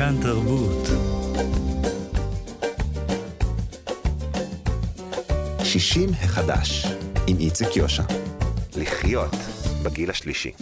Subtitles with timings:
[0.00, 0.88] כאן תרבות.
[5.64, 6.86] שישים החדש,
[7.26, 8.02] עם איציק יושע.
[8.76, 9.36] לחיות
[9.82, 10.52] בגיל השלישי.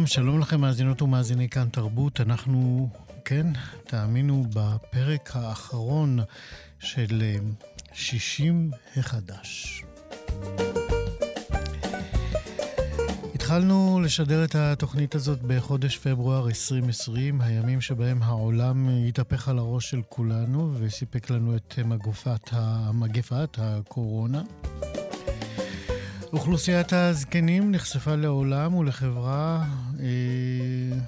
[0.00, 2.20] שלום, שלום לכם מאזינות ומאזיני כאן תרבות.
[2.20, 2.88] אנחנו,
[3.24, 3.46] כן,
[3.84, 6.18] תאמינו, בפרק האחרון
[6.78, 7.36] של אה,
[7.92, 9.84] שישים החדש.
[13.34, 20.02] התחלנו לשדר את התוכנית הזאת בחודש פברואר 2020, הימים שבהם העולם התהפך על הראש של
[20.08, 22.50] כולנו וסיפק לנו את מגפת,
[22.92, 24.42] מגפת הקורונה.
[26.32, 29.64] אוכלוסיית הזקנים נחשפה לעולם ולחברה,
[30.00, 30.98] אה,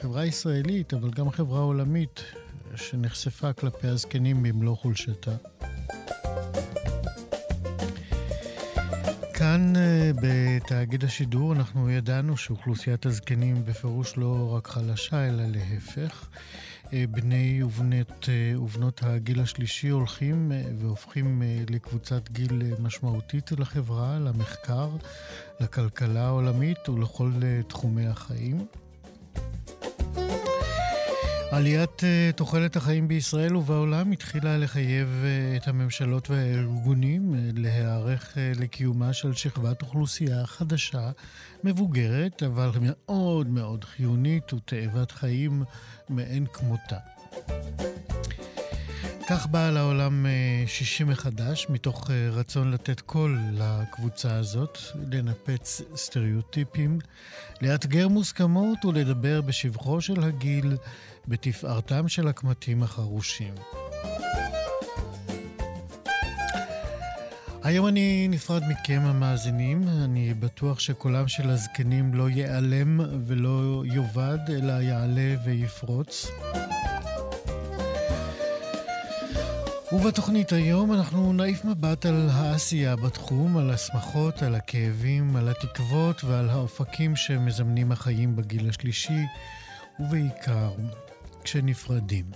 [0.00, 2.22] חברה ישראלית, אבל גם חברה עולמית,
[2.74, 5.30] שנחשפה כלפי הזקנים במלוא חולשתה.
[9.34, 16.28] כאן אה, בתאגיד השידור אנחנו ידענו שאוכלוסיית הזקנים בפירוש לא רק חלשה, אלא להפך.
[16.92, 24.88] אה, בני ובנות, אה, ובנות הגיל השלישי הולכים אה, והופכים לקבוצת גיל משמעותית לחברה, למחקר,
[25.60, 27.32] לכלכלה העולמית ולכל
[27.68, 28.66] תחומי החיים.
[31.50, 32.02] עליית
[32.36, 35.24] תוחלת החיים בישראל ובעולם התחילה לחייב
[35.56, 41.10] את הממשלות והארגונים להיערך לקיומה של שכבת אוכלוסייה חדשה,
[41.64, 45.64] מבוגרת, אבל מאוד מאוד חיונית ותאבת חיים
[46.10, 46.98] מאין כמותה.
[49.28, 54.78] כך באה לעולם אה, שישי מחדש, מתוך אה, רצון לתת קול לקבוצה הזאת,
[55.12, 56.98] לנפץ סטריאוטיפים,
[57.62, 60.76] לאתגר מוסכמות ולדבר בשבחו של הגיל,
[61.28, 63.54] בתפארתם של הקמטים החרושים.
[67.62, 74.72] היום אני נפרד מכם המאזינים, אני בטוח שקולם של הזקנים לא ייעלם ולא יאבד, אלא
[74.72, 76.26] יעלה ויפרוץ.
[79.92, 86.50] ובתוכנית היום אנחנו נעיף מבט על העשייה בתחום, על השמחות, על הכאבים, על התקוות ועל
[86.50, 89.22] האופקים שמזמנים החיים בגיל השלישי,
[90.00, 90.70] ובעיקר
[91.46, 92.26] כשנפרדים.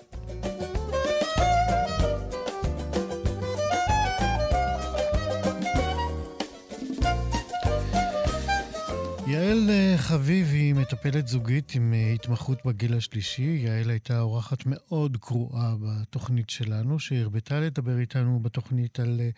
[9.30, 13.60] יעל אה, חביב היא מטפלת זוגית עם אה, התמחות בגיל השלישי.
[13.64, 19.30] יעל הייתה אורחת מאוד קרואה בתוכנית שלנו, שהרבתה לדבר איתנו בתוכנית על אה,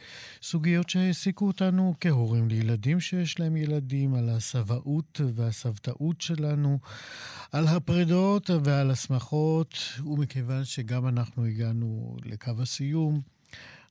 [0.43, 6.79] סוגיות שהעסיקו אותנו כהורים לילדים שיש להם ילדים, על הסבאות והסבתאות שלנו,
[7.53, 9.75] על הפרדות ועל השמחות,
[10.05, 13.21] ומכיוון שגם אנחנו הגענו לקו הסיום,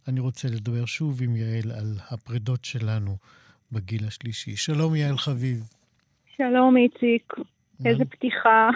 [0.08, 3.18] אני רוצה לדבר שוב עם יעל על הפרדות שלנו
[3.72, 4.58] בגיל השלישי.
[4.58, 5.81] שלום, יעל חביב.
[6.50, 7.34] שלום, איציק.
[7.85, 8.69] איזה פתיחה.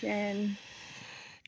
[0.00, 0.36] כן.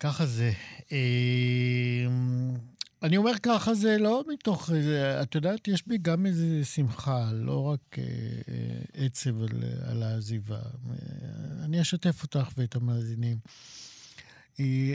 [0.01, 0.51] ככה זה.
[0.93, 2.55] אמ,
[3.03, 7.63] אני אומר ככה זה לא מתוך איזה, את יודעת, יש בי גם איזה שמחה, לא
[7.63, 8.05] רק אה,
[8.49, 10.57] אה, עצב על, על העזיבה.
[10.57, 13.37] אה, אני אשתף אותך ואת המאזינים.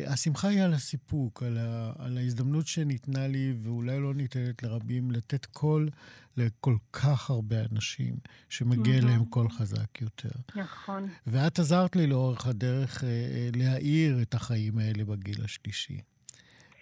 [0.08, 5.46] השמחה היא על הסיפוק, על, ה, על ההזדמנות שניתנה לי, ואולי לא ניתנת לרבים, לתת
[5.46, 5.90] קול
[6.38, 8.16] לכל כך הרבה אנשים,
[8.50, 9.06] שמגיע mm-hmm.
[9.06, 10.30] להם קול חזק יותר.
[10.56, 11.10] נכון.
[11.28, 16.02] ואת עזרת לי לאורך הדרך אה, אה, להאיר את החיים האלה בגיל השלישי.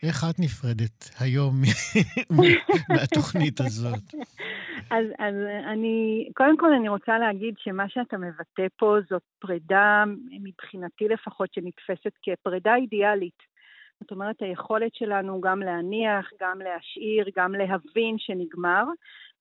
[0.03, 1.61] איך את נפרדת היום
[2.89, 4.13] מהתוכנית הזאת?
[4.91, 5.35] אז, אז
[5.65, 10.03] אני, קודם כל אני רוצה להגיד שמה שאתה מבטא פה זאת פרידה,
[10.41, 13.53] מבחינתי לפחות, שנתפסת כפרידה אידיאלית.
[14.01, 18.83] זאת אומרת, היכולת שלנו גם להניח, גם להשאיר, גם להבין שנגמר,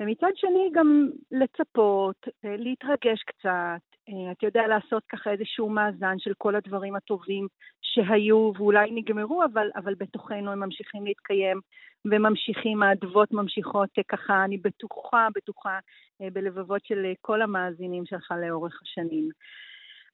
[0.01, 6.97] ומצד שני גם לצפות, להתרגש קצת, אתה יודע, לעשות ככה איזשהו מאזן של כל הדברים
[6.97, 7.47] הטובים
[7.83, 11.61] שהיו ואולי נגמרו, אבל, אבל בתוכנו הם ממשיכים להתקיים
[12.05, 15.79] וממשיכים, האדוות ממשיכות אה, ככה, אני בטוחה, בטוחה
[16.21, 19.29] בלבבות של כל המאזינים שלך לאורך השנים.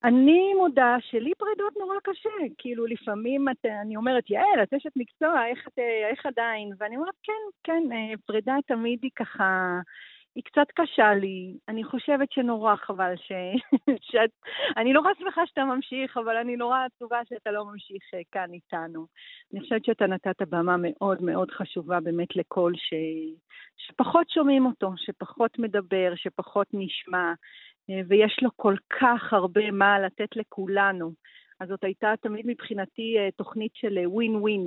[0.04, 5.46] אני מודה שלי פרידות נורא קשה, כאילו לפעמים את, אני אומרת, יעל, את אשת מקצוע,
[5.46, 5.78] איך, את,
[6.10, 6.70] איך עדיין?
[6.78, 7.32] ואני אומרת, כן,
[7.64, 7.82] כן,
[8.26, 9.80] פרידה תמיד היא ככה,
[10.38, 11.56] היא קצת קשה לי.
[11.68, 13.32] אני חושבת שנורא חבל ש...
[14.10, 14.30] שאת...
[14.76, 19.06] אני נורא שמחה שאתה ממשיך, אבל אני נורא עצובה שאתה לא ממשיך אה, כאן איתנו.
[19.52, 22.94] אני חושבת שאתה נתת במה מאוד מאוד חשובה באמת לקול ש...
[23.76, 27.32] שפחות שומעים אותו, שפחות מדבר, שפחות נשמע,
[27.90, 31.12] אה, ויש לו כל כך הרבה מה לתת לכולנו.
[31.60, 34.64] אז זאת הייתה תמיד מבחינתי אה, תוכנית של ווין ווין,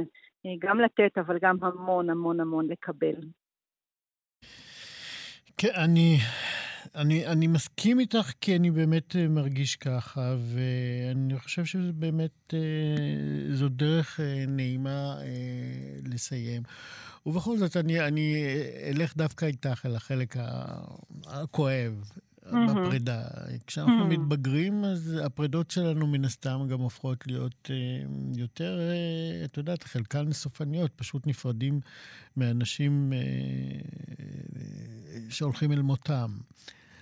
[0.60, 3.16] גם לתת, אבל גם המון המון המון לקבל.
[5.58, 6.20] כן, אני,
[6.96, 13.56] אני, אני מסכים איתך כי אני באמת אה, מרגיש ככה, ואני חושב שזה באמת, אה,
[13.56, 15.18] זו דרך אה, נעימה
[16.06, 16.64] לסיים.
[17.26, 18.36] ובכל זאת, אני, אני
[18.90, 20.36] אלך דווקא איתך אל החלק
[21.28, 22.12] הכואב.
[22.46, 22.82] Mm-hmm.
[22.82, 23.22] בפרידה.
[23.68, 24.14] כשאנחנו mm-hmm.
[24.14, 30.32] מתבגרים, אז הפרידות שלנו מן הסתם גם הופכות להיות uh, יותר, uh, את יודעת, חלקן
[30.32, 31.80] סופניות, פשוט נפרדים
[32.38, 34.24] מאנשים uh,
[35.30, 36.30] שהולכים אל מותם.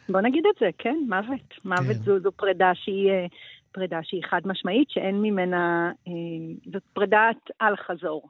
[0.10, 1.54] בוא נגיד את זה, כן, מוות.
[1.66, 2.04] מוות כן.
[2.04, 3.12] זו, זו פרידה שהיא...
[3.72, 5.92] פרידה שהיא חד משמעית, שאין ממנה,
[6.74, 8.30] זאת פרידת אל חזור.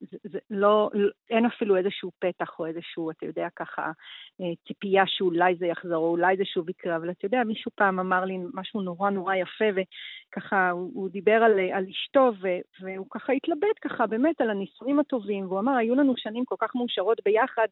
[0.00, 0.90] זה, זה לא,
[1.30, 3.82] אין אפילו איזשהו פתח או איזשהו, אתה יודע, ככה,
[4.40, 8.00] אה, ציפייה שאולי זה יחזור, או אולי זה שוב יקרה, אבל אתה יודע, מישהו פעם
[8.00, 12.48] אמר לי משהו נורא נורא יפה, וככה, הוא, הוא דיבר על, על אשתו, ו,
[12.80, 16.74] והוא ככה התלבט ככה באמת על הנישואים הטובים, והוא אמר, היו לנו שנים כל כך
[16.74, 17.66] מאושרות ביחד,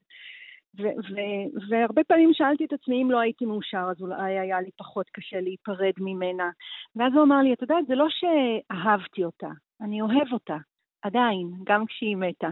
[0.78, 4.70] ו- ו- והרבה פעמים שאלתי את עצמי אם לא הייתי מאושר, אז אולי היה לי
[4.76, 6.50] פחות קשה להיפרד ממנה.
[6.96, 9.48] ואז הוא אמר לי, אתה יודע, זה לא שאהבתי אותה,
[9.80, 10.56] אני אוהב אותה.
[11.02, 12.48] עדיין, גם כשהיא מתה.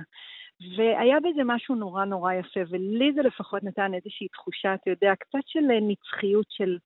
[0.77, 5.47] והיה בזה משהו נורא נורא יפה, ולי זה לפחות נתן איזושהי תחושה, אתה יודע, קצת
[5.47, 6.79] של אה, נצחיות, של,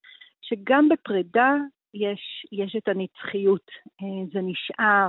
[0.42, 1.54] שגם בפרידה
[1.94, 3.70] יש, יש את הנצחיות,
[4.02, 5.08] אה, זה נשאר,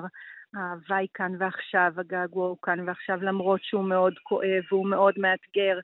[0.53, 5.79] האהבה היא כאן ועכשיו, הגעגוע הוא כאן ועכשיו, למרות שהוא מאוד כואב והוא מאוד מאתגר.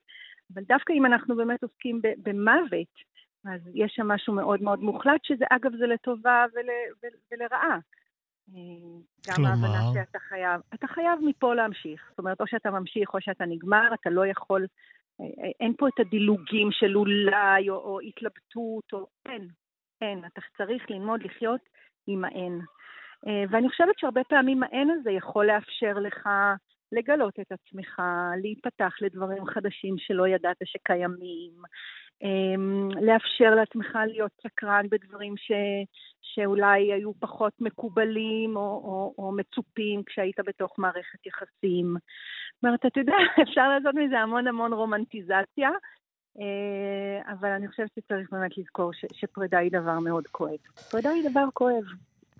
[0.54, 3.10] אבל דווקא אם אנחנו באמת עוסקים במוות,
[3.46, 6.70] אז יש שם משהו מאוד מאוד מוחלט, שזה אגב זה לטובה ול,
[7.04, 7.78] ול, ולרעה.
[9.28, 12.08] גם ההבנה שאתה חייב, אתה חייב מפה להמשיך.
[12.10, 14.68] זאת אומרת, או שאתה ממשיך או שאתה נגמר, אתה לא יכול,
[15.22, 19.48] אה, אה, אין פה את הדילוגים של אולי או, או התלבטות, או אין,
[20.02, 20.26] אין.
[20.26, 21.62] אתה צריך ללמוד לחיות
[22.08, 22.62] עם האין.
[23.28, 26.30] אה, ואני חושבת שהרבה פעמים האין הזה יכול לאפשר לך
[26.92, 28.02] לגלות את עצמך,
[28.42, 31.52] להיפתח לדברים חדשים שלא ידעת שקיימים,
[32.24, 35.52] אמ, לאפשר לעצמך להיות סקרן בדברים ש,
[36.22, 41.96] שאולי היו פחות מקובלים או, או, או מצופים כשהיית בתוך מערכת יחסים.
[42.56, 43.14] זאת אומרת, אתה יודע,
[43.50, 45.70] אפשר לעשות מזה המון המון רומנטיזציה,
[46.40, 50.60] אה, אבל אני חושבת שצריך באמת לזכור ש, שפרידה היא דבר מאוד כואב.
[50.92, 51.84] פרידה היא דבר כואב.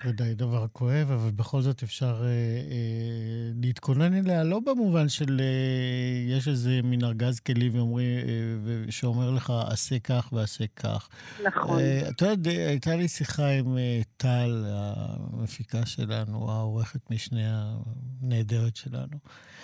[0.06, 6.36] ודאי דבר כואב, אבל בכל זאת אפשר אה, אה, להתכונן אליה, לא במובן של אה,
[6.38, 11.10] יש איזה מין ארגז כלים ואומרי, אה, שאומר לך, עשה כך ועשה כך.
[11.46, 11.80] נכון.
[11.80, 17.76] אה, אתה יודע, הייתה לי שיחה עם אה, טל, המפיקה שלנו, העורכת משנה
[18.22, 19.18] הנהדרת שלנו.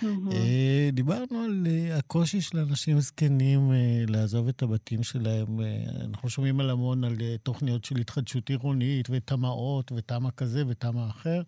[0.04, 5.60] אה, דיברנו על אה, הקושי של אנשים זקנים אה, לעזוב את הבתים שלהם.
[6.06, 9.92] אנחנו שומעים על המון על תוכניות של התחדשות עירונית ותמ"אות
[10.26, 11.42] ותמ"א כזה ותמ"א אחר.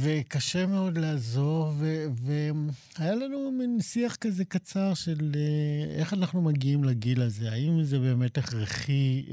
[0.00, 1.82] וקשה מאוד לעזוב,
[2.98, 5.32] והיה לנו מין שיח כזה קצר של
[5.98, 7.52] איך אנחנו מגיעים לגיל הזה.
[7.52, 9.24] האם זה באמת הכרחי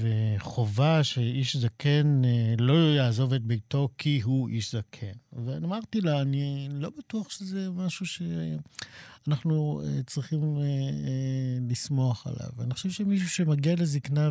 [0.00, 2.22] וחובה שאיש זקן
[2.58, 5.12] לא יעזוב את ביתו כי הוא איש זקן.
[5.32, 12.50] ואמרתי לה, אני לא בטוח שזה משהו שאנחנו אה, צריכים אה, אה, לשמוח עליו.
[12.60, 14.30] אני חושב שמישהו שמגיע לזקנה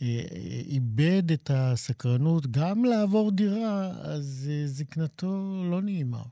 [0.00, 5.26] ואיבד את הסקרנות גם לעבור דירה, אז זקנתו
[5.70, 6.22] לא נעימה.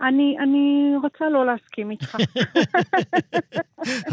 [0.00, 2.16] אני, אני רוצה לא להסכים איתך.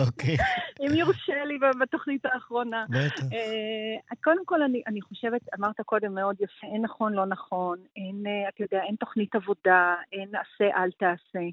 [0.08, 0.38] אוקיי.
[0.82, 2.86] אם יורשה לי בתוכנית האחרונה.
[2.90, 3.24] בטח.
[3.24, 8.24] Uh, קודם כל, אני, אני חושבת, אמרת קודם מאוד יפה, אין נכון, לא נכון, אין,
[8.26, 11.46] uh, אתה יודע, אין תוכנית עבודה, אין עשה, אל תעשה.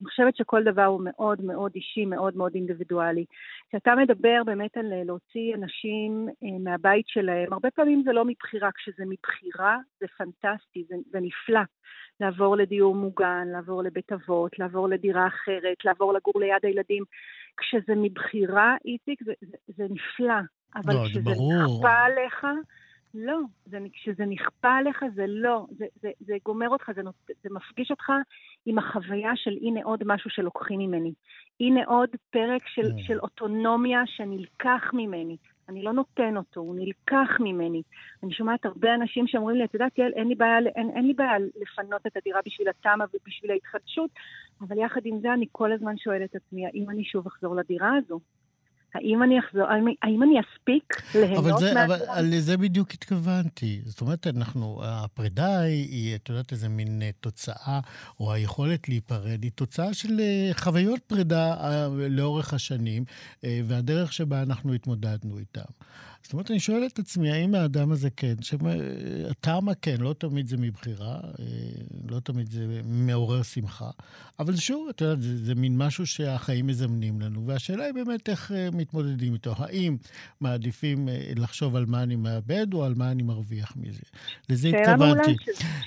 [0.00, 3.24] אני חושבת שכל דבר הוא מאוד מאוד אישי, מאוד מאוד אינדיבידואלי.
[3.68, 8.70] כשאתה מדבר באמת על אה, להוציא אנשים uh, מהבית שלהם, הרבה פעמים זה לא מבחירה,
[8.72, 11.60] כשזה מבחירה זה פנטסטי, זה, זה נפלא.
[12.20, 17.04] לעבור לדיור מוגן, לעבור לבית אבות, לעבור לדירה אחרת, לעבור לגור ליד הילדים.
[17.56, 20.40] כשזה מבחירה, איציק, זה, זה, זה נפלא.
[20.76, 22.46] אבל לא, כשזה נכפה עליך,
[23.14, 23.38] לא.
[23.66, 25.66] זה, כשזה נכפה עליך, זה לא.
[25.70, 27.02] זה, זה, זה גומר אותך, זה,
[27.42, 28.12] זה מפגיש אותך
[28.66, 31.12] עם החוויה של הנה עוד משהו שלוקחים ממני.
[31.60, 33.02] הנה עוד פרק של, mm.
[33.06, 35.36] של אוטונומיה שנלקח ממני.
[35.68, 37.82] אני לא נותן אותו, הוא נלקח ממני.
[38.22, 40.32] אני שומעת הרבה אנשים שאומרים לי, את יודעת, יעל, אין,
[40.76, 44.10] אין, אין לי בעיה לפנות את הדירה בשביל התמ"א ובשביל ההתחדשות,
[44.60, 47.96] אבל יחד עם זה אני כל הזמן שואלת את עצמי, האם אני שוב אחזור לדירה
[47.96, 48.20] הזו?
[48.94, 49.62] האם אני אחזור,
[50.02, 51.62] האם אני אספיק ליהנות?
[51.62, 53.80] אבל אבל לזה בדיוק התכוונתי.
[53.84, 57.80] זאת אומרת, אנחנו, הפרידה היא, את יודעת, איזה מין אה, תוצאה,
[58.20, 63.04] או היכולת להיפרד, היא תוצאה של אה, חוויות פרידה אה, לאורך השנים,
[63.64, 65.70] והדרך שבה אנחנו התמודדנו איתם.
[66.22, 68.34] זאת אומרת, אני שואל את עצמי, האם האדם הזה כן,
[69.30, 71.44] הטעמה כן, לא תמיד זה מבחירה, אה,
[72.08, 73.90] לא תמיד זה מעורר שמחה,
[74.38, 78.52] אבל שוב, את יודעת, זה, זה מין משהו שהחיים מזמנים לנו, והשאלה היא באמת איך
[78.52, 79.54] אה, מתמודדים איתו.
[79.58, 79.96] האם
[80.40, 84.02] מעדיפים אה, לחשוב על מה אני מאבד, או על מה אני מרוויח מזה?
[84.48, 85.34] לזה התכוונתי.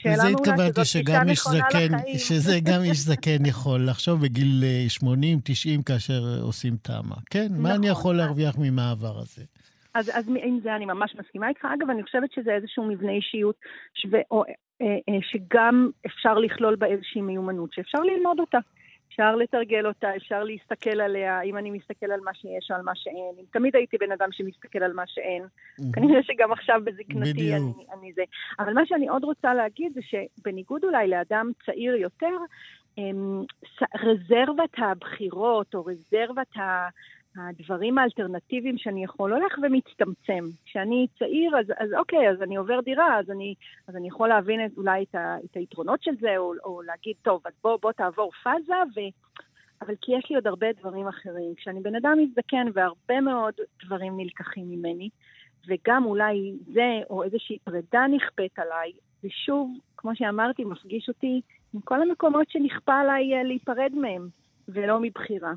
[0.05, 6.39] לזה התכוונתי שגם איש זקן, שזה גם איש זקן יכול לחשוב בגיל 80, 90, כאשר
[6.41, 7.15] עושים טעמה.
[7.29, 7.61] כן, נכון.
[7.61, 7.91] מה אני נכון.
[7.91, 9.43] יכול להרוויח ממעבר הזה?
[9.93, 11.65] אז, אז עם זה אני ממש מסכימה איתך.
[11.73, 13.55] אגב, אני חושבת שזה איזשהו מבנה אישיות
[13.93, 14.43] שו, או,
[14.81, 18.57] אה, אה, שגם אפשר לכלול בה איזושהי מיומנות, שאפשר ללמוד אותה.
[19.07, 22.91] אפשר לתרגל אותה, אפשר להסתכל עליה, אם אני מסתכל על מה שיש או על מה
[22.95, 23.35] שאין.
[23.39, 25.43] אם תמיד הייתי בן אדם שמסתכל על מה שאין.
[25.93, 28.23] כנראה שגם עכשיו בזקנתי אני, אני זה.
[28.59, 32.38] אבל מה שאני עוד רוצה להגיד זה שבניגוד אולי לאדם צעיר יותר,
[32.97, 33.43] אמ,
[34.03, 36.89] רזרבת הבחירות או רזרבת ה...
[37.35, 40.43] הדברים האלטרנטיביים שאני יכול הולך ומצטמצם.
[40.65, 43.55] כשאני צעיר, אז, אז אוקיי, אז אני עובר דירה, אז אני,
[43.87, 47.15] אז אני יכול להבין את, אולי את, ה, את היתרונות של זה, או, או להגיד,
[47.21, 48.99] טוב, אז בוא, בוא תעבור פאזה, ו...
[49.81, 51.53] אבל כי יש לי עוד הרבה דברים אחרים.
[51.55, 53.53] כשאני בן אדם מזדקן והרבה מאוד
[53.85, 55.09] דברים נלקחים ממני,
[55.67, 58.91] וגם אולי זה או איזושהי פרידה נכפית עליי,
[59.23, 61.41] ושוב, כמו שאמרתי, מפגיש אותי
[61.73, 64.27] עם כל המקומות שנכפה עליי אה, להיפרד מהם,
[64.67, 65.53] ולא מבחירה.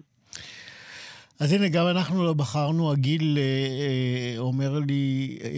[1.41, 2.93] אז הנה, גם אנחנו לא בחרנו.
[2.93, 5.51] הגיל אה, אה, אומר לי, אה,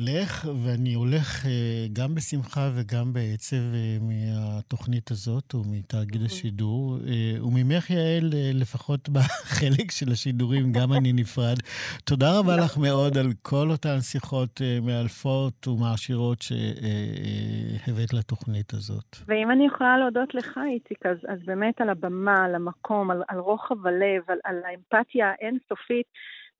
[0.00, 1.50] לך, ואני הולך אה,
[1.92, 6.96] גם בשמחה וגם בעצב אה, מהתוכנית הזאת, ומתאגיד השידור.
[7.06, 11.56] אה, וממך, יעל, אה, לפחות בחלק של השידורים, גם אני נפרד.
[12.04, 19.16] תודה רבה לך מאוד על כל אותן שיחות אה, מאלפות ומעשירות שהבאת אה, לתוכנית הזאת.
[19.26, 23.38] ואם אני יכולה להודות לך, איציק, אז, אז באמת על הבמה, על המקום, על, על
[23.38, 25.17] רוחב הלב, על, על האמפתיה.
[25.22, 26.06] האמפתיה האינסופית,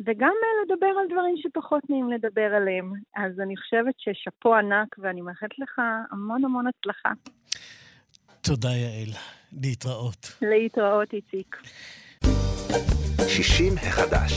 [0.00, 0.32] וגם
[0.64, 2.92] לדבר על דברים שפחות נעים לדבר עליהם.
[3.16, 7.10] אז אני חושבת ששאפו ענק, ואני מאחלת לך המון המון הצלחה.
[8.40, 9.12] תודה, יעל.
[9.52, 10.36] להתראות.
[10.42, 11.56] להתראות, איציק.
[13.28, 14.32] 60 החדש.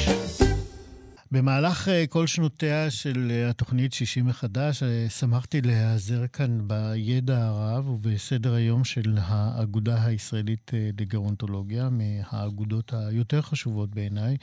[1.32, 7.88] במהלך אה, כל שנותיה של אה, התוכנית 60 מחדש, אה, שמחתי להיעזר כאן בידע הרב
[7.88, 14.38] ובסדר היום של האגודה הישראלית לגרונטולוגיה, מהאגודות היותר חשובות בעיניי,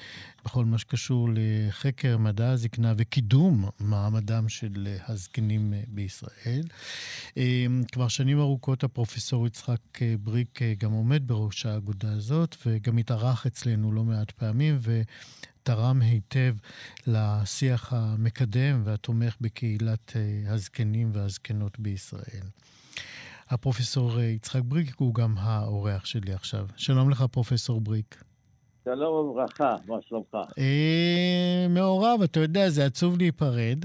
[0.44, 6.62] בכל מה שקשור לחקר מדע הזקנה וקידום מעמדם של הזקנים בישראל.
[7.92, 9.80] כבר שנים ארוכות הפרופסור יצחק
[10.20, 15.02] בריק גם עומד בראש האגודה הזאת, וגם התארח אצלנו לא מעט פעמים, ו...
[15.68, 16.54] תרם היטב
[17.06, 22.46] לשיח המקדם והתומך בקהילת אה, הזקנים והזקנות בישראל.
[23.48, 26.66] הפרופסור אה, יצחק בריק הוא גם האורח שלי עכשיו.
[26.76, 28.22] שלום לך, פרופסור בריק.
[28.94, 30.34] שלום וברכה, מה שלומך?
[30.58, 33.84] אה, מעורב, אתה יודע, זה עצוב להיפרד,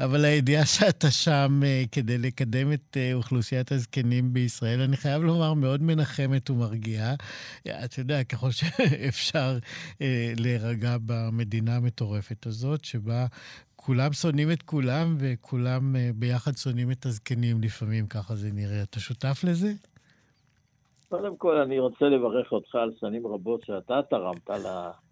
[0.00, 5.54] אבל הידיעה שאתה שם אה, כדי לקדם את אה, אוכלוסיית הזקנים בישראל, אני חייב לומר,
[5.54, 7.14] מאוד מנחמת ומרגיעה.
[7.68, 9.58] אתה יודע, ככל שאפשר
[10.36, 13.26] להירגע במדינה המטורפת הזאת, שבה
[13.76, 18.82] כולם שונאים את כולם וכולם ביחד שונאים את הזקנים לפעמים, ככה זה נראה.
[18.82, 19.72] אתה שותף לזה?
[21.10, 24.62] קודם כל, אני רוצה לברך אותך על שנים רבות שאתה תרמת על,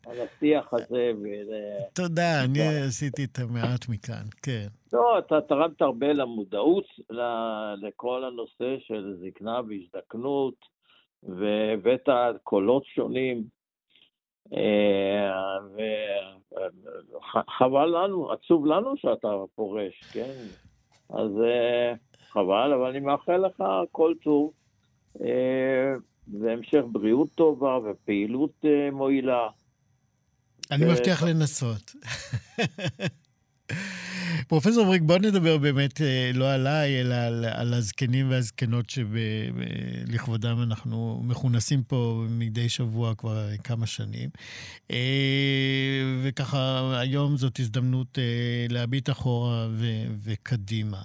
[0.07, 1.12] השיח הזה.
[1.23, 1.49] ול...
[1.95, 4.67] תודה, אני עשיתי את המעט מכאן, כן.
[4.93, 6.85] לא, אתה תרמת הרבה למודעות
[7.76, 10.55] לכל הנושא של זקנה והזדקנות,
[11.23, 12.09] והבאת
[12.43, 13.45] קולות שונים.
[14.52, 15.31] אה,
[17.12, 20.35] וחבל לנו, עצוב לנו שאתה פורש, כן?
[21.11, 21.93] אז אה,
[22.28, 23.62] חבל, אבל אני מאחל לך
[23.93, 24.52] כל טוב.
[26.41, 29.49] והמשך אה, בריאות טובה ופעילות אה, מועילה.
[30.71, 31.95] אני מבטיח לנסות.
[34.49, 41.21] פרופסור בריק, בוא נדבר באמת אה, לא עליי, אלא על, על הזקנים והזקנות שלכבודם אנחנו
[41.25, 44.31] מכונסים פה מדי שבוע כבר כמה שנים.
[46.23, 48.19] וככה, היום זאת הזדמנות
[48.69, 49.69] להביט אחורה
[50.25, 51.03] וקדימה.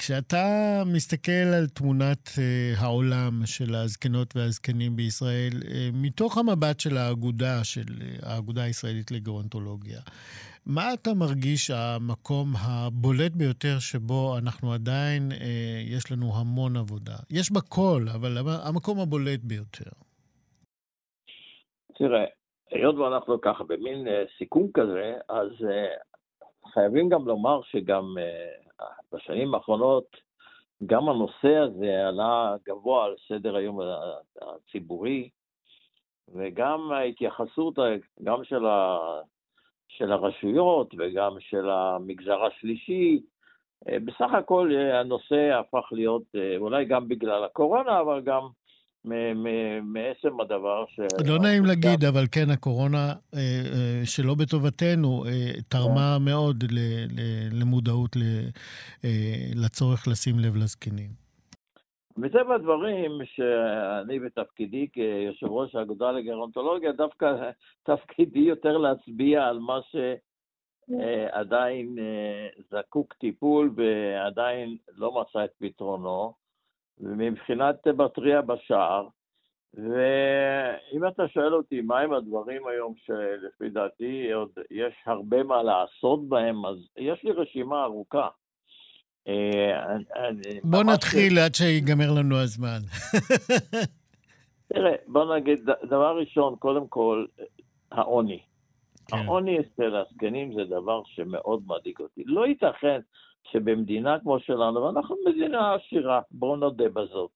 [0.00, 0.46] כשאתה
[0.94, 2.40] מסתכל על תמונת uh,
[2.82, 5.66] העולם של הזקנות והזקנים בישראל, uh,
[6.02, 10.00] מתוך המבט של האגודה, של uh, האגודה הישראלית לגרונטולוגיה,
[10.66, 17.16] מה אתה מרגיש המקום הבולט ביותר שבו אנחנו עדיין, אה, יש לנו המון עבודה?
[17.30, 18.32] יש בכל, אבל
[18.66, 19.90] המקום הבולט ביותר.
[21.94, 22.24] תראה,
[22.70, 25.94] היות ואנחנו ככה במין אה, סיכום כזה, אז אה,
[26.72, 28.69] חייבים גם לומר שגם אה,
[29.12, 30.16] בשנים האחרונות
[30.86, 33.80] גם הנושא הזה עלה גבוה על סדר היום
[34.42, 35.28] הציבורי,
[36.34, 37.78] וגם ההתייחסות,
[38.22, 38.98] גם של, ה,
[39.88, 43.22] של הרשויות וגם של המגזר השלישי,
[43.86, 46.22] בסך הכל הנושא הפך להיות,
[46.56, 48.48] אולי גם בגלל הקורונה, אבל גם
[49.04, 51.00] מעצם הדבר ש...
[51.28, 56.24] לא נעים להגיד, אבל כן, הקורונה, אה, אה, שלא בטובתנו, אה, תרמה כן.
[56.24, 56.64] מאוד
[57.52, 58.16] למודעות
[59.54, 61.10] לצורך לשים לב לזקנים.
[62.16, 67.26] מטבע הדברים, שאני בתפקידי כיושב ראש האגודה לגרונטולוגיה, דווקא
[67.90, 69.78] תפקידי יותר להצביע על מה
[70.88, 71.96] שעדיין
[72.70, 76.39] זקוק טיפול ועדיין לא מצא את פתרונו.
[77.02, 79.08] ומבחינת בטריה בשער,
[79.74, 86.66] ואם אתה שואל אותי מהם הדברים היום שלפי דעתי עוד יש הרבה מה לעשות בהם,
[86.66, 88.28] אז יש לי רשימה ארוכה.
[89.28, 89.96] אה,
[90.64, 92.78] בוא נתחיל עד שיגמר לנו הזמן.
[94.72, 97.26] תראה, בוא נגיד, דבר ראשון, קודם כל,
[97.92, 98.40] העוני.
[99.06, 99.16] כן.
[99.16, 102.22] העוני אצל הזקנים זה דבר שמאוד מדאיג אותי.
[102.26, 103.00] לא ייתכן
[103.52, 107.30] שבמדינה כמו שלנו, ואנחנו מדינה עשירה, בואו נודה בזאת,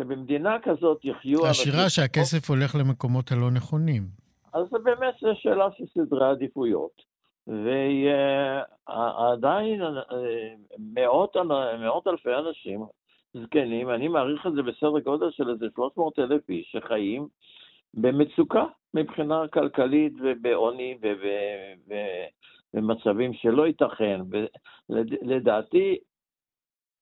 [0.00, 1.46] שבמדינה כזאת יחיו...
[1.46, 4.02] עשירה שהכסף הולך למקומות הלא נכונים.
[4.52, 7.14] אז זה באמת שאלה של סדרי עדיפויות.
[8.86, 9.88] ועדיין אה,
[10.78, 11.36] מאות,
[11.80, 12.84] מאות אלפי אנשים
[13.34, 17.28] זקנים, אני מעריך את זה בסדר גודל של איזה 300 אלף איש שחיים
[17.94, 20.98] במצוקה מבחינה כלכלית ובעוני
[22.74, 24.20] במצבים שלא ייתכן.
[25.22, 25.98] לדעתי,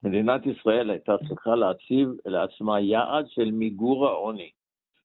[0.02, 4.50] מדינת ישראל הייתה צריכה להציב לעצמה יעד של מיגור העוני.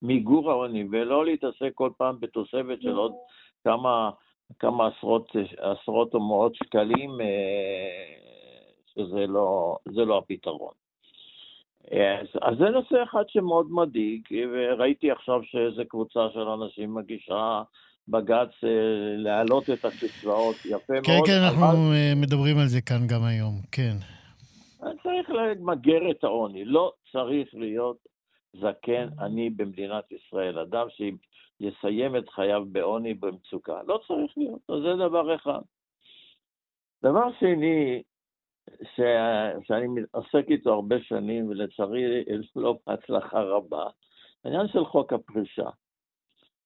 [0.02, 3.12] מיגור העוני, ולא להתעסק כל פעם בתוספת של עוד
[3.64, 4.12] כמה,
[4.60, 8.14] כמה עשרות, עשרות או מאות שקלים, אה,
[8.88, 10.74] שזה לא, לא הפתרון.
[11.92, 17.64] אז, אז זה נושא אחד שמאוד מדאיג, וראיתי עכשיו שאיזו קבוצה של אנשים מגישה
[18.08, 18.70] בג"ץ אה,
[19.18, 21.28] להעלות את הקצבאות, יפה כן, מאוד.
[21.28, 21.94] כן, כן, אנחנו אבל...
[21.94, 23.98] אה, מדברים על זה כאן גם היום, כן.
[25.04, 27.98] צריך למגר את העוני, לא צריך להיות
[28.54, 35.36] זקן עני במדינת ישראל, אדם שיסיים את חייו בעוני, במצוקה, לא צריך להיות, זה דבר
[35.36, 35.62] אחד.
[37.04, 38.02] דבר שני,
[38.96, 39.02] ש...
[39.68, 42.04] שאני עוסק איתו הרבה שנים, ולצערי
[42.56, 43.86] לא בהצלחה רבה,
[44.46, 45.70] העניין של חוק הפרישה.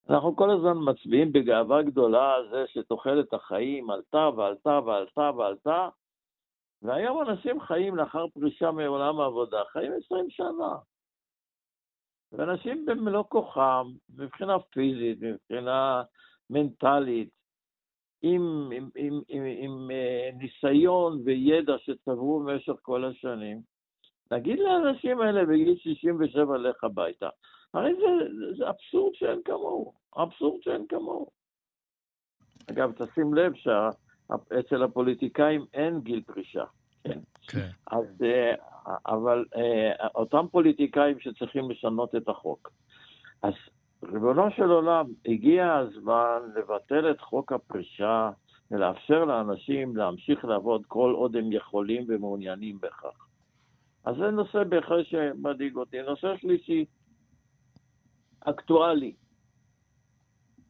[0.10, 5.90] אנחנו כל הזמן מצביעים בגאווה גדולה על זה שתוחלת החיים עלתה ועלתה ועלתה ועלתה,
[6.82, 10.76] והיום אנשים חיים לאחר פרישה מעולם העבודה, חיים 20 שנה.
[12.32, 13.88] ואנשים במלוא כוחם,
[14.18, 16.04] מבחינה פיזית, מבחינה
[16.50, 17.30] מנטלית,
[18.22, 23.62] עם, עם, עם, עם, עם uh, ניסיון וידע שצברו במשך כל השנים,
[24.32, 27.30] נגיד לאנשים האלה בגיל 67 לך הביתה.
[27.74, 31.28] הרי זה, זה אבסורד שאין כמוהו, אבסורד שאין כמוהו.
[32.72, 36.64] אגב, תשים לב שאצל הפוליטיקאים אין גיל פרישה.
[37.04, 37.20] כן.
[37.48, 37.68] כן.
[37.92, 38.56] אז, אה,
[39.06, 42.72] אבל אה, אותם פוליטיקאים שצריכים לשנות את החוק.
[43.44, 43.54] אז
[44.04, 48.32] ריבונו של עולם, הגיע הזמן לבטל את חוק הפרישה
[48.72, 53.28] ולאפשר לאנשים להמשיך לעבוד כל עוד הם יכולים ומעוניינים בכך.
[54.06, 56.02] אז זה נושא בהחלט שמדאיג אותי.
[56.02, 56.86] נושא שלישי,
[58.46, 59.14] אקטואלי.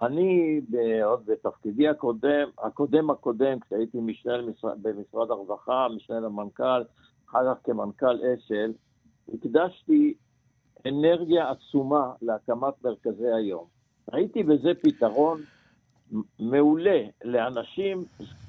[0.01, 0.61] אני
[1.03, 4.33] עוד בתפקידי הקודם, הקודם הקודם, כשהייתי משנה
[4.81, 6.81] במשרד הרווחה, משנה למנכ"ל,
[7.29, 8.73] אחר כך כמנכ"ל אשל,
[9.33, 10.13] הקדשתי
[10.87, 13.65] אנרגיה עצומה להקמת מרכזי היום.
[14.13, 15.41] ראיתי בזה פתרון
[16.39, 18.03] מעולה לאנשים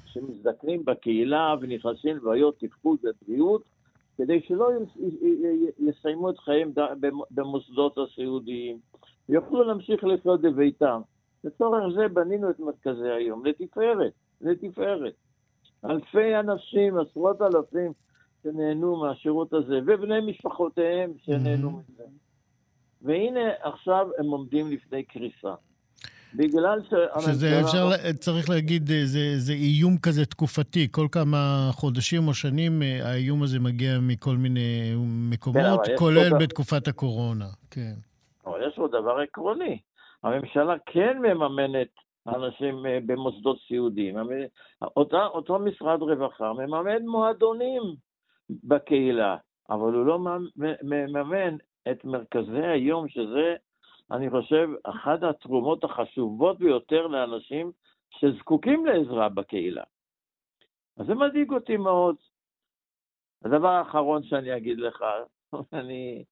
[0.05, 3.63] שמזדקנים בקהילה ונכנסים לבעיות תפקוד ובריאות,
[4.17, 4.69] כדי שלא
[5.79, 6.71] יסיימו את חייהם
[7.31, 8.79] במוסדות הסיעודיים,
[9.29, 11.01] ויוכלו להמשיך לחיות בביתם.
[11.43, 15.13] לצורך זה בנינו את מרכזי היום, לתפארת, לתפארת.
[15.85, 17.91] אלפי אנשים, עשרות אלפים,
[18.43, 21.93] שנהנו מהשירות הזה, ובני משפחותיהם שנהנו mm-hmm.
[21.93, 22.03] מזה.
[23.01, 25.53] והנה עכשיו הם עומדים לפני קריסה.
[26.35, 27.33] בגלל שהממשלה...
[27.33, 30.87] שזה אפשר, צריך להגיד, זה, זה איום כזה תקופתי.
[30.91, 36.87] כל כמה חודשים או שנים אה, האיום הזה מגיע מכל מיני מקומות, כן, כולל בתקופת
[36.87, 37.47] הקורונה.
[37.71, 37.93] כן.
[38.45, 39.79] אבל יש לו דבר עקרוני.
[40.23, 41.87] הממשלה כן מממנת
[42.27, 44.15] אנשים אה, במוסדות סיעודיים.
[44.97, 47.81] אותה, אותו משרד רווחה מממן מועדונים
[48.63, 49.37] בקהילה,
[49.69, 50.19] אבל הוא לא
[50.83, 51.55] מממן
[51.91, 53.55] את מרכזי היום, שזה,
[54.11, 57.71] אני חושב, אחת התרומות החשובות ביותר לאנשים
[58.09, 59.83] שזקוקים לעזרה בקהילה.
[60.97, 62.15] אז זה מדאיג אותי מאוד.
[63.45, 65.03] הדבר האחרון שאני אגיד לך,
[65.73, 66.23] אני,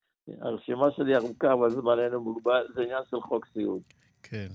[0.42, 3.82] הרשימה שלי ארוכה, אבל זמננו מוגבל, זה עניין של חוק סיעוד.
[4.24, 4.48] כן.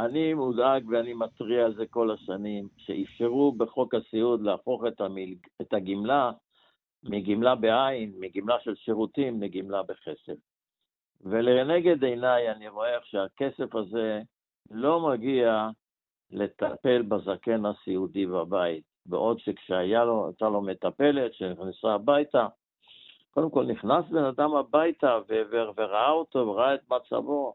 [0.00, 5.38] אני מודאג ואני מתריע על זה כל השנים, שאפשרו בחוק הסיעוד להפוך את, המלג...
[5.60, 6.30] את הגמלה
[7.04, 10.40] מגמלה בעין, מגמלה של שירותים, לגמלה בכסף.
[11.20, 14.20] ולנגד עיניי אני רואה איך שהכסף הזה
[14.70, 15.68] לא מגיע
[16.30, 22.46] לטפל בזקן הסיעודי בבית, בעוד שכשהייתה לו, לו מטפלת שנכנסה הביתה,
[23.30, 25.18] קודם כל נכנס בן אדם הביתה
[25.76, 27.54] וראה אותו וראה את מצבו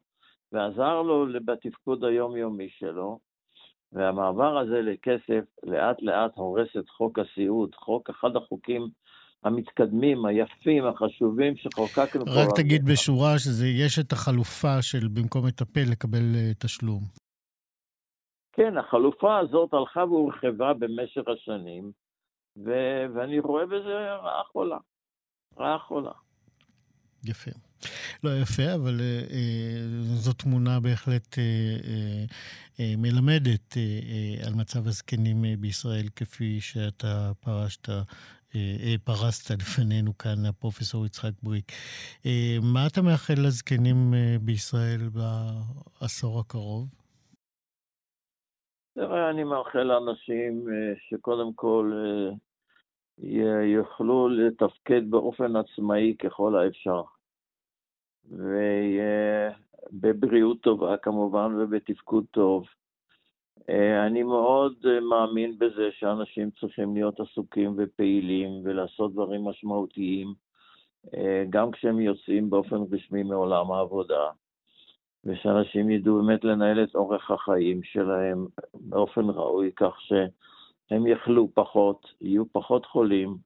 [0.52, 3.20] ועזר לו בתפקוד היומיומי שלו,
[3.92, 8.88] והמעבר הזה לכסף לאט לאט הורס את חוק הסיעוד, חוק, אחד החוקים
[9.44, 12.32] המתקדמים, היפים, החשובים שחוקקנו פה.
[12.32, 17.02] רק תגיד בשורה שיש את החלופה של במקום מטפל לקבל uh, תשלום.
[18.54, 21.92] כן, החלופה הזאת הלכה והורחבה במשך השנים,
[22.58, 24.78] ו- ואני רואה בזה רעה חולה.
[25.60, 26.12] רעה חולה.
[27.24, 27.52] יפה.
[28.24, 29.82] לא יפה, אבל אה, אה,
[30.16, 31.44] זו תמונה בהחלט אה,
[31.88, 32.26] אה,
[32.80, 38.02] אה, מלמדת אה, אה, על מצב הזקנים אה, בישראל, כפי שאתה פרשת אה,
[38.56, 41.72] אה, פרסת לפנינו כאן, הפרופסור יצחק בריק.
[42.26, 45.02] אה, מה אתה מאחל לזקנים בישראל
[46.02, 46.88] בעשור הקרוב?
[48.96, 50.68] תראה, אני מאחל לאנשים
[51.10, 51.92] שקודם כל
[53.64, 57.02] יוכלו לתפקד באופן עצמאי ככל האפשר.
[59.92, 62.66] ובבריאות טובה כמובן ובתפקוד טוב.
[63.70, 70.34] אה, אני מאוד אה, מאמין בזה שאנשים צריכים להיות עסוקים ופעילים ולעשות דברים משמעותיים,
[71.14, 74.30] אה, גם כשהם יוצאים באופן רשמי מעולם העבודה,
[75.24, 79.96] ושאנשים ידעו באמת לנהל את אורך החיים שלהם באופן ראוי, כך
[80.90, 83.38] שהם יאכלו פחות, יהיו פחות חולים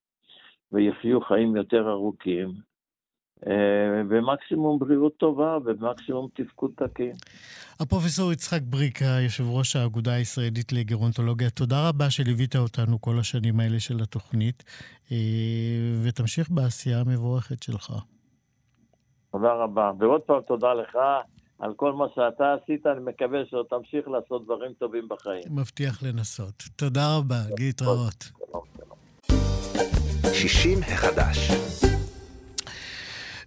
[0.72, 2.70] ויחיו חיים יותר ארוכים,
[4.10, 7.16] במקסימום בריאות טובה ובמקסימום תפקוד תקין.
[7.80, 13.80] הפרופסור יצחק בריק, היושב ראש האגודה הישראלית לגרונטולוגיה, תודה רבה שליווית אותנו כל השנים האלה
[13.80, 14.64] של התוכנית,
[15.12, 15.18] אה,
[16.04, 17.94] ותמשיך בעשייה המבורכת שלך.
[19.32, 19.92] תודה רבה.
[20.00, 20.98] ועוד פעם תודה לך
[21.60, 25.44] על כל מה שאתה עשית, אני מקווה שעוד תמשיך לעשות דברים טובים בחיים.
[25.50, 26.64] מבטיח לנסות.
[26.76, 28.32] תודה רבה, להתראות.
[30.34, 31.52] 60 החדש.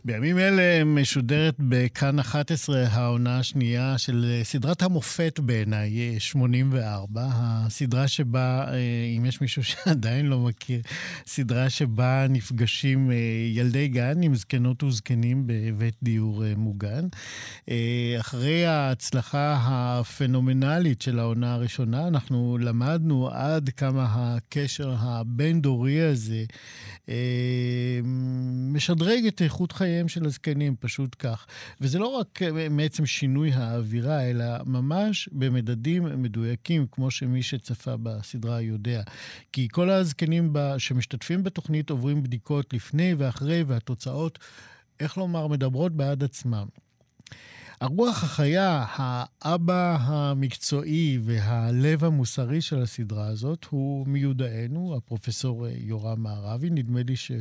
[0.05, 7.21] בימים אלה משודרת בכאן 11 העונה השנייה של אה, סדרת המופת בעיניי, 84.
[7.21, 7.27] אה,
[7.67, 8.77] הסדרה שבה, אה,
[9.17, 10.81] אם יש מישהו שעדיין לא מכיר,
[11.27, 13.11] סדרה שבה נפגשים
[13.55, 17.07] ילדי גן עם זקנות וזקנים בבית דיור מוגן.
[18.21, 26.45] אחרי ההצלחה הפנומנלית של העונה הראשונה, אנחנו למדנו עד כמה הקשר הבין-דורי הזה
[28.73, 29.92] משדרג את איכות חייהם.
[29.93, 31.47] חייהם של הזקנים, פשוט כך.
[31.81, 38.61] וזה לא רק אה, מעצם שינוי האווירה, אלא ממש במדדים מדויקים, כמו שמי שצפה בסדרה
[38.61, 39.03] יודע.
[39.53, 44.39] כי כל הזקנים שמשתתפים בתוכנית עוברים בדיקות לפני ואחרי, והתוצאות,
[45.01, 46.67] איך לומר, מדברות בעד עצמם.
[47.81, 56.71] הרוח החיה, האבא המקצועי והלב המוסרי של הסדרה הזאת הוא מיודענו, הפרופסור יורם מערבי.
[56.71, 57.33] נדמה לי ש...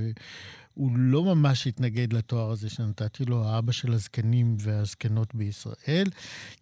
[0.73, 6.07] הוא לא ממש התנגד לתואר הזה שנתתי לו, האבא של הזקנים והזקנות בישראל,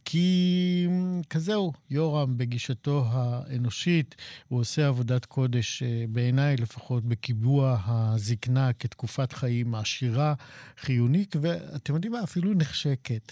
[0.05, 0.87] כי
[1.29, 4.15] כזהו, יורם, בגישתו האנושית,
[4.47, 10.33] הוא עושה עבודת קודש, אה, בעיניי לפחות, בקיבוע הזקנה כתקופת חיים עשירה,
[10.77, 12.23] חיונית, ואתם יודעים מה?
[12.23, 13.31] אפילו נחשקת.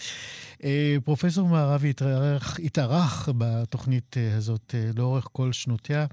[0.64, 6.06] אה, פרופסור מערבי התארח, התארח בתוכנית אה, הזאת לאורך כל שנותיה.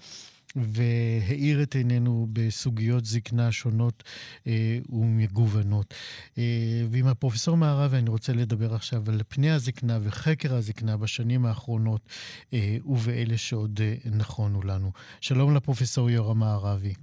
[0.55, 4.03] והאיר את עינינו בסוגיות זקנה שונות
[4.47, 5.93] אה, ומגוונות.
[6.37, 6.43] אה,
[6.89, 12.09] ועם הפרופסור מערבי אני רוצה לדבר עכשיו על פני הזקנה וחקר הזקנה בשנים האחרונות
[12.53, 14.91] אה, ובאלה שעוד אה, נכונו לנו.
[15.21, 16.93] שלום לפרופסור יורם מערבי.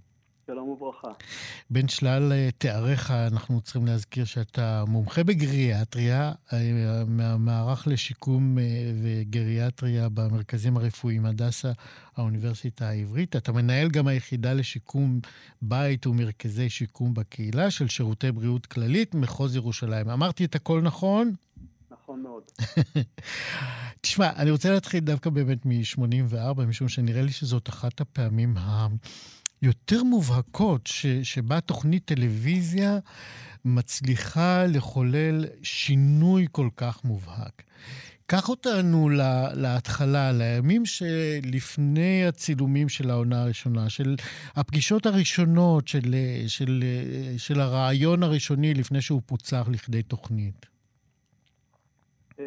[0.53, 1.09] שלום וברכה.
[1.71, 6.59] בין שלל אה, תאריך, אנחנו צריכים להזכיר שאתה מומחה בגריאטריה, אה,
[7.07, 8.65] מהמערך לשיקום אה,
[9.03, 11.73] וגריאטריה במרכזים הרפואיים הדסה,
[12.17, 13.37] האוניברסיטה העברית.
[13.37, 15.21] אתה מנהל גם היחידה לשיקום
[15.63, 20.09] בית ומרכזי שיקום בקהילה של שירותי בריאות כללית, מחוז ירושלים.
[20.09, 21.33] אמרתי את הכל נכון?
[21.91, 22.43] נכון מאוד.
[24.01, 28.55] תשמע, אני רוצה להתחיל דווקא באמת מ-84, משום שנראה לי שזאת אחת הפעמים
[29.63, 32.99] היותר מובהקות ש, שבה תוכנית טלוויזיה
[33.65, 37.63] מצליחה לחולל שינוי כל כך מובהק.
[38.27, 39.09] קח אותנו
[39.57, 44.15] להתחלה, לימים שלפני הצילומים של העונה הראשונה, של
[44.57, 46.01] הפגישות הראשונות, של,
[46.47, 46.83] של,
[47.37, 50.67] של הרעיון הראשוני לפני שהוא פוצח לכדי תוכנית.
[52.39, 52.45] אמ,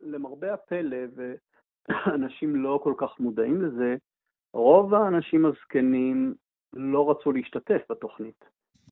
[0.00, 3.96] למרבה הפלא, ואנשים לא כל כך מודעים לזה,
[4.54, 6.34] רוב האנשים הזקנים
[6.72, 8.44] לא רצו להשתתף בתוכנית.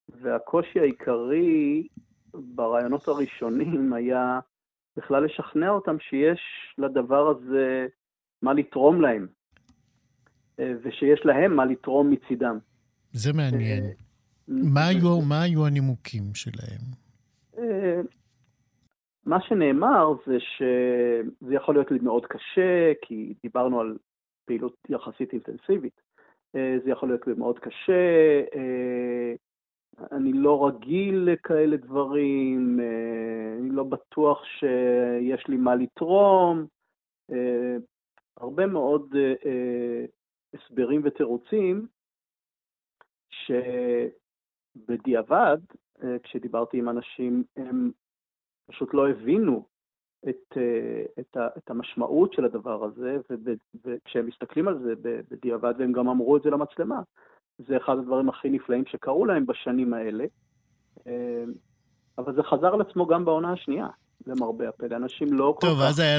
[0.08, 1.88] והקושי העיקרי
[2.34, 4.40] ברעיונות הראשונים היה
[4.96, 6.40] בכלל לשכנע אותם שיש
[6.78, 7.86] לדבר הזה
[8.42, 9.26] מה לתרום להם,
[10.60, 12.58] אה, ושיש להם מה לתרום מצידם.
[13.12, 13.84] זה מעניין.
[13.84, 13.90] אה,
[14.48, 16.80] מה היו, מה היו הנימוקים שלהם?
[17.58, 18.00] אה,
[19.26, 23.96] מה שנאמר זה שזה יכול להיות לי מאוד קשה, כי דיברנו על
[24.50, 26.00] פעילות יחסית אינטנסיבית.
[26.52, 28.42] זה יכול להיות מאוד קשה,
[30.12, 36.66] אני לא רגיל לכאלה דברים, אה, אני לא בטוח שיש לי מה לתרום.
[37.32, 37.76] אה,
[38.36, 40.04] הרבה מאוד אה,
[40.54, 41.86] הסברים ותירוצים
[44.86, 45.58] שבדיעבד,
[46.22, 47.90] כשדיברתי עם אנשים, הם
[48.66, 49.66] פשוט לא הבינו
[50.28, 50.58] את,
[51.20, 53.16] את, את המשמעות של הדבר הזה,
[53.84, 54.92] וכשהם מסתכלים על זה
[55.30, 57.00] בדיעבד, והם גם אמרו את זה למצלמה,
[57.68, 60.24] זה אחד הדברים הכי נפלאים שקרו להם בשנים האלה,
[61.06, 61.44] אה,
[62.18, 63.86] אבל זה חזר על עצמו גם בעונה השנייה.
[64.26, 64.96] למרבה הפלא.
[64.96, 65.72] אנשים לא כל כך...
[65.72, 66.18] טוב, אז היה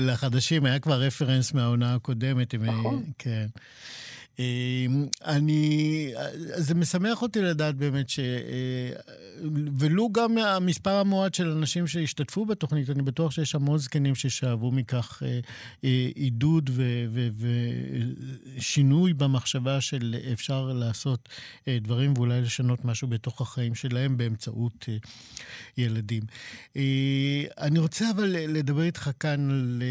[0.00, 2.54] לחדשים, היה כבר רפרנס מהעונה הקודמת.
[2.54, 3.02] נכון.
[3.18, 3.46] כן.
[4.38, 6.12] אמ, אני,
[6.56, 8.18] זה משמח אותי לדעת באמת ש...
[8.18, 8.90] אה,
[9.78, 15.22] ולו גם המספר המועט של אנשים שהשתתפו בתוכנית, אני בטוח שיש המון זקנים ששאבו מכך
[15.26, 15.40] אה,
[15.84, 16.70] אה, עידוד
[18.56, 21.28] ושינוי במחשבה של אפשר לעשות
[21.68, 24.88] דברים ואולי לשנות משהו בתוך החיים שלהם באמצעות
[25.78, 26.22] ילדים.
[27.58, 29.82] אני רוצה אבל לדבר איתך כאן על,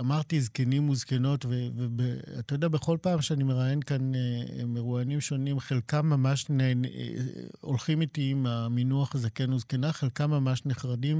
[0.00, 6.06] אמרתי, זקנים וזקנות, ואתה יודע, בכל פעם שאני מראיין מראיין כאן אה, מרואיינים שונים, חלקם
[6.06, 6.60] ממש נ...
[6.60, 6.72] אה,
[7.60, 11.16] הולכים איתי עם המינוח זקן וזקנה, חלקם ממש נחרדים,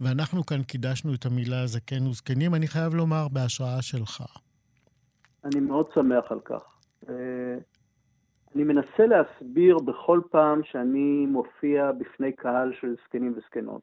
[0.00, 4.22] ואנחנו כאן קידשנו את המילה זקן וזקנים, אני חייב לומר, בהשראה שלך.
[5.44, 6.62] אני מאוד שמח על כך.
[7.08, 7.58] אה,
[8.54, 13.82] אני מנסה להסביר בכל פעם שאני מופיע בפני קהל של זקנים וזקנות.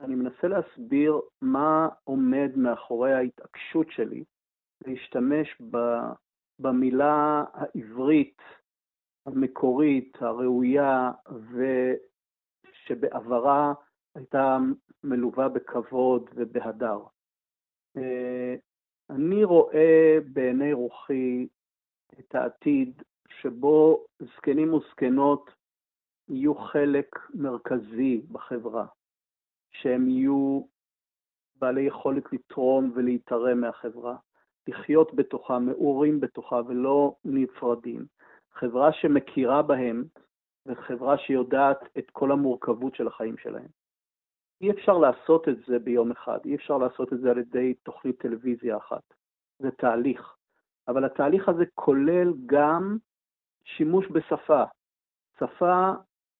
[0.00, 4.24] אני מנסה להסביר מה עומד מאחורי ההתעקשות שלי
[4.86, 5.62] להשתמש
[6.58, 8.42] במילה העברית
[9.26, 11.10] המקורית, הראויה,
[12.86, 13.72] ושבעברה
[14.14, 14.58] הייתה
[15.04, 16.98] מלווה בכבוד ובהדר.
[17.96, 18.54] אה,
[19.10, 21.48] אני רואה בעיני רוחי
[22.18, 23.02] את העתיד
[23.40, 25.50] שבו זקנים וזקנות
[26.28, 28.86] יהיו חלק מרכזי בחברה,
[29.72, 30.62] שהם יהיו
[31.56, 34.16] בעלי יכולת לתרום ולהתערם מהחברה,
[34.70, 38.06] לחיות בתוכה, מעורים בתוכה ולא נפרדים.
[38.52, 40.04] חברה שמכירה בהם
[40.66, 43.68] וחברה שיודעת את כל המורכבות של החיים שלהם.
[44.60, 48.20] אי אפשר לעשות את זה ביום אחד, אי אפשר לעשות את זה על ידי תוכנית
[48.20, 49.02] טלוויזיה אחת.
[49.58, 50.36] זה תהליך.
[50.88, 52.96] אבל התהליך הזה כולל גם
[53.64, 54.64] שימוש בשפה.
[55.38, 55.92] שפה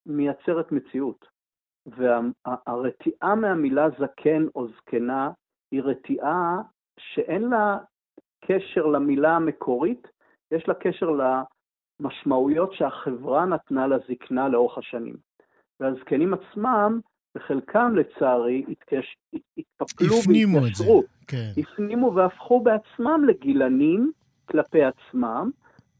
[0.06, 1.26] מייצרת מציאות.
[1.86, 5.30] והרתיעה מהמילה זקן או זקנה
[5.70, 6.56] היא רתיעה
[6.98, 7.78] שאין לה
[8.40, 10.09] קשר למילה המקורית,
[10.50, 11.11] יש לה קשר
[12.00, 15.16] למשמעויות שהחברה נתנה לזקנה לאורך השנים.
[15.81, 17.00] והזקנים עצמם,
[17.35, 19.16] בחלקם לצערי, התקש...
[19.59, 20.16] התקפלו
[20.62, 21.03] והתקשרו.
[21.26, 21.50] כן.
[21.57, 24.12] הפנימו והפכו בעצמם לגילנים
[24.44, 25.50] כלפי עצמם,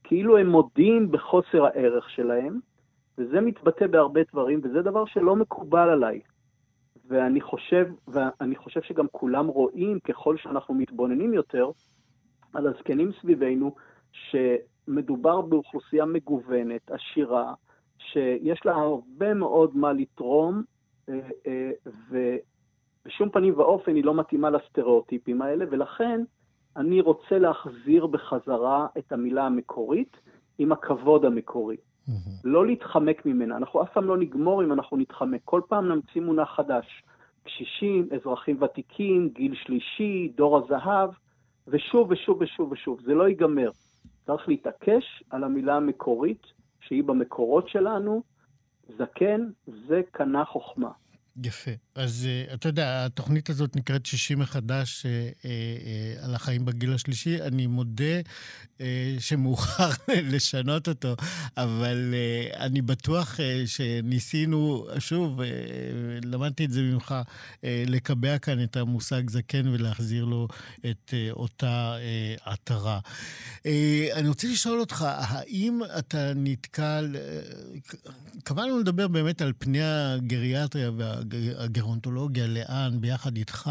[0.05, 2.61] כאילו הם מודים בחוסר הערך שלהם,
[3.19, 6.21] וזה מתבטא בהרבה דברים, וזה דבר שלא מקובל עליי.
[7.09, 11.71] ואני חושב, ואני חושב שגם כולם רואים, ככל שאנחנו מתבוננים יותר,
[12.53, 13.75] על הזקנים סביבנו,
[14.13, 17.55] שמדובר באוכלוסייה מגוונת, עשירה,
[17.99, 20.63] שיש לה הרבה מאוד מה לתרום,
[21.09, 21.71] אה, אה,
[23.05, 26.21] ובשום פנים ואופן היא לא מתאימה לסטריאוטיפים האלה, ולכן
[26.77, 30.17] אני רוצה להחזיר בחזרה את המילה המקורית
[30.59, 31.77] עם הכבוד המקורי.
[31.77, 32.13] Mm-hmm.
[32.45, 33.57] לא להתחמק ממנה.
[33.57, 35.41] אנחנו אף פעם לא נגמור אם אנחנו נתחמק.
[35.45, 37.03] כל פעם נמציא מונח חדש.
[37.45, 41.11] קשישים, אזרחים ותיקים, גיל שלישי, דור הזהב.
[41.71, 43.71] ושוב ושוב ושוב ושוב, זה לא ייגמר.
[44.27, 46.47] צריך להתעקש על המילה המקורית,
[46.81, 48.23] שהיא במקורות שלנו,
[48.99, 49.49] זקן
[49.89, 50.91] זה קנה חוכמה.
[51.47, 51.71] יפה.
[51.95, 56.93] אז uh, אתה יודע, התוכנית הזאת נקראת 60 מחדש uh, uh, uh, על החיים בגיל
[56.93, 57.43] השלישי.
[57.43, 58.21] אני מודה
[58.79, 58.81] uh,
[59.19, 59.91] שמאוחר
[60.33, 61.17] לשנות אותו,
[61.57, 65.45] אבל uh, אני בטוח uh, שניסינו, שוב, uh,
[66.25, 67.15] למדתי את זה ממך,
[67.57, 70.49] uh, לקבע כאן את המושג זקן ולהחזיר לו
[70.91, 72.99] את uh, אותה uh, עטרה.
[73.59, 73.67] Uh,
[74.13, 78.11] אני רוצה לשאול אותך, האם אתה נתקל, uh,
[78.45, 81.21] קבענו לדבר באמת על פני הגריאטריה וה...
[81.59, 83.71] הגרונטולוגיה, לאן, ביחד איתך.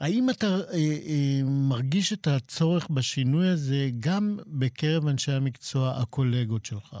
[0.00, 6.96] האם אתה אה, אה, מרגיש את הצורך בשינוי הזה גם בקרב אנשי המקצוע, הקולגות שלך?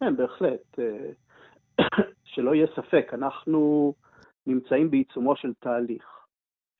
[0.00, 0.78] כן, בהחלט.
[0.78, 1.84] אה,
[2.34, 3.94] שלא יהיה ספק, אנחנו
[4.46, 6.13] נמצאים בעיצומו של תהליך.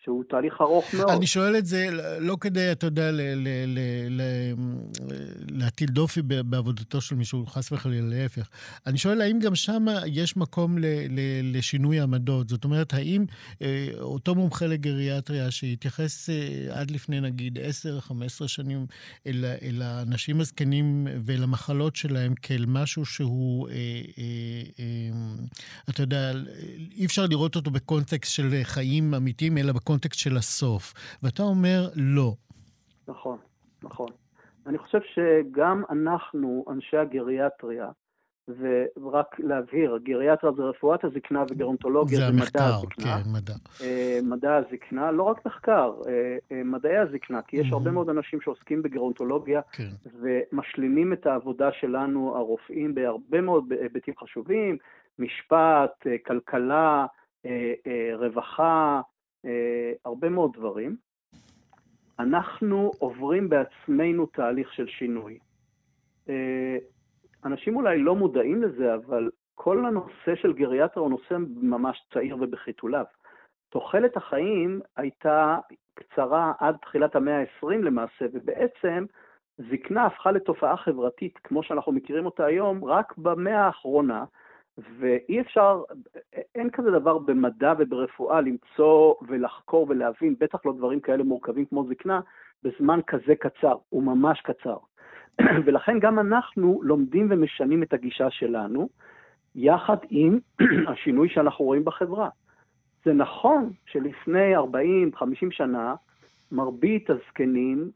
[0.05, 1.11] שהוא תהליך ארוך מאוד.
[1.11, 1.89] אני שואל את זה
[2.21, 3.11] לא כדי, אתה יודע,
[5.51, 8.49] להטיל דופי בעבודתו של מישהו, חס וחלילה, להפך.
[8.87, 10.77] אני שואל, האם גם שם יש מקום
[11.43, 12.49] לשינוי עמדות?
[12.49, 13.25] זאת אומרת, האם
[13.63, 18.11] אה, אותו מומחה לגריאטריה שהתייחס אה, עד לפני, נגיד, 10-15
[18.47, 18.87] שנים
[19.27, 23.75] אל, האנשים הזקנים ואל המחלות שלהם כאל משהו שהוא, אה,
[25.89, 26.33] אתה יודע,
[26.97, 29.94] אי אפשר לראות אותו בקונטקסט של חיים אמיתיים, אלא בקונטקסט...
[29.95, 32.33] בקונטקסט של הסוף, ואתה אומר לא.
[33.09, 33.39] נכון,
[33.83, 34.09] נכון.
[34.67, 37.91] אני חושב שגם אנחנו, אנשי הגריאטריה,
[38.49, 43.23] ורק להבהיר, גריאטריה זה רפואת הזקנה וגרונטולוגיה זה, זה המחקר, מדע הזקנה.
[43.23, 43.53] כן, מדע.
[43.83, 48.41] אה, מדע הזקנה, לא רק מחקר, אה, אה, מדעי הזקנה, כי יש הרבה מאוד אנשים
[48.41, 49.89] שעוסקים בגרונטולוגיה כן.
[50.21, 54.77] ומשלימים את העבודה שלנו, הרופאים, בהרבה מאוד היבטים חשובים,
[55.19, 57.07] משפט, כלכלה,
[58.19, 59.01] רווחה,
[60.05, 60.97] הרבה מאוד דברים.
[62.19, 65.39] אנחנו עוברים בעצמנו תהליך של שינוי.
[66.29, 66.77] אה,
[67.45, 73.05] אנשים אולי לא מודעים לזה, אבל כל הנושא של גריאטר הוא נושא ממש צעיר ובחיתוליו.
[73.69, 75.59] תוחלת החיים הייתה
[75.95, 79.05] קצרה עד תחילת המאה ה-20 למעשה, ובעצם
[79.59, 84.25] זקנה הפכה לתופעה חברתית, כמו שאנחנו מכירים אותה היום, רק במאה האחרונה,
[84.79, 85.83] ואי אפשר,
[86.55, 92.21] אין כזה דבר במדע וברפואה למצוא ולחקור ולהבין, בטח לא דברים כאלה מורכבים כמו זקנה,
[92.63, 94.77] בזמן כזה קצר, הוא ממש קצר.
[95.65, 98.89] ולכן גם אנחנו לומדים ומשנים את הגישה שלנו,
[99.55, 100.39] יחד עם
[100.91, 102.29] השינוי שאנחנו רואים בחברה.
[103.05, 104.61] זה נכון שלפני 40-50
[105.51, 105.95] שנה,
[106.53, 107.91] מרבית הזקנים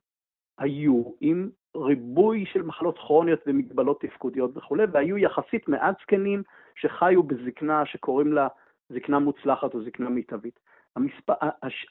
[0.59, 6.43] היו עם ריבוי של מחלות כרוניות ומגבלות תפקודיות וכולי, והיו יחסית מעט זקנים
[6.81, 8.49] שחיו בזקנה שקוראים לה
[8.88, 10.61] זקנה מוצלחת או זקנה מיטבית.
[10.97, 11.35] המספר,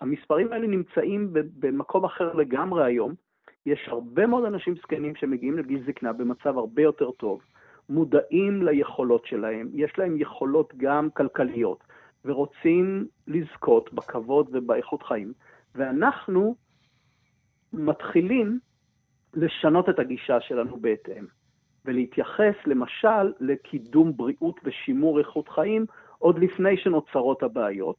[0.02, 3.14] המספרים האלה נמצאים במקום אחר לגמרי היום.
[3.66, 7.42] יש הרבה מאוד אנשים זקנים שמגיעים לגיל זקנה במצב הרבה יותר טוב,
[7.90, 11.84] מודעים ליכולות שלהם, יש להם יכולות גם כלכליות,
[12.26, 15.34] ורוצים לזכות בכבוד ובאיכות חיים.
[15.76, 16.56] ואנחנו
[17.74, 18.60] מתחילים
[19.34, 21.26] לשנות את הגישה שלנו בהתאם.
[21.88, 25.86] ולהתייחס למשל לקידום בריאות ושימור איכות חיים
[26.18, 27.96] עוד לפני שנוצרות הבעיות,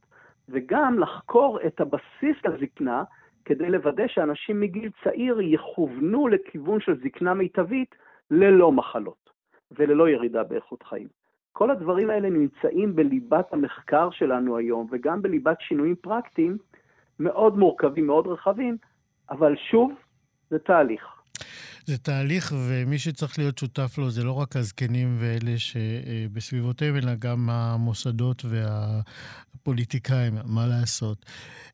[0.48, 3.04] וגם לחקור את הבסיס לזקנה
[3.44, 7.94] כדי לוודא שאנשים מגיל צעיר יכוונו לכיוון של זקנה מיטבית
[8.30, 9.30] ללא מחלות
[9.70, 11.08] וללא ירידה באיכות חיים.
[11.52, 16.56] כל הדברים האלה נמצאים בליבת המחקר שלנו היום, וגם בליבת שינויים פרקטיים
[17.18, 18.76] מאוד מורכבים, מאוד רחבים,
[19.30, 19.92] אבל שוב,
[20.50, 21.17] זה תהליך.
[21.88, 27.50] זה תהליך, ומי שצריך להיות שותף לו זה לא רק הזקנים ואלה שבסביבותיהם, אלא גם
[27.50, 31.18] המוסדות והפוליטיקאים, מה לעשות.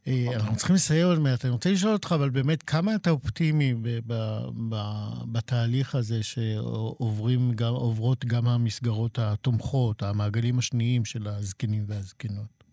[0.09, 1.44] אה, אנחנו צריכים לסיים עוד מעט.
[1.44, 3.74] אני רוצה לשאול אותך, אבל באמת, כמה אתה אופטימי
[5.33, 12.64] בתהליך הזה שעוברות גם המסגרות התומכות, המעגלים השניים של הזקנים והזקנות?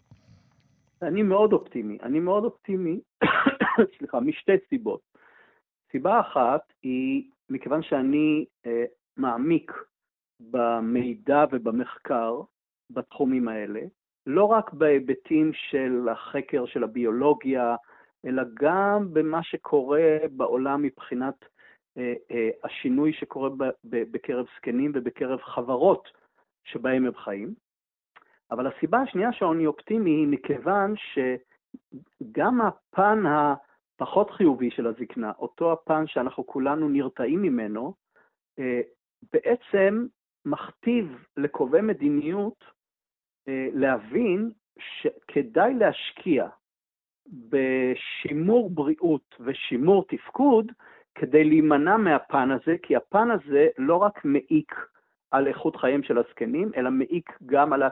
[1.02, 1.98] אני מאוד אופטימי.
[2.04, 3.00] אני מאוד אופטימי,
[3.98, 5.12] סליחה, משתי סיבות.
[5.92, 8.84] סיבה אחת היא מכיוון שאני אה,
[9.18, 9.72] מעמיק
[10.40, 12.42] במידע ובמחקר
[12.90, 13.80] בתחומים האלה,
[14.26, 17.76] לא רק בהיבטים של החקר של הביולוגיה,
[18.26, 21.46] אלא גם במה שקורה בעולם מבחינת
[21.98, 26.10] אה, אה, השינוי שקורה ב, ב, בקרב זקנים ובקרב חברות
[26.64, 27.54] שבהם הם חיים.
[28.52, 30.94] אבל הסיבה השנייה שאני אופטימי היא מכיוון
[32.22, 33.54] שגם הפן ה...
[34.02, 37.94] פחות חיובי של הזקנה, אותו הפן שאנחנו כולנו נרתעים ממנו,
[38.60, 38.82] אה,
[39.34, 40.06] בעצם
[40.46, 42.64] מכתיב לקובעי מדיניות
[43.48, 46.48] אה, להבין שכדאי להשקיע
[47.50, 50.72] בשימור בריאות ושימור תפקוד
[51.16, 54.76] כדי להימנע מהפן הזה, כי הפן הזה לא רק מעיק
[55.32, 57.84] על איכות חייהם של הזקנים, אלא מעיק גם על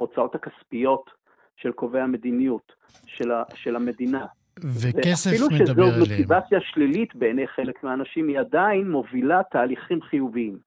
[0.00, 1.10] ההוצאות הכספיות
[1.56, 2.72] של קובעי המדיניות,
[3.06, 4.26] של, של המדינה.
[4.64, 5.90] וכסף מדבר עליהם.
[5.90, 10.58] אפילו שזו מוטיבציה שלילית בעיני חלק מהאנשים, היא עדיין מובילה תהליכים חיוביים.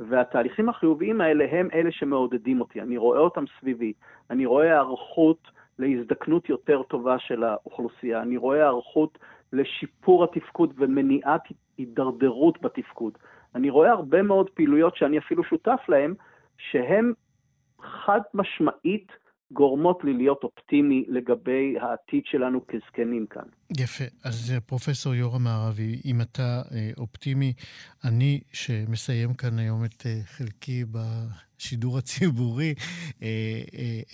[0.00, 2.80] והתהליכים החיוביים האלה הם אלה שמעודדים אותי.
[2.80, 3.92] אני רואה אותם סביבי.
[4.30, 5.48] אני רואה היערכות
[5.78, 8.22] להזדקנות יותר טובה של האוכלוסייה.
[8.22, 9.18] אני רואה היערכות
[9.52, 11.42] לשיפור התפקוד ומניעת
[11.78, 13.18] הידרדרות בתפקוד.
[13.54, 16.14] אני רואה הרבה מאוד פעילויות שאני אפילו שותף להן,
[16.58, 17.12] שהן
[17.80, 19.12] חד משמעית
[19.52, 23.42] גורמות לי להיות אופטימי לגבי העתיד שלנו כזקנים כאן.
[23.78, 24.04] יפה.
[24.24, 27.52] אז אה, פרופסור יורם מערבי, אם אתה אה, אופטימי,
[28.04, 32.74] אני, שמסיים כאן היום את אה, חלקי בשידור הציבורי,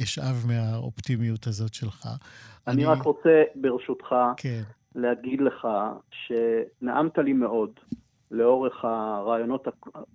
[0.02, 2.06] אשאב מהאופטימיות הזאת שלך.
[2.66, 4.62] אני, אני רק רוצה, ברשותך, כן.
[4.94, 5.68] להגיד לך
[6.10, 7.70] שנעמת לי מאוד
[8.30, 9.68] לאורך הרעיונות,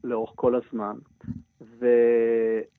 [0.04, 0.96] לאורך כל הזמן,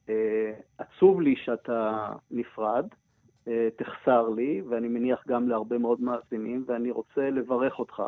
[0.08, 2.86] ועצוב לי שאתה נפרד,
[3.76, 8.02] תחסר לי, ואני מניח גם להרבה מאוד מאזינים, ואני רוצה לברך אותך.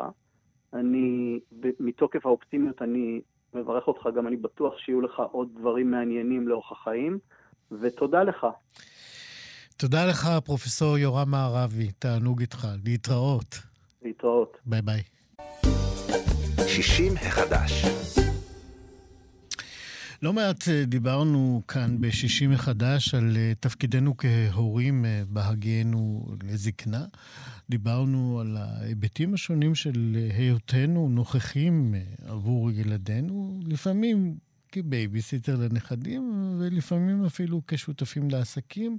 [0.73, 1.39] אני,
[1.79, 3.21] מתוקף האופטימיות, אני
[3.53, 7.19] מברך אותך, גם אני בטוח שיהיו לך עוד דברים מעניינים לאורך החיים,
[7.71, 8.47] ותודה לך.
[9.77, 12.67] תודה לך, פרופסור יורם מערבי, תענוג איתך.
[12.85, 13.59] להתראות.
[14.01, 14.57] להתראות.
[14.65, 15.01] ביי ביי.
[16.67, 17.85] 60 החדש.
[20.21, 27.05] לא מעט אה, דיברנו כאן ב-60 מחדש על אה, תפקידנו כהורים אה, בהגיינו לזקנה.
[27.69, 31.95] דיברנו על ההיבטים השונים של היותנו נוכחים
[32.25, 34.37] עבור ילדינו, לפעמים
[34.71, 38.97] כבייביסיטר לנכדים, ולפעמים אפילו כשותפים לעסקים,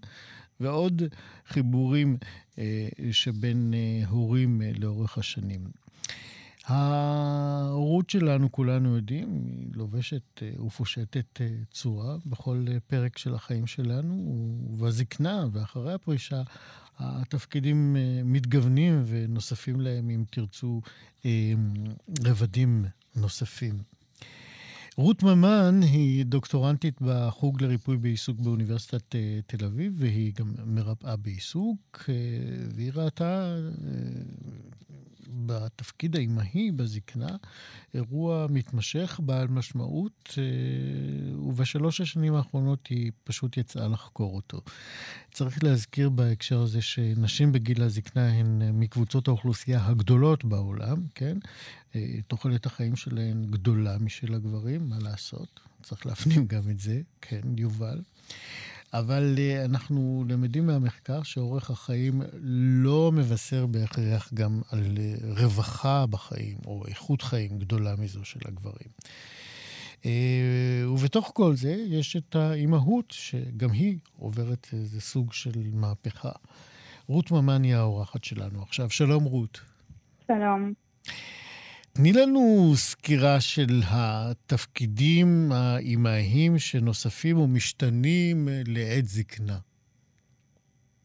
[0.60, 1.02] ועוד
[1.46, 2.16] חיבורים
[3.10, 3.74] שבין
[4.08, 5.60] הורים לאורך השנים.
[6.68, 13.66] ההורות שלנו, כולנו יודעים, היא לובשת אה, ופושטת אה, צורה בכל אה, פרק של החיים
[13.66, 14.14] שלנו,
[14.70, 16.42] ובזקנה ואחרי הפרישה
[16.98, 20.80] התפקידים מתגוונים ונוספים להם, אם תרצו,
[22.24, 22.84] רבדים
[23.16, 23.78] נוספים.
[24.96, 29.14] רות ממן היא דוקטורנטית בחוג לריפוי בעיסוק באוניברסיטת
[29.46, 32.10] תל אביב, והיא גם מרפאה בעיסוק,
[32.74, 33.56] והיא ראתה
[35.28, 37.36] בתפקיד האימהי בזקנה,
[37.94, 44.60] אירוע מתמשך בעל משמעות, אה, ובשלוש השנים האחרונות היא פשוט יצאה לחקור אותו.
[45.32, 51.38] צריך להזכיר בהקשר הזה שנשים בגיל הזקנה הן מקבוצות האוכלוסייה הגדולות בעולם, כן?
[51.94, 55.60] אה, תוחלת החיים שלהן גדולה משל הגברים, מה לעשות?
[55.82, 58.00] צריך להפנים גם את זה, כן, יובל.
[58.92, 62.22] אבל אה, אנחנו למדים מהמחקר שאורך החיים
[62.82, 68.88] לא מבשר בהכרח גם על אה, רווחה בחיים, או איכות חיים גדולה מזו של הגברים.
[70.06, 76.32] אה, ובתוך כל זה יש את האימהות, שגם היא עוברת איזה סוג של מהפכה.
[77.08, 78.90] רות ממן היא האורחת שלנו עכשיו.
[78.90, 79.60] שלום, רות.
[80.26, 80.72] שלום.
[81.92, 89.58] תני לנו סקירה של התפקידים האימהיים שנוספים ומשתנים לעת זקנה.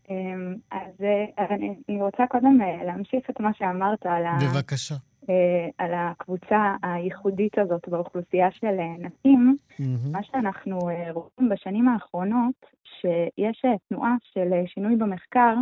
[0.09, 1.05] אמ, אז
[1.49, 4.95] אני רוצה קודם אה, להמשיך את מה שאמרת על, בבקשה.
[5.29, 9.57] אה, על הקבוצה הייחודית הזאת באוכלוסייה של אה, נשים.
[9.71, 10.11] Mm-hmm.
[10.11, 10.79] מה שאנחנו
[11.13, 15.61] רואים בשנים האחרונות, שיש תנועה של שינוי במחקר אה,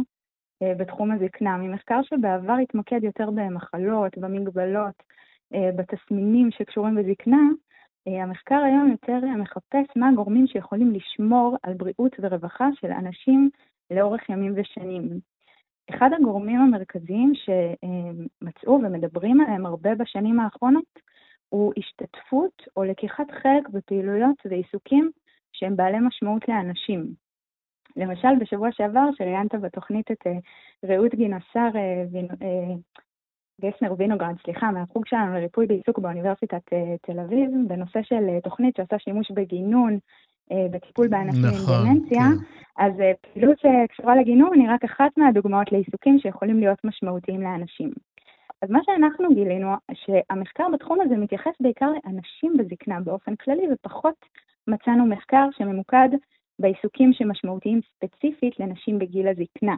[0.64, 5.03] בתחום הזקנה, ממחקר שבעבר התמקד יותר במחלות, במגבלות,
[5.53, 7.47] אה, בתסמינים שקשורים בזקנה,
[8.07, 13.49] אה, המחקר היום יותר מחפש מה הגורמים שיכולים לשמור על בריאות ורווחה של אנשים
[13.91, 15.20] לאורך ימים ושנים.
[15.89, 20.99] אחד הגורמים המרכזיים שמצאו ומדברים עליהם הרבה בשנים האחרונות
[21.49, 25.12] הוא השתתפות או לקיחת חלק בפעילויות ועיסוקים
[25.53, 27.20] שהם בעלי משמעות לאנשים.
[27.95, 32.45] למשל, בשבוע שעבר, שראיינת בתוכנית את uh, רעות גינוסר uh,
[33.61, 36.61] גסנר וינוגרד, סליחה, מהחוג שלנו לריפוי בעיסוק באוניברסיטת
[37.01, 39.97] תל אביב, בנושא של תוכנית שעושה שימוש בגינון,
[40.71, 42.19] בטיפול באנשים נכון, עם דמנציה.
[42.19, 42.83] כן.
[42.83, 47.91] אז פעילות שקשורה לגינון היא רק אחת מהדוגמאות לעיסוקים שיכולים להיות משמעותיים לאנשים.
[48.61, 54.15] אז מה שאנחנו גילינו, שהמחקר בתחום הזה מתייחס בעיקר לאנשים בזקנה באופן כללי, ופחות
[54.67, 56.09] מצאנו מחקר שממוקד
[56.62, 59.76] בעיסוקים שמשמעותיים ספציפית לנשים בגיל הזקנה.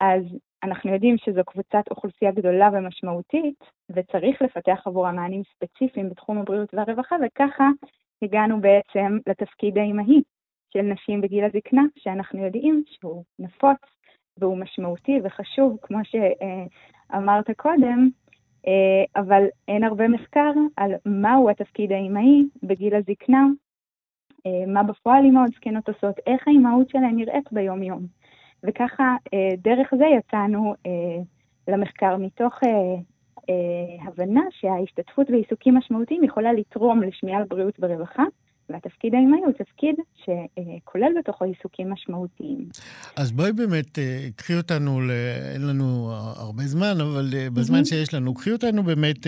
[0.00, 0.22] אז
[0.62, 3.58] אנחנו יודעים שזו קבוצת אוכלוסייה גדולה ומשמעותית,
[3.90, 7.68] וצריך לפתח עבורה מענים ספציפיים בתחום הבריאות והרווחה, וככה
[8.22, 10.22] הגענו בעצם לתפקיד האימהי
[10.72, 13.78] של נשים בגיל הזקנה, שאנחנו יודעים שהוא נפוץ
[14.38, 18.08] והוא משמעותי וחשוב, כמו שאמרת קודם,
[19.16, 23.46] אבל אין הרבה מחקר על מהו התפקיד האימהי בגיל הזקנה
[24.66, 28.06] מה בפועל אימהות זקנות עושות, איך האימהות שלהן נראית ביום-יום.
[28.64, 29.16] וככה,
[29.58, 30.74] דרך זה יצאנו
[31.68, 32.54] למחקר מתוך
[34.06, 38.24] הבנה שההשתתפות בעיסוקים משמעותיים יכולה לתרום לשמיעה על בריאות ורווחה,
[38.68, 42.68] והתפקיד האימהי הוא תפקיד שכולל בתוכו עיסוקים משמעותיים.
[43.16, 45.10] אז בואי באמת, אה, קחי אותנו, ל...
[45.54, 47.84] אין לנו הרבה זמן, אבל אה, בזמן mm-hmm.
[47.84, 49.26] שיש לנו, קחי אותנו באמת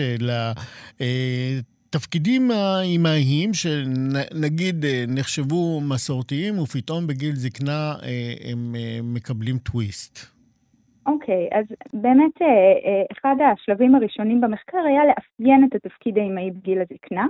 [1.01, 1.59] אה,
[1.97, 7.93] לתפקידים האימהיים, שנגיד נחשבו מסורתיים, ופתאום בגיל זקנה
[8.51, 10.19] הם מקבלים טוויסט.
[11.05, 12.37] אוקיי, okay, אז באמת
[13.11, 17.27] אחד השלבים הראשונים במחקר היה לאפיין את התפקיד האימהי בגיל הזקנה.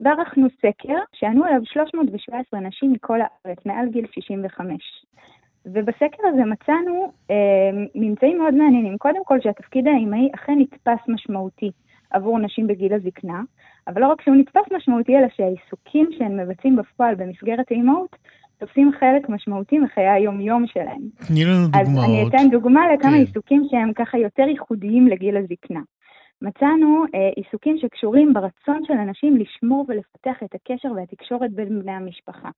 [0.00, 4.76] וערכנו סקר שענו עליו 317 נשים מכל הארץ, מעל גיל 65.
[5.66, 8.98] ובסקר הזה מצאנו אה, ממצאים מאוד מעניינים.
[8.98, 11.70] קודם כל שהתפקיד האימהי אכן נתפס משמעותי
[12.10, 13.40] עבור נשים בגיל הזקנה,
[13.88, 18.16] אבל לא רק שהוא נתפס משמעותי, אלא שהעיסוקים שהן מבצעים בפועל במסגרת האימהות
[18.58, 21.02] תופסים חלק משמעותי מחיי היום-יום שלהם.
[21.28, 21.86] תני לנו דוגמאות.
[21.86, 23.16] אז אני אתן דוגמה לכמה כן.
[23.16, 25.80] עיסוקים שהם ככה יותר ייחודיים לגיל הזקנה.
[26.42, 32.48] מצאנו אה, עיסוקים שקשורים ברצון של אנשים לשמור ולפתח את הקשר והתקשורת בין בני המשפחה.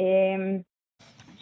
[0.00, 0.56] אה,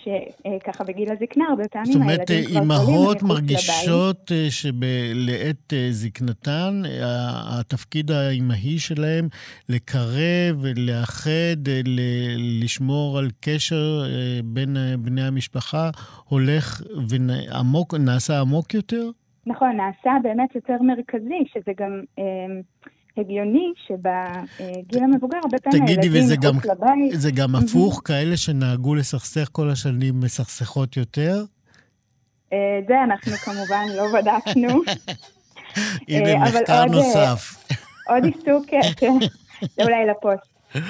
[0.04, 2.42] שככה בגיל הזקנה, הרבה פעמים הילדים כבר גדולים.
[2.42, 6.82] זאת אומרת, אימהות מרגישות אה, שלעת אה, זקנתן,
[7.60, 9.28] התפקיד האימהי שלהם
[9.68, 11.68] לקרב, לאחד,
[12.62, 14.02] לשמור על קשר
[14.44, 15.90] בין בני המשפחה,
[16.28, 16.82] הולך
[17.92, 19.10] ונעשה עמוק יותר?
[19.46, 22.24] נכון, נעשה באמת יותר מרכזי, שזה גם אה,
[23.16, 27.20] הגיוני שבגיל המבוגר הרבה פעמים הילדים מחוץ לבית.
[27.20, 31.44] זה גם הפוך, כאלה שנהגו לסכסך כל השנים מסכסכות יותר?
[32.52, 34.68] אה, זה אנחנו כמובן לא בדקנו.
[36.08, 37.64] הנה אה, מחקר עוד, נוסף.
[38.08, 38.66] עוד עיסוק,
[39.00, 39.12] כן,
[39.60, 40.52] זה אולי לפוסט.
[40.72, 40.80] כן.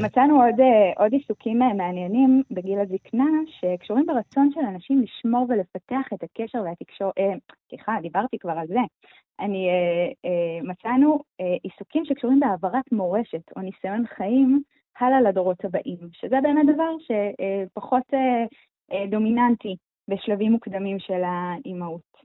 [0.00, 0.54] מצאנו עוד,
[0.96, 3.24] עוד עיסוקים מעניינים בגיל הזקנה,
[3.60, 7.14] שקשורים ברצון של אנשים לשמור ולפתח את הקשר והתקשורת,
[7.68, 8.80] סליחה, דיברתי כבר על זה.
[9.40, 9.68] אני,
[10.62, 11.18] מצאנו
[11.62, 14.62] עיסוקים שקשורים בהעברת מורשת או ניסיון חיים
[15.00, 18.02] הלאה לדורות הבאים, שזה באמת דבר שפחות
[19.10, 19.76] דומיננטי
[20.08, 22.18] בשלבים מוקדמים של האימהות.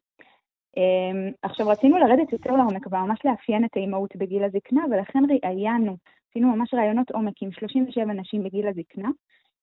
[1.42, 5.98] עכשיו, רצינו לרדת יותר לעומק וממש לאפיין את האימהות בגיל הזקנה, ולכן ראיינו
[6.30, 9.10] עשינו ממש ראיונות עומק עם 37 נשים בגיל הזקנה.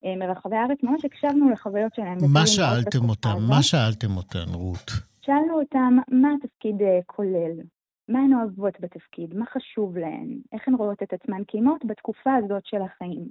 [0.04, 2.18] אה, מרחבי הארץ, ממש הקשבנו לחוויות שלהם.
[2.32, 3.36] מה שאלתם אותם?
[3.48, 5.09] מה שאלתם אותן, רות?
[5.22, 7.60] שאלנו אותם מה התפקיד אה, כולל,
[8.08, 11.42] מה הן אוהבות בתפקיד, מה חשוב להן, איך הן רואות את עצמן?
[11.48, 13.28] כאימות בתקופה הזאת של החיים.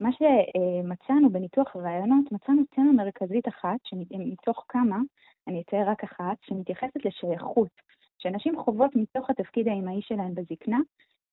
[0.00, 3.78] מה שמצאנו בניתוח הרעיונות, מצאנו תמה מרכזית אחת,
[4.10, 4.98] מתוך כמה,
[5.48, 7.70] אני אתאר רק אחת, שמתייחסת לשייכות,
[8.18, 10.78] שנשים חוות מתוך התפקיד האימהי שלהן בזקנה,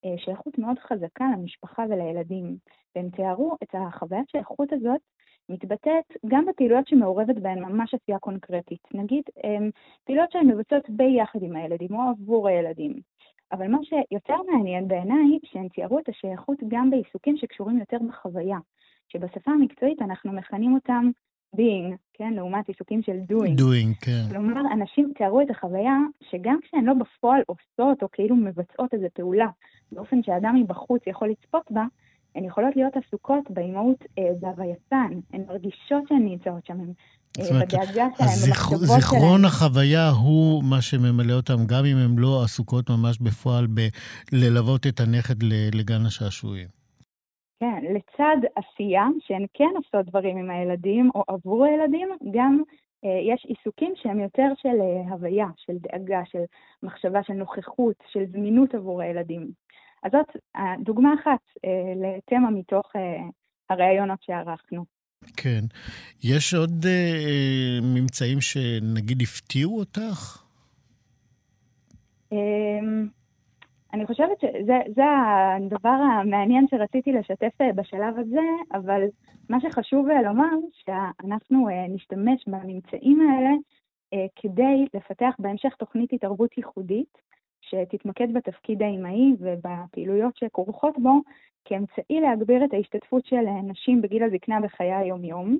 [0.04, 2.56] אה, שייכות מאוד חזקה למשפחה ולילדים,
[2.96, 5.00] והם תיארו את החוויית שייכות הזאת
[5.48, 8.88] מתבטאת גם בפעילויות שמעורבת בהן ממש עשייה קונקרטית.
[8.94, 9.22] נגיד,
[10.04, 13.00] פעילויות שהן מבצעות ביחד עם הילדים או עבור הילדים.
[13.52, 18.58] אבל מה שיותר מעניין בעיניי, שהן תיארו את השייכות גם בעיסוקים שקשורים יותר בחוויה,
[19.08, 21.10] שבשפה המקצועית אנחנו מכנים אותם
[21.56, 23.60] being, כן, לעומת עיסוקים של doing.
[23.60, 24.22] doing, כן.
[24.30, 25.96] כלומר, אנשים תיארו את החוויה
[26.30, 29.48] שגם כשהן לא בפועל עושות או כאילו מבצעות איזו פעולה
[29.92, 31.84] באופן שאדם מבחוץ יכול לצפות בה,
[32.34, 38.78] הן יכולות להיות עסוקות באימהות אה, בהווייתן, הן מרגישות שהן נמצאות שם, אה, במחשבות שלהם.
[38.78, 45.00] זיכרון החוויה הוא מה שממלא אותם, גם אם הן לא עסוקות ממש בפועל בללוות את
[45.00, 45.42] הנכד
[45.74, 46.68] לגן השעשועים.
[47.60, 52.62] כן, לצד עשייה, שהן כן עושות דברים עם הילדים או עבור הילדים, גם
[53.04, 56.42] אה, יש עיסוקים שהם יותר של אה, הוויה, של דאגה, של
[56.82, 59.50] מחשבה, של נוכחות, של זמינות עבור הילדים.
[60.04, 60.36] אז זאת
[60.84, 63.00] דוגמה אחת אה, לתמה מתוך אה,
[63.70, 64.84] הראיונות שערכנו.
[65.36, 65.64] כן.
[66.24, 70.42] יש עוד אה, ממצאים שנגיד הפתיעו אותך?
[72.32, 72.78] אה,
[73.94, 75.02] אני חושבת שזה
[75.56, 79.02] הדבר המעניין שרציתי לשתף אה, בשלב הזה, אבל
[79.48, 83.50] מה שחשוב אה, לומר, שאנחנו אה, נשתמש בממצאים האלה
[84.36, 87.18] כדי לפתח בהמשך תוכנית התערבות ייחודית,
[87.68, 91.20] שתתמקד בתפקיד האימהי ובפעילויות שכרוכות בו,
[91.64, 95.58] כאמצעי להגביר את ההשתתפות של נשים בגיל הזקנה בחיי היום-יום,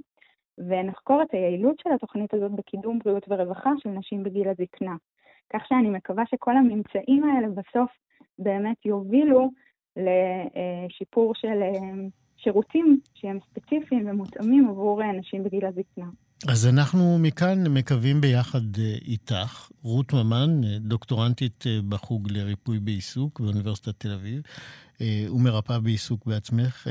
[0.58, 4.96] ונחקור את היעילות של התוכנית הזאת בקידום בריאות ורווחה של נשים בגיל הזקנה.
[5.52, 7.90] כך שאני מקווה שכל הממצאים האלה בסוף
[8.38, 9.50] באמת יובילו
[9.96, 16.06] לשיפור של אה, שירותים שהם ספציפיים ומותאמים עבור אנשים בגיל הזקנה.
[16.48, 18.76] אז אנחנו מכאן מקווים ביחד
[19.06, 24.42] איתך, רות ממן, דוקטורנטית בחוג לריפוי בעיסוק באוניברסיטת תל אביב,
[25.30, 26.86] ומרפאה בעיסוק בעצמך.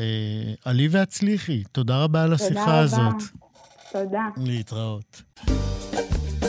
[0.65, 2.99] עלי והצליחי, תודה רבה על השיחה תודה הזאת.
[3.91, 4.29] תודה רבה.
[4.35, 4.51] תודה.
[4.51, 5.21] להתראות.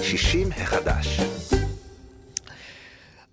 [0.03, 1.21] 60 החדש.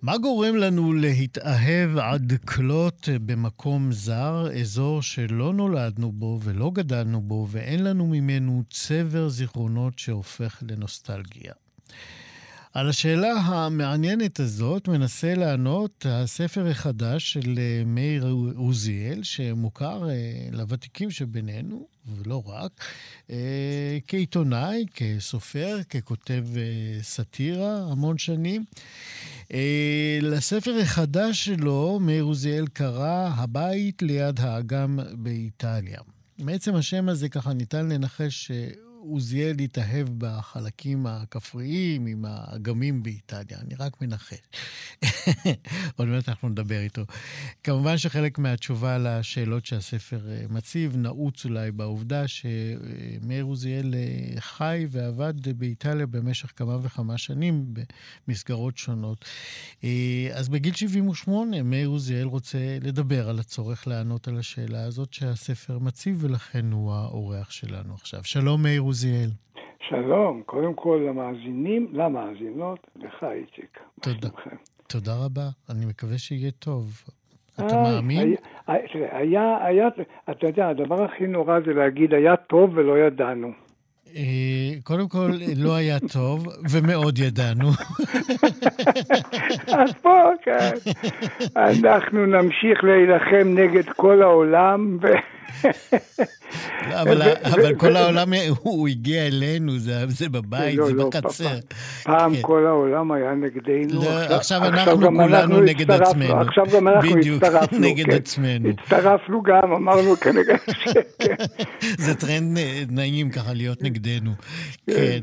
[0.02, 7.46] מה גורם לנו להתאהב עד כלות במקום זר, אזור שלא נולדנו בו ולא גדלנו בו,
[7.50, 11.52] ואין לנו ממנו צבר זיכרונות שהופך לנוסטלגיה?
[12.72, 20.02] על השאלה המעניינת הזאת מנסה לענות הספר החדש של מאיר עוזיאל, שמוכר
[20.52, 22.84] לוותיקים שבינינו, ולא רק,
[24.06, 26.46] כעיתונאי, כסופר, ככותב
[27.02, 28.64] סאטירה המון שנים.
[30.22, 36.00] לספר החדש שלו, מאיר עוזיאל קרא הבית ליד האגם באיטליה.
[36.38, 38.50] מעצם השם הזה ככה ניתן לנחש
[39.10, 44.38] עוזיאל התאהב בחלקים הכפריים עם האגמים באיטליה, אני רק מנחש.
[45.96, 47.02] עוד מעט אנחנו נדבר איתו.
[47.64, 53.94] כמובן שחלק מהתשובה לשאלות שהספר מציב נעוץ אולי בעובדה שמאיר עוזיאל
[54.38, 57.74] חי ועבד באיטליה במשך כמה וכמה שנים
[58.28, 59.24] במסגרות שונות.
[60.34, 66.18] אז בגיל 78 מאיר עוזיאל רוצה לדבר על הצורך לענות על השאלה הזאת שהספר מציב,
[66.20, 68.24] ולכן הוא האורח שלנו עכשיו.
[68.24, 69.30] שלום מאיר עוזיאל.
[69.88, 73.78] שלום, קודם כל למאזינים, למאזינות, לך איציק.
[74.02, 74.28] תודה.
[74.86, 77.02] תודה רבה, אני מקווה שיהיה טוב.
[77.54, 78.34] אתה מאמין?
[78.66, 79.88] תראה, היה, היה,
[80.30, 83.52] אתה יודע, הדבר הכי נורא זה להגיד, היה טוב ולא ידענו.
[84.82, 87.68] קודם כל, לא היה טוב, ומאוד ידענו.
[89.78, 90.70] אז פה, כן.
[91.56, 94.98] אנחנו נמשיך להילחם נגד כל העולם.
[96.90, 101.58] לא, אבל, אבל כל העולם, הוא הגיע אלינו, זה, זה בבית, לא, זה לא, בחצר.
[102.02, 102.42] פעם כן.
[102.42, 104.02] כל העולם היה נגדנו.
[104.02, 106.40] לא, עכשיו, עכשיו אנחנו כולנו אנחנו נגד עצמנו.
[106.40, 107.78] עכשיו גם אנחנו בדיוק, הצטרפנו.
[107.78, 108.12] נגד כן.
[108.12, 108.68] עצמנו.
[108.68, 110.56] הצטרפנו גם, אמרנו כנגד...
[111.18, 111.34] כן.
[112.04, 112.58] זה טרנד
[112.90, 114.30] נעים ככה להיות נגדנו.
[114.86, 115.20] כן.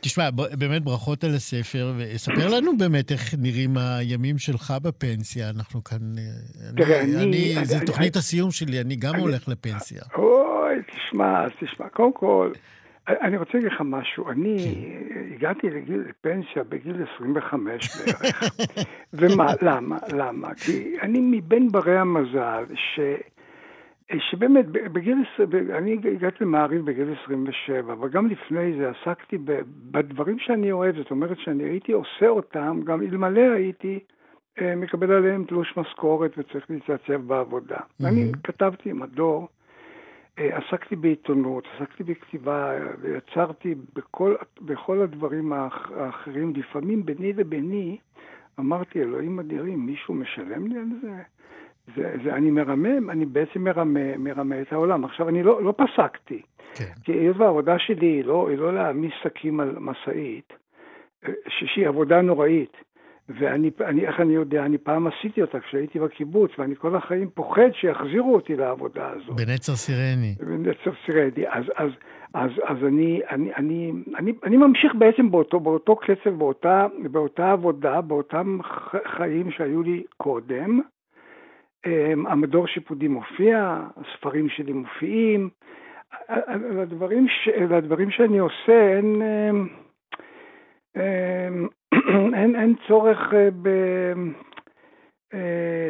[0.00, 5.50] תשמע, באמת ברכות על הספר, וספר לנו באמת איך נראים הימים שלך בפנסיה.
[5.50, 5.98] אנחנו כאן...
[6.76, 7.16] תראה, אני...
[7.16, 7.56] אני...
[7.56, 10.02] אני אני- תוכנית הסיום שלי, אני גם הולך לפנסיה.
[10.14, 12.52] אוי, תשמע, אז תשמע, קודם כל,
[13.08, 14.30] אני רוצה להגיד לך משהו.
[14.30, 14.56] אני
[15.36, 18.42] הגעתי לגיל פנסיה בגיל 25 בערך.
[19.12, 19.98] ומה, למה?
[20.12, 20.54] למה?
[20.54, 23.00] כי אני מבין ברי המזל, ש...
[24.18, 25.18] שבאמת, בגיל,
[25.78, 29.38] אני הגעתי למעריב בגיל 27, אבל גם לפני זה עסקתי
[29.90, 33.98] בדברים שאני אוהב, זאת אומרת שאני הייתי עושה אותם, גם אלמלא הייתי
[34.62, 37.76] מקבל עליהם תלוש משכורת וצריך להתייצב בעבודה.
[37.76, 38.06] Mm-hmm.
[38.06, 39.48] אני כתבתי מדור,
[40.36, 47.98] עסקתי בעיתונות, עסקתי בכתיבה, ויצרתי בכל, בכל הדברים האחרים, לפעמים ביני לביני,
[48.60, 51.22] אמרתי, אלוהים אדירים, מישהו משלם לי על זה?
[51.96, 55.04] זה, זה, אני מרמם, אני בעצם מרמה, מרמה את העולם.
[55.04, 56.42] עכשיו, אני לא, לא פסקתי.
[56.74, 56.84] כן.
[57.04, 60.52] כי היות והעבודה שלי היא לא, היא לא להעמיס שקים על משאית,
[61.48, 62.76] שהיא עבודה נוראית.
[63.28, 67.70] ואני, אני, איך אני יודע, אני פעם עשיתי אותה כשהייתי בקיבוץ, ואני כל החיים פוחד
[67.72, 69.36] שיחזירו אותי לעבודה הזאת.
[69.36, 70.34] בנצר סירני.
[70.40, 71.48] בנצר סירני.
[71.48, 71.90] אז, אז,
[72.34, 78.00] אז, אז אני, אני, אני, אני, אני ממשיך בעצם באותו, באותו קצב, באותה, באותה עבודה,
[78.00, 78.58] באותם
[79.16, 80.80] חיים שהיו לי קודם.
[82.26, 85.48] המדור שיפודי מופיע, הספרים שלי מופיעים.
[86.58, 87.48] לדברים, ש...
[87.48, 89.22] לדברים שאני עושה אין,
[92.34, 93.18] אין, אין צורך
[93.62, 93.68] ב...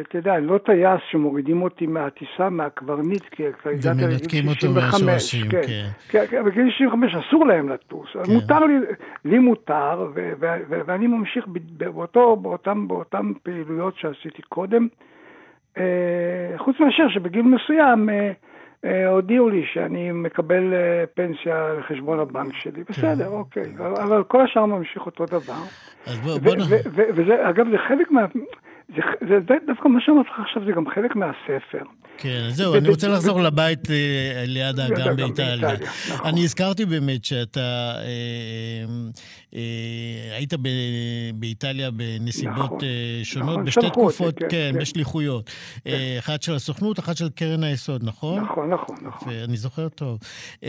[0.01, 4.43] אתה יודע, לא טייס שמורידים אותי מהטיסה, מהקברניט, כי כבר הגעתי לגיל 65.
[4.43, 5.61] ומנתקים אותו מהשורשים, כן.
[5.67, 5.87] כן.
[6.09, 8.09] כן, כן, בגיל 65 אסור להם לטוס.
[8.13, 8.33] כן.
[8.33, 8.73] מותר לי,
[9.25, 10.07] לי מותר,
[10.67, 11.45] ואני ממשיך
[11.77, 14.87] באותו, באותם, באותם פעילויות שעשיתי קודם.
[16.57, 18.09] חוץ מאשר שבגיל מסוים
[19.07, 20.73] הודיעו לי שאני מקבל
[21.13, 22.83] פנסיה לחשבון הבנק שלי.
[22.89, 23.63] בסדר, אוקיי,
[24.03, 25.61] אבל כל השאר ממשיך אותו דבר.
[26.07, 26.59] אז בוא, נ...
[26.93, 28.25] וזה, אגב, זה חלק מה...
[29.21, 31.83] זה דווקא מה שאמרתי לך עכשיו, זה גם חלק מהספר.
[32.17, 33.87] כן, זהו, אני רוצה לחזור לבית
[34.47, 35.73] ליד האגם באיטליה.
[35.73, 36.25] נכון.
[36.25, 37.93] אני הזכרתי באמת שאתה
[40.35, 40.53] היית
[41.35, 42.83] באיטליה בנסיבות
[43.23, 45.49] שונות, בשתי תקופות, כן, בשליחויות.
[46.19, 48.43] אחת של הסוכנות, אחת של קרן היסוד, נכון?
[48.43, 49.33] נכון, נכון, נכון.
[49.43, 50.19] אני זוכר טוב.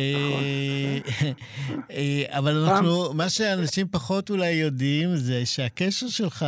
[2.38, 6.46] אבל אנחנו, מה שאנשים פחות אולי יודעים, זה שהקשר שלך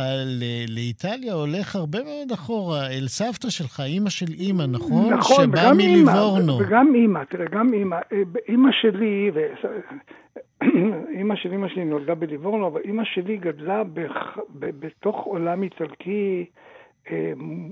[0.67, 4.90] לאיטליה הולך הרבה מאוד אחורה, אל סבתא שלך, אימא של אימא, נכון?
[5.09, 6.57] נכון, שבאה מליבורנו.
[6.59, 7.97] וגם אימא, תראה, גם אימא.
[8.47, 9.31] אימא שלי,
[11.17, 16.45] אימא של אימא שלי נולדה בליבורנו, אבל אימא שלי גדלה בח, ב, בתוך עולם איטלקי,
[17.11, 17.69] אה, מ,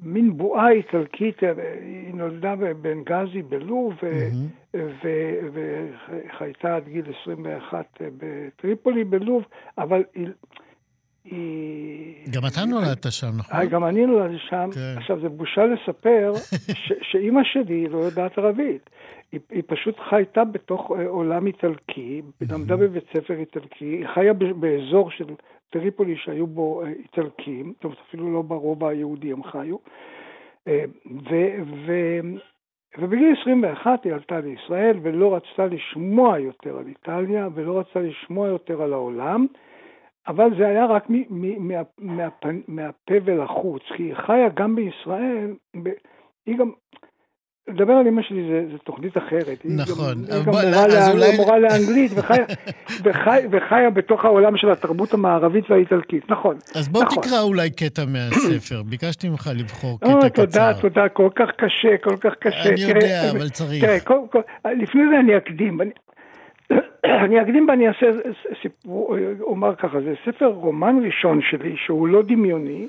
[0.00, 4.76] מין בועה איטלקית, אה, היא נולדה בבנגזי בלוב, mm-hmm.
[5.52, 9.44] וחייתה עד גיל 21 אה, בטריפולי בלוב,
[9.78, 10.26] אבל היא...
[12.30, 13.66] גם אתה נולדת שם, נכון?
[13.66, 14.70] גם אני נולדתי שם.
[14.74, 14.94] כן.
[14.96, 16.32] עכשיו, זה בושה לספר
[17.10, 18.90] שאימא שלי לא יודעת ערבית.
[19.32, 25.10] היא, היא פשוט חייתה בתוך אה, עולם איטלקי, למדה בבית ספר איטלקי, היא חיה באזור
[25.10, 25.24] של
[25.70, 29.76] טריפולי שהיו בו אה, איטלקים, זאת אומרת אפילו לא ברובע היהודי הם חיו,
[30.68, 30.84] אה,
[31.30, 31.34] ו,
[31.86, 31.92] ו,
[32.98, 38.82] ובגיל 21 היא עלתה לישראל ולא רצתה לשמוע יותר על איטליה ולא רצתה לשמוע יותר
[38.82, 39.46] על העולם,
[40.28, 45.54] אבל זה היה רק מ, מ, מה, מהפה, מהפה ולחוץ, כי היא חיה גם בישראל,
[45.82, 45.88] ב,
[46.46, 46.70] היא גם,
[47.68, 49.58] לדבר על אמא שלי זה, זה תוכנית אחרת.
[49.64, 50.24] נכון.
[50.28, 51.36] היא גם, היא גם מורה, לה, אולי...
[51.36, 52.44] מורה לאנגלית וחיה,
[53.04, 56.56] וחי, וחיה בתוך העולם של התרבות המערבית והאיטלקית, נכון.
[56.74, 57.22] אז בוא נכון.
[57.22, 60.32] תקרא אולי קטע מהספר, ביקשתי ממך לבחור קטע או, קצר.
[60.44, 62.68] תודה, תודה, כל כך קשה, כל כך קשה.
[62.68, 63.84] אני תראה, יודע, אבל צריך.
[63.84, 65.80] תראה, כל, כל, לפני זה אני אקדים.
[65.80, 65.90] אני,
[67.24, 68.06] אני אקדים ואני אעשה
[68.62, 72.88] סיפור, אומר ככה, זה ספר רומן ראשון שלי, שהוא לא דמיוני.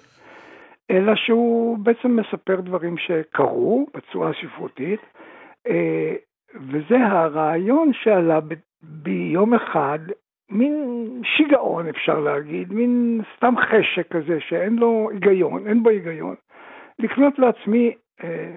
[0.91, 4.99] אלא שהוא בעצם מספר דברים שקרו בצורה ספרותית,
[5.67, 6.15] אה,
[6.55, 8.39] וזה הרעיון שעלה
[8.82, 9.99] ביום אחד,
[10.49, 16.36] מין שיגעון אפשר להגיד, מין סתם חשק כזה שאין לו היגיון, אין בו היגיון,
[16.99, 18.51] לקנות לעצמי אה,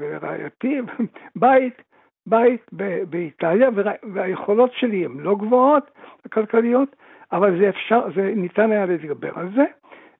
[0.00, 0.80] ורעייתי
[1.36, 1.82] בית,
[2.28, 2.70] בית
[3.10, 3.68] באיטליה,
[4.14, 5.90] והיכולות שלי הן לא גבוהות,
[6.24, 6.96] הכלכליות,
[7.32, 9.64] אבל זה אפשר, זה ניתן היה להתגבר על זה.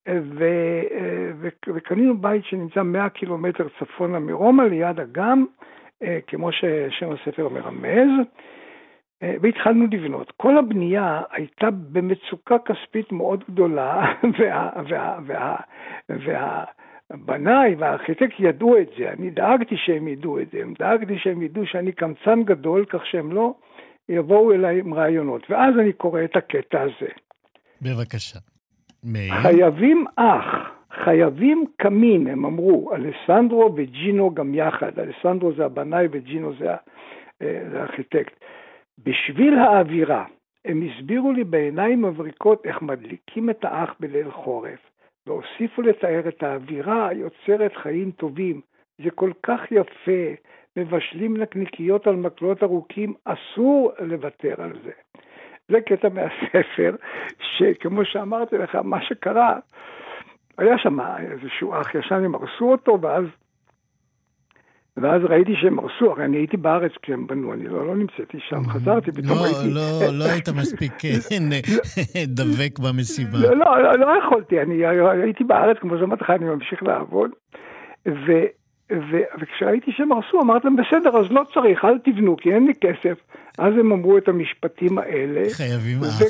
[0.09, 0.45] ו,
[1.41, 5.45] ו, וקנינו בית שנמצא 100 קילומטר צפונה מרומא, ליד אגם,
[6.03, 8.27] אה, כמו ששם הספר מרמז,
[9.23, 10.33] אה, והתחלנו לבנות.
[10.37, 15.57] כל הבנייה הייתה במצוקה כספית מאוד גדולה, וה, וה, וה,
[16.09, 16.65] וה,
[17.11, 21.93] והבנאי והארכיטקט ידעו את זה, אני דאגתי שהם ידעו את זה, דאגתי שהם ידעו שאני
[21.93, 23.55] קמצן גדול, כך שהם לא
[24.09, 25.51] יבואו אליי עם רעיונות.
[25.51, 27.11] ואז אני קורא את הקטע הזה.
[27.83, 28.39] בבקשה.
[29.43, 30.71] חייבים אח,
[31.05, 36.71] חייבים קמין, הם אמרו, אלסנדרו וג'ינו גם יחד, אלסנדרו זה הבנאי וג'ינו זה,
[37.43, 38.45] אה, זה הארכיטקט.
[39.05, 40.25] בשביל האווירה,
[40.65, 44.79] הם הסבירו לי בעיניים מבריקות איך מדליקים את האח בליל חורף,
[45.29, 48.61] והוסיפו לתאר את האווירה היוצרת חיים טובים.
[49.05, 50.35] זה כל כך יפה,
[50.77, 54.91] מבשלים נקניקיות על מקלות ארוכים, אסור לוותר על זה.
[55.69, 56.97] זה קטע מהספר,
[57.41, 59.59] שכמו שאמרתי לך, מה שקרה,
[60.59, 63.25] היה שם איזשהו אח ישן, הם הרסו אותו, ואז,
[65.03, 68.57] ואז ראיתי שהם הרסו, הרי אני הייתי בארץ כשהם בנו, אני לא, לא נמצאתי שם,
[68.57, 68.71] mm-hmm.
[68.71, 69.75] חזרתי, פתאום לא, הייתי...
[69.75, 73.39] לא, לא היית מספיק אה, דבק במשימה.
[73.39, 74.87] לא, לא, לא, לא יכולתי, אני
[75.23, 77.31] הייתי בארץ, כמו שאמרתי לך, אני ממשיך לעבוד,
[78.91, 79.17] ו...
[79.41, 83.19] וכשראיתי שהם הרסו, אמרתי להם, בסדר, אז לא צריך, אל תבנו, כי אין לי כסף.
[83.59, 85.43] אז הם אמרו את המשפטים האלה.
[85.51, 86.21] חייבים אח.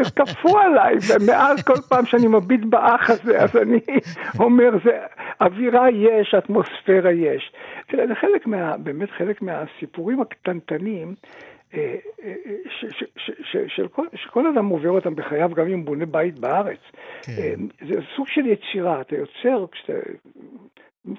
[0.00, 3.80] וכפו עליי, ומאז כל פעם שאני מביט באח הזה, אז אני
[4.44, 4.98] אומר, זה,
[5.40, 7.52] אווירה יש, אטמוספירה יש.
[7.88, 11.14] תראה, זה חלק מה, באמת חלק מהסיפורים הקטנטנים.
[11.74, 12.34] אה, אה,
[14.14, 16.78] שכל אדם עובר אותם בחייו, גם אם הוא בונה בית בארץ.
[17.22, 17.32] כן.
[17.38, 17.54] אה,
[17.88, 19.92] זה סוג של יצירה, אתה יוצר, כשאתה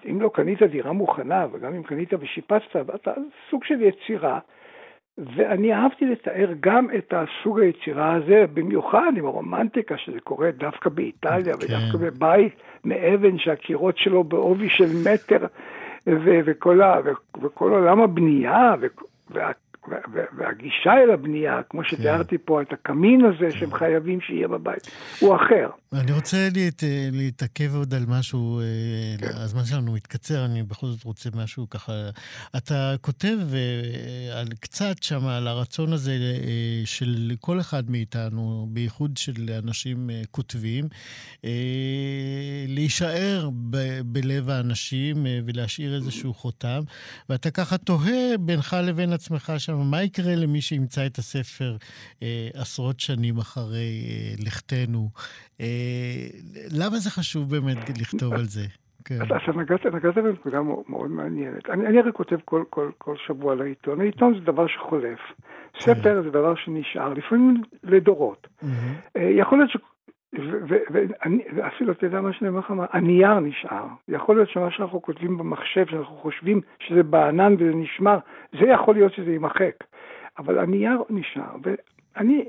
[0.09, 3.11] אם לא קנית דירה מוכנה, וגם אם קנית ושיפצת, אתה
[3.49, 4.39] סוג של יצירה.
[5.17, 11.57] ואני אהבתי לתאר גם את הסוג היצירה הזה, במיוחד עם הרומנטיקה, שזה קורה דווקא באיטליה,
[11.57, 11.65] כן.
[11.65, 12.53] ודווקא בבית
[12.85, 15.45] מאבן שהקירות שלו בעובי של מטר,
[16.07, 18.73] ו- וכל, ה- ו- וכל עולם הבנייה,
[19.29, 19.51] וה-
[20.37, 21.87] והגישה אל הבנייה, כמו כן.
[21.87, 25.69] שתיארתי פה, את הקמין הזה שהם חייבים שיהיה בבית, הוא אחר.
[25.93, 28.65] אני רוצה להת, להתעכב עוד על משהו, אה,
[29.17, 29.27] כן.
[29.33, 31.93] הזמן שלנו מתקצר, אני בכל זאת רוצה משהו ככה.
[32.57, 39.17] אתה כותב אה, על קצת שם, על הרצון הזה אה, של כל אחד מאיתנו, בייחוד
[39.17, 40.85] של אנשים כותבים,
[42.67, 46.79] להישאר ב- בלב האנשים ולהשאיר איזשהו חותם,
[47.29, 51.75] ואתה ככה תוהה בינך לבין עצמך שם, מה יקרה למי שימצא את הספר
[52.53, 54.05] עשרות שנים אחרי
[54.45, 55.09] לכתנו?
[55.61, 56.27] אה,
[56.79, 58.65] למה זה חשוב באמת לכתוב על זה?
[59.05, 59.21] כן.
[59.35, 61.69] עכשיו נגעת, נגעת בנקודה מאוד מעניינת.
[61.69, 64.01] אני, אני הרי כותב כל, כל, כל שבוע לעיתון.
[64.01, 65.19] העיתון זה דבר שחולף.
[65.73, 65.79] כן.
[65.79, 68.47] ספר זה דבר שנשאר, לפעמים לדורות.
[68.63, 69.19] Mm-hmm.
[69.19, 69.90] יכול להיות.
[71.53, 73.85] ואפילו, אתה יודע מה שאני אומר לך, הנייר נשאר.
[74.07, 78.17] יכול להיות שמה שאנחנו כותבים במחשב, שאנחנו חושבים שזה בענן וזה נשמר,
[78.59, 79.75] זה יכול להיות שזה יימחק.
[80.37, 81.55] אבל הנייר נשאר.
[81.63, 82.45] ואני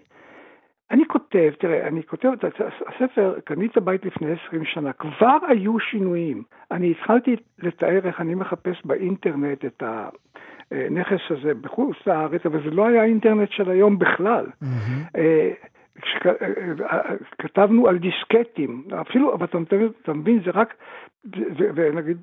[0.91, 2.45] אני כותב, תראה, אני כותב את
[2.87, 6.43] הספר, קניתי את הבית לפני 20 שנה, כבר היו שינויים.
[6.70, 9.83] אני התחלתי לתאר איך אני מחפש באינטרנט את
[10.70, 14.47] הנכס הזה בחוץ לארץ, אבל זה לא היה אינטרנט של היום בכלל.
[14.47, 15.18] Mm-hmm.
[17.38, 19.47] כתבנו על דיסקטים, אפילו, אבל
[20.03, 20.74] אתה מבין, זה רק,
[21.74, 22.18] ונגיד,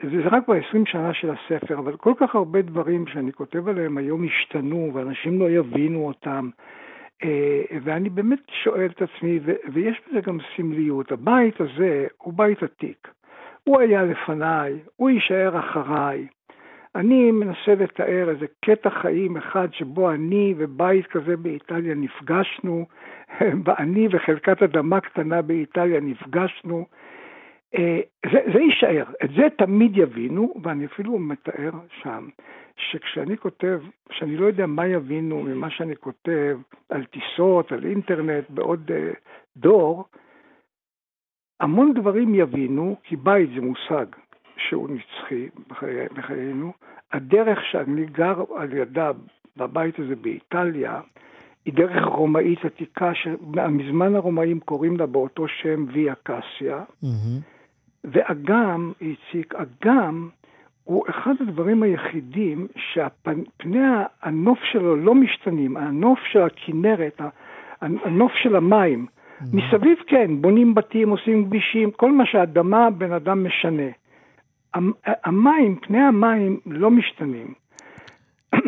[0.00, 4.24] זה רק ב-20 שנה של הספר, אבל כל כך הרבה דברים שאני כותב עליהם היום
[4.24, 6.50] השתנו, ואנשים לא יבינו אותם.
[7.24, 9.40] אה, ואני באמת שואל את עצמי,
[9.72, 13.08] ויש בזה גם סמליות, הבית הזה הוא בית עתיק.
[13.64, 16.26] הוא היה לפניי, הוא יישאר אחריי.
[16.94, 22.86] אני מנסה לתאר איזה קטע חיים אחד שבו אני ובית כזה באיטליה נפגשנו,
[23.82, 26.86] אני וחלקת אדמה קטנה באיטליה נפגשנו.
[27.74, 28.00] אה,
[28.32, 31.70] זה, זה יישאר, את זה תמיד יבינו, ואני אפילו מתאר
[32.02, 32.28] שם,
[32.76, 33.80] שכשאני כותב,
[34.10, 36.58] שאני לא יודע מה יבינו ממה שאני כותב
[36.88, 39.16] על טיסות, על אינטרנט, בעוד uh,
[39.56, 40.04] דור,
[41.60, 44.06] המון דברים יבינו, כי בית זה מושג
[44.58, 46.72] שהוא נצחי בחיי, בחיינו.
[47.12, 49.10] הדרך שאני גר על ידה
[49.56, 51.00] בבית הזה באיטליה,
[51.64, 56.84] היא דרך רומאית עתיקה, שמזמן הרומאים קוראים לה באותו שם ויה קסיה.
[57.02, 57.06] Mm-hmm.
[58.04, 60.28] ואגם, איציק, אגם
[60.84, 63.86] הוא אחד הדברים היחידים שפני
[64.22, 67.20] הנוף שלו לא משתנים, הנוף של הכנרת,
[67.80, 69.06] הנוף של המים.
[69.06, 69.44] Mm-hmm.
[69.52, 73.90] מסביב כן, בונים בתים, עושים כבישים, כל מה שהאדמה בן אדם משנה.
[75.04, 77.54] המים, פני המים לא משתנים.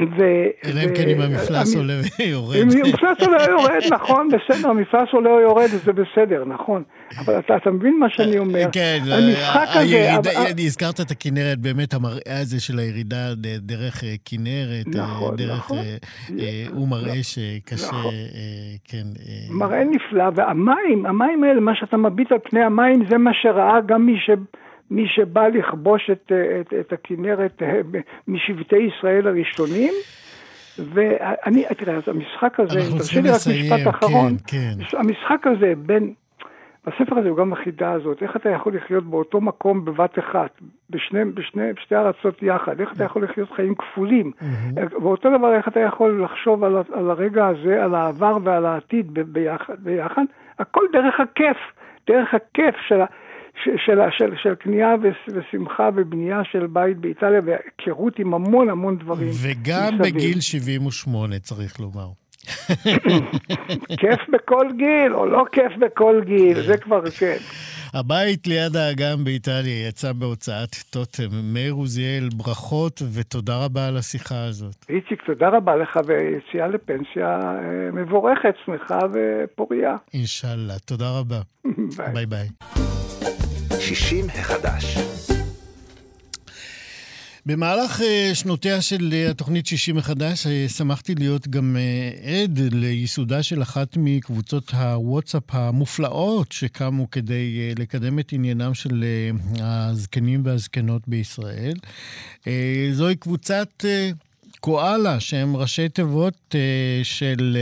[0.66, 2.56] אלא אם כן אם המפלס עולה ויורד.
[2.56, 6.82] אם המפלס עולה ויורד, נכון, בסדר, המפלס עולה ויורד, זה בסדר, נכון.
[7.18, 8.64] אבל אתה מבין מה שאני אומר?
[8.72, 10.16] כן, המשחק הזה...
[10.52, 15.50] אני הזכרת את הכנרת, באמת המראה הזה של הירידה דרך אה, כנרת, אה, נכון, דרך...
[15.58, 15.78] נכון.
[16.38, 18.14] אה, הוא מראה שקשה, נכון.
[18.84, 19.04] כן.
[19.50, 24.06] מראה נפלא, והמים, המים האלה, מה שאתה מביט על פני המים, זה מה שראה גם
[24.06, 24.30] מי ש...
[24.90, 27.80] מי שבא לכבוש את, את, את הכנרת אה,
[28.28, 29.92] משבטי ישראל הראשונים.
[30.78, 34.98] ואני, תראה, אז המשחק הזה, תרשה לי רק משפט אחרון, כן, כן.
[34.98, 36.12] המשחק הזה בין,
[36.86, 40.50] בספר הזה הוא גם החידה הזאת, איך אתה יכול לחיות באותו מקום בבת אחת,
[40.90, 44.32] בשני, בשני, בשתי ארצות יחד, איך אתה יכול לחיות חיים כפולים.
[44.74, 49.74] ואותו דבר איך אתה יכול לחשוב על, על הרגע הזה, על העבר ועל העתיד ביחד,
[49.78, 50.24] ביחד,
[50.58, 51.56] הכל דרך הכיף,
[52.06, 53.00] דרך הכיף של,
[53.64, 54.94] של, של, של קנייה
[55.34, 59.30] ושמחה ובנייה של בית באיטליה והיכרות עם המון המון דברים.
[59.42, 60.14] וגם מסביב.
[60.14, 62.08] בגיל 78, צריך לומר.
[64.00, 67.36] כיף בכל גיל, או לא כיף בכל גיל, זה כבר כן.
[67.94, 71.28] הבית ליד האגם באיטליה יצא בהוצאת טוטם.
[71.42, 74.84] מאיר עוזיאל, ברכות ותודה רבה על השיחה הזאת.
[74.88, 79.96] איציק, תודה רבה לך, ויציאה לפנסיה אה, מבורכת, שמחה ופוריה.
[80.14, 81.40] אינשאללה, תודה רבה.
[82.14, 82.48] ביי ביי.
[83.94, 84.98] 60 החדש.
[87.46, 91.76] במהלך אה, שנותיה של אה, התוכנית 60 מחדש, אה, שמחתי להיות גם
[92.24, 99.04] עד לייסודה של אחת מקבוצות הוואטסאפ המופלאות שקמו כדי לקדם את עניינם של
[99.58, 101.74] הזקנים והזקנות בישראל.
[102.92, 103.84] זוהי קבוצת
[104.60, 106.54] קואלה, שהם ראשי תיבות
[107.02, 107.56] של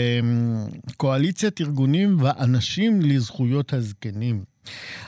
[0.96, 4.57] קואליציית ארגונים ואנשים לזכויות הזקנים.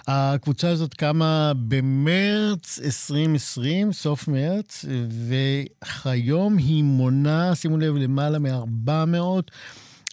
[0.07, 4.85] הקבוצה הזאת קמה במרץ 2020, סוף מרץ,
[5.29, 9.51] וכיום היא מונה, שימו לב, למעלה מ-400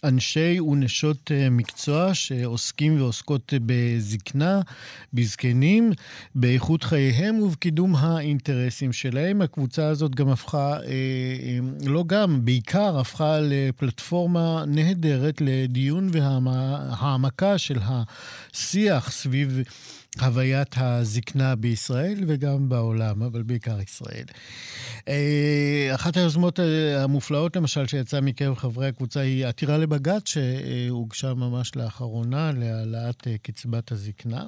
[0.04, 4.60] אנשי ונשות אה, מקצוע שעוסקים ועוסקות בזקנה,
[5.12, 5.92] בזקנים,
[6.34, 9.42] באיכות חייהם ובקידום האינטרסים שלהם.
[9.42, 17.78] הקבוצה הזאת גם הפכה, אה, אה, לא גם, בעיקר הפכה לפלטפורמה נהדרת לדיון והעמקה של
[17.82, 19.62] השיח סביב...
[20.16, 24.24] חוויית הזקנה בישראל וגם בעולם, אבל בעיקר ישראל.
[25.08, 31.76] אה, אחת היוזמות אה, המופלאות, למשל, שיצאה מקרב חברי הקבוצה היא עתירה לבג"ץ שהוגשה ממש
[31.76, 34.46] לאחרונה להעלאת אה, קצבת הזקנה.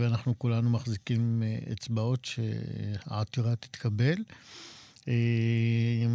[0.00, 1.42] ואנחנו כולנו מחזיקים
[1.72, 4.16] אצבעות שהעתירה תתקבל.
[5.08, 6.06] אה,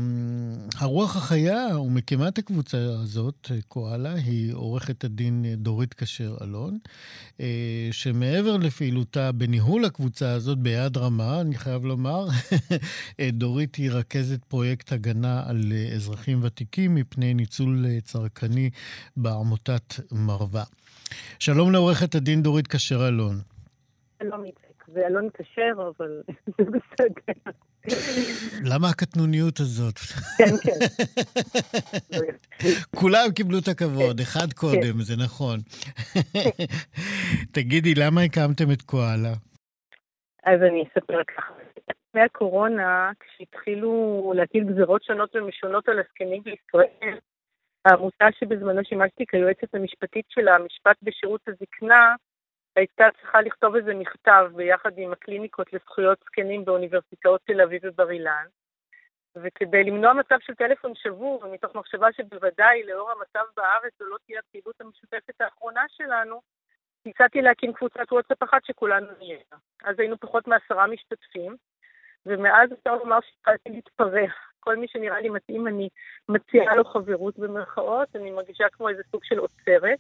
[0.79, 6.77] הרוח החיה ומקימת הקבוצה הזאת, קואלה, היא עורכת הדין דורית כשר אלון,
[7.39, 12.25] אה, שמעבר לפעילותה בניהול הקבוצה הזאת ביד רמה, אני חייב לומר,
[13.19, 15.61] אה, דורית היא רכזת פרויקט הגנה על
[15.95, 18.69] אזרחים ותיקים מפני ניצול צרכני
[19.17, 20.63] בעמותת מרווה.
[21.39, 23.35] שלום לעורכת הדין דורית כשר אלון.
[24.23, 26.21] שלום איציק, זה אלון כשר, אבל
[26.57, 27.51] זה בסדר.
[28.63, 29.99] למה הקטנוניות הזאת?
[30.38, 30.79] כן, כן.
[32.95, 34.23] כולם קיבלו את הכבוד, כן.
[34.23, 35.59] אחד קודם, זה נכון.
[37.55, 39.34] תגידי, למה הקמתם את קואלה?
[40.43, 41.53] אז אני אספר ככה.
[41.89, 47.17] לפני הקורונה, כשהתחילו להטיל גזרות שונות ומשונות על הזקנים בישראל,
[47.86, 52.15] העמותה שבזמנו שימשתי כיועצת המשפטית של המשפט בשירות הזקנה,
[52.76, 58.45] הייתה צריכה לכתוב איזה מכתב ביחד עם הקליניקות לזכויות זקנים באוניברסיטאות תל אביב ובר אילן.
[59.36, 64.39] וכדי למנוע מצב של טלפון שבור, ומתוך מחשבה שבוודאי לאור המצב בארץ זו לא תהיה
[64.39, 66.41] הפעילות המשותפת האחרונה שלנו,
[67.05, 69.38] הצעתי להקים קבוצת וואטסאפ אחת שכולנו נהיה.
[69.84, 71.55] אז היינו פחות מעשרה משתתפים,
[72.26, 74.51] ומאז אפשר לומר שהתחלתי להתפרח.
[74.59, 75.89] כל מי שנראה לי מתאים, אני
[76.30, 79.99] מציעה לו חברות במרכאות, אני מרגישה כמו איזה סוג של עוצרת.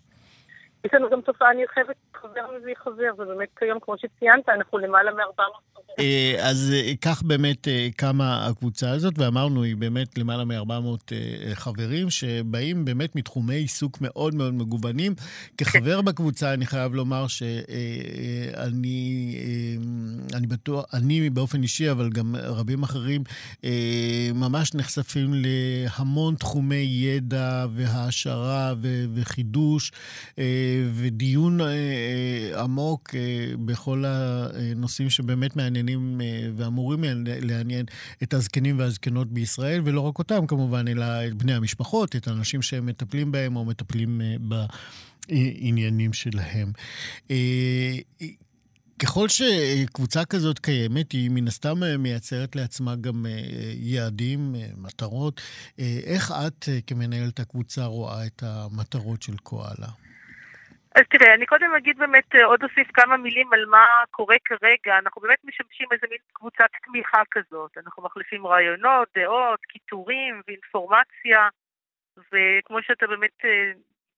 [0.85, 5.71] יש לנו גם תופעה נרחבת, חבר מביא חבר, ובאמת כיום, כמו שציינת, אנחנו למעלה מ-400
[5.99, 11.13] אה, אז אה, כך באמת אה, קמה הקבוצה הזאת, ואמרנו, היא באמת למעלה מ-400
[11.53, 15.13] חברים, שבאים באמת מתחומי עיסוק מאוד מאוד מגוונים.
[15.57, 19.35] כחבר בקבוצה, אני חייב לומר שאני
[20.33, 23.23] אני בטוח, אני באופן אישי, אבל גם רבים אחרים,
[24.33, 28.73] ממש נחשפים להמון תחומי ידע והעשרה
[29.15, 29.91] וחידוש.
[30.93, 31.59] ודיון
[32.57, 33.15] עמוק
[33.65, 36.21] בכל הנושאים שבאמת מעניינים
[36.55, 37.85] ואמורים לעניין
[38.23, 42.85] את הזקנים והזקנות בישראל, ולא רק אותם כמובן, אלא את בני המשפחות, את האנשים שהם
[42.85, 44.21] מטפלים בהם או מטפלים
[45.29, 46.71] בעניינים שלהם.
[48.99, 53.25] ככל שקבוצה כזאת קיימת, היא מן הסתם מייצרת לעצמה גם
[53.75, 55.41] יעדים, מטרות.
[55.79, 59.87] איך את, כמנהלת הקבוצה, רואה את המטרות של קואלה?
[60.95, 64.93] אז תראה, אני קודם אגיד באמת, עוד אוסיף כמה מילים על מה קורה כרגע.
[65.01, 67.71] אנחנו באמת משמשים איזה מין קבוצת תמיכה כזאת.
[67.83, 71.41] אנחנו מחליפים רעיונות, דעות, קיטורים ואינפורמציה,
[72.31, 73.37] וכמו שאתה באמת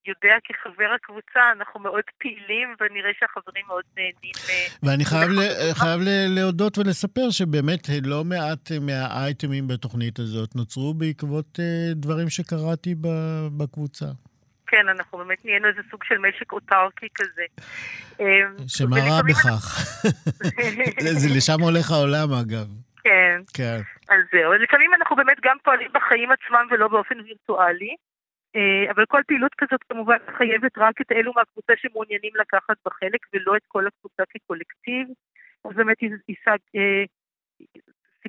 [0.08, 4.36] יודע כחבר הקבוצה, אנחנו מאוד פעילים, ונראה שהחברים מאוד נהנים.
[4.84, 11.60] ואני חייב, ל- חייב ל- להודות ולספר שבאמת לא מעט מהאייטמים בתוכנית הזאת נוצרו בעקבות
[11.96, 12.96] דברים שקראתי
[13.58, 14.06] בקבוצה.
[14.74, 17.46] כן, אנחנו באמת נהיינו איזה סוג של משק אוטרקי כזה.
[18.68, 19.66] שמה רע בכך?
[21.22, 22.68] זה לשם הולך העולם, אגב.
[23.04, 23.42] כן.
[23.54, 23.80] כן.
[24.10, 27.96] אז זהו, לפעמים אנחנו באמת גם פועלים בחיים עצמם ולא באופן וירטואלי,
[28.90, 33.64] אבל כל פעילות כזאת כמובן חייבת רק את אלו מהקבוצה שמעוניינים לקחת בחלק, ולא את
[33.68, 35.08] כל הקבוצה כקולקטיב.
[35.66, 35.98] אז באמת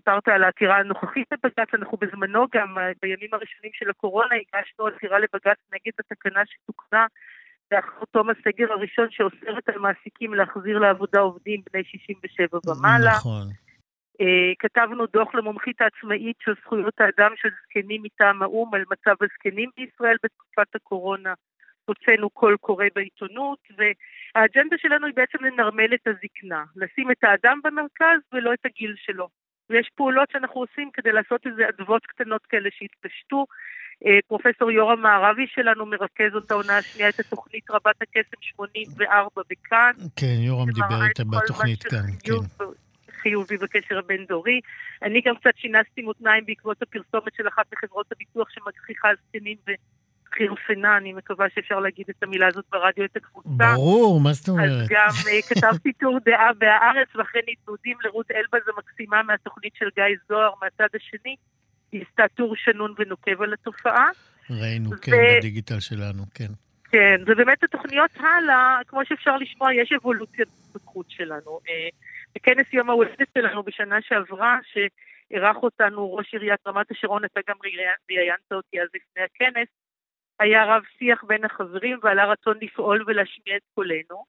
[0.05, 5.59] סיפרת על העתירה הנוכחית לבג"ץ, אנחנו בזמנו גם, בימים הראשונים של הקורונה, הגשנו עתירה לבג"ץ
[5.73, 7.07] נגד התקנה שתוקנה
[7.73, 13.11] לאחר תום הסגר הראשון שאוסרת על מעסיקים להחזיר לעבודה עובדים בני 67 ומעלה.
[13.17, 13.47] נכון.
[14.59, 20.17] כתבנו דוח למומחית העצמאית של זכויות האדם של זקנים מטעם האו"ם על מצב הזקנים בישראל
[20.25, 21.35] בתקופת הקורונה.
[21.85, 28.19] הוצאנו קול קורא בעיתונות, והאג'נדה שלנו היא בעצם לנרמל את הזקנה, לשים את האדם במרכז
[28.33, 29.29] ולא את הגיל שלו.
[29.71, 33.47] ויש פעולות שאנחנו עושים כדי לעשות איזה אדוות קטנות כאלה שהתפשטו.
[34.29, 39.93] פרופסור יורם מערבי שלנו מרכז אותה עונה השנייה את התוכנית רבת הקסם 84 בכאן.
[40.17, 42.65] כן, יורם דיבר איתה בתוכנית כאן, כן.
[43.23, 44.61] חיובי בקשר הבין-דורי.
[45.03, 49.57] אני גם קצת שינסתי מותניים בעקבות הפרסומת של אחת מחברות הביטוח שמגחיכה זקנים
[50.35, 53.49] וחרפנה, אני מקווה שאפשר להגיד את המילה הזאת ברדיו, את הקבוצה.
[53.49, 54.69] ברור, מה זאת אומרת?
[54.71, 55.11] אז גם
[55.49, 61.37] כתבתי טור דעה בהארץ, ואחרי ניתודים לרות אלבז המקסימה מהתוכנית של גיא זוהר מהצד השני,
[61.93, 64.09] היא עשתה טור שנון ונוקב על התופעה.
[64.51, 66.53] ראינו, כן, בדיגיטל שלנו, כן.
[66.91, 71.61] כן, ובאמת התוכניות הלאה, כמו שאפשר לשמוע, יש אבולוציה בהתפתחות שלנו.
[72.35, 77.57] בכנס יום ההולדת שלנו בשנה שעברה, שאירח אותנו ראש עיריית רמת השרון, אתה גם
[78.11, 79.69] ראיינת אותי אז לפני הכנס,
[80.41, 84.25] היה רב שיח בין החברים ועלה רצון לפעול ולהשמיע את קולנו.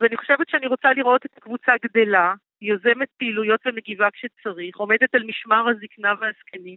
[0.00, 5.68] ואני חושבת שאני רוצה לראות את הקבוצה גדלה, יוזמת פעילויות ומגיבה כשצריך, עומדת על משמר
[5.68, 6.76] הזקנה והזקנים,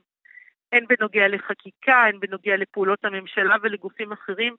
[0.72, 4.56] הן בנוגע לחקיקה, הן בנוגע לפעולות הממשלה ולגופים אחרים.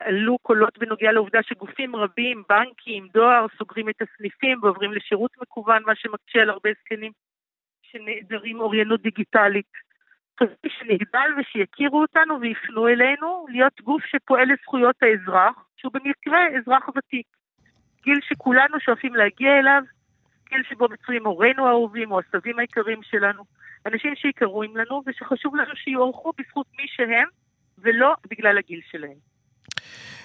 [0.00, 5.94] עלו קולות בנוגע לעובדה שגופים רבים, בנקים, דואר, סוגרים את הסניפים ועוברים לשירות מקוון, מה
[5.94, 7.12] שמקשה על הרבה זקנים
[7.82, 9.85] שנעדרים אוריינות דיגיטלית.
[10.40, 17.26] חשבתי שנגדל ושיכירו אותנו ויפנו אלינו להיות גוף שפועל לזכויות האזרח, שהוא במקרה אזרח ותיק.
[18.04, 19.82] גיל שכולנו שואפים להגיע אליו,
[20.48, 23.42] גיל שבו מצויים הורינו האהובים או הסבים היקרים שלנו,
[23.86, 27.28] אנשים שיקרים לנו ושחשוב לנו שיוערכו בזכות מי שהם
[27.78, 29.36] ולא בגלל הגיל שלהם.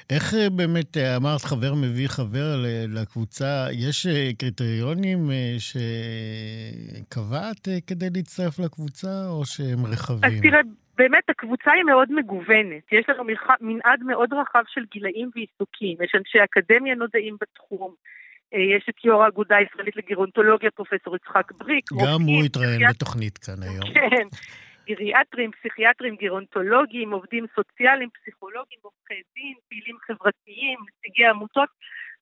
[0.09, 5.29] איך אה, באמת, אה, אמרת חבר מביא חבר לקבוצה, יש קריטריונים
[6.99, 10.23] שקבעת כדי להצטרף לקבוצה, או שהם רחבים?
[10.23, 10.59] אז תראה,
[10.97, 12.83] באמת הקבוצה היא מאוד מגוונת.
[12.91, 13.23] יש לנו
[13.61, 15.97] מנעד מאוד רחב של גילאים ועיסוקים.
[16.03, 17.93] יש אנשי אקדמיה נודעים בתחום.
[18.51, 21.85] יש את יו"ר האגודה הישראלית לגרונטולוגיה, פרופסור יצחק בריק.
[21.93, 23.85] גם הוא התראיין בתוכנית כאן היום.
[23.93, 24.27] כן.
[24.87, 31.69] גריאטרים, פסיכיאטרים, גרונטולוגים, עובדים סוציאליים, פסיכולוגים, עורכי דין, פעילים חברתיים, נציגי עמותות,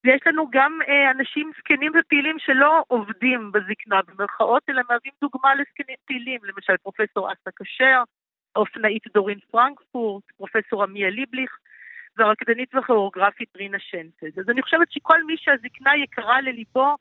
[0.03, 5.97] ויש לנו גם אה, אנשים זקנים ופעילים שלא עובדים בזקנה במרכאות, אלא מהווים דוגמה לזקנים
[6.05, 8.03] פעילים, למשל פרופסור אסא כשר,
[8.55, 11.57] האופנאית דורין פרנקפורט, פרופסור עמיה ליבליך,
[12.17, 14.39] והרקדנית וכוריאוגרפית רינה שנפלד.
[14.39, 16.95] אז אני חושבת שכל מי שהזקנה יקרה לליבו,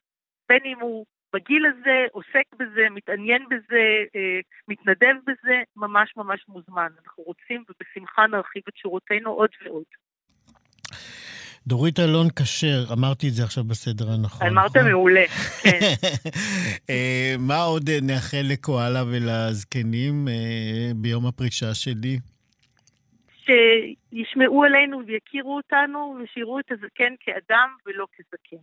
[0.49, 3.85] בין אם הוא בגיל הזה, עוסק בזה, מתעניין בזה,
[4.17, 6.89] אה, מתנדב בזה, ממש ממש מוזמן.
[7.05, 9.85] אנחנו רוצים ובשמחה נרחיב את שירותינו עוד ועוד.
[11.67, 14.47] דורית אלון כשר, אמרתי את זה עכשיו בסדר הנכון.
[14.47, 14.91] אמרת נכון?
[14.91, 15.25] מעולה,
[15.63, 15.79] כן.
[16.91, 22.19] אה, מה עוד נאחל לקואלה ולזקנים אה, ביום הפרישה שלי?
[23.45, 28.63] שישמעו עלינו ויכירו אותנו ושיראו את הזקן כאדם ולא כזקן.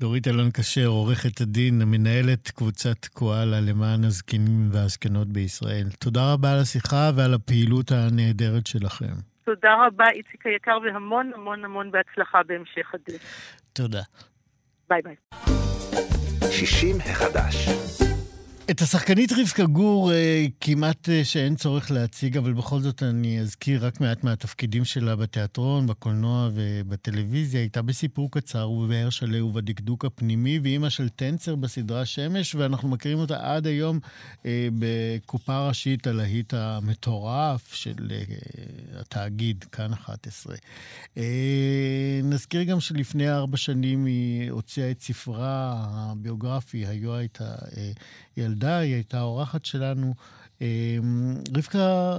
[0.00, 5.86] דורית אלון כשר, עורכת הדין, מנהלת קבוצת קואלה למען הזקנים והזקנות בישראל.
[5.98, 9.14] תודה רבה על השיחה ועל הפעילות הנהדרת שלכם.
[9.44, 13.22] תודה רבה, איציק היקר, והמון המון המון בהצלחה בהמשך הדרך.
[13.72, 14.02] תודה.
[14.88, 15.16] ביי ביי.
[16.50, 17.68] 60 החדש.
[18.70, 23.86] את השחקנית רבקה גור אה, כמעט אה, שאין צורך להציג, אבל בכל זאת אני אזכיר
[23.86, 27.60] רק מעט מהתפקידים שלה בתיאטרון, בקולנוע ובטלוויזיה.
[27.60, 33.54] הייתה בסיפור קצר ובבאר שלו ובדקדוק הפנימי, ואימא של טנצר בסדרה שמש, ואנחנו מכירים אותה
[33.54, 33.98] עד היום
[34.46, 38.12] אה, בקופה ראשית הלהיט המטורף של
[39.00, 40.56] התאגיד, כאן 11.
[41.16, 41.22] אה,
[42.24, 47.54] נזכיר גם שלפני ארבע שנים היא הוציאה את ספרה הביוגרפי, היו הייתה...
[47.76, 47.92] אה,
[48.58, 50.14] ילדה, היא הייתה אורחת שלנו.
[50.60, 52.18] אמ, רבקה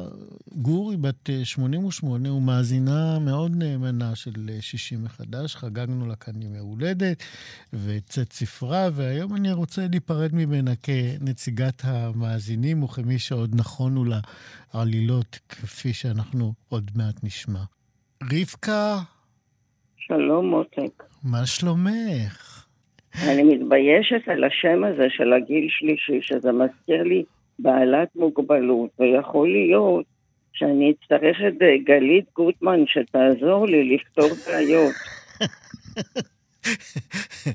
[0.56, 5.56] גור היא בת 88 אה, ומאזינה מאוד נאמנה של 60 אה, מחדש.
[5.56, 7.24] חגגנו לה כאן ימי הולדת
[7.74, 14.20] וצאת ספרה, והיום אני רוצה להיפרד ממנה כנציגת המאזינים וכמי שעוד נכונו לה
[14.74, 17.64] עלילות, כפי שאנחנו עוד מעט נשמע.
[18.24, 19.00] רבקה.
[19.98, 21.04] שלום, מותק.
[21.24, 22.49] מה שלומך?
[23.28, 27.24] אני מתביישת על השם הזה של הגיל שלישי, שזה מזכיר לי
[27.60, 30.06] בעלת מוגבלות, ויכול להיות
[30.54, 31.54] שאני אצטרך את
[31.84, 34.94] גלית גוטמן שתעזור לי לפתור בעיות.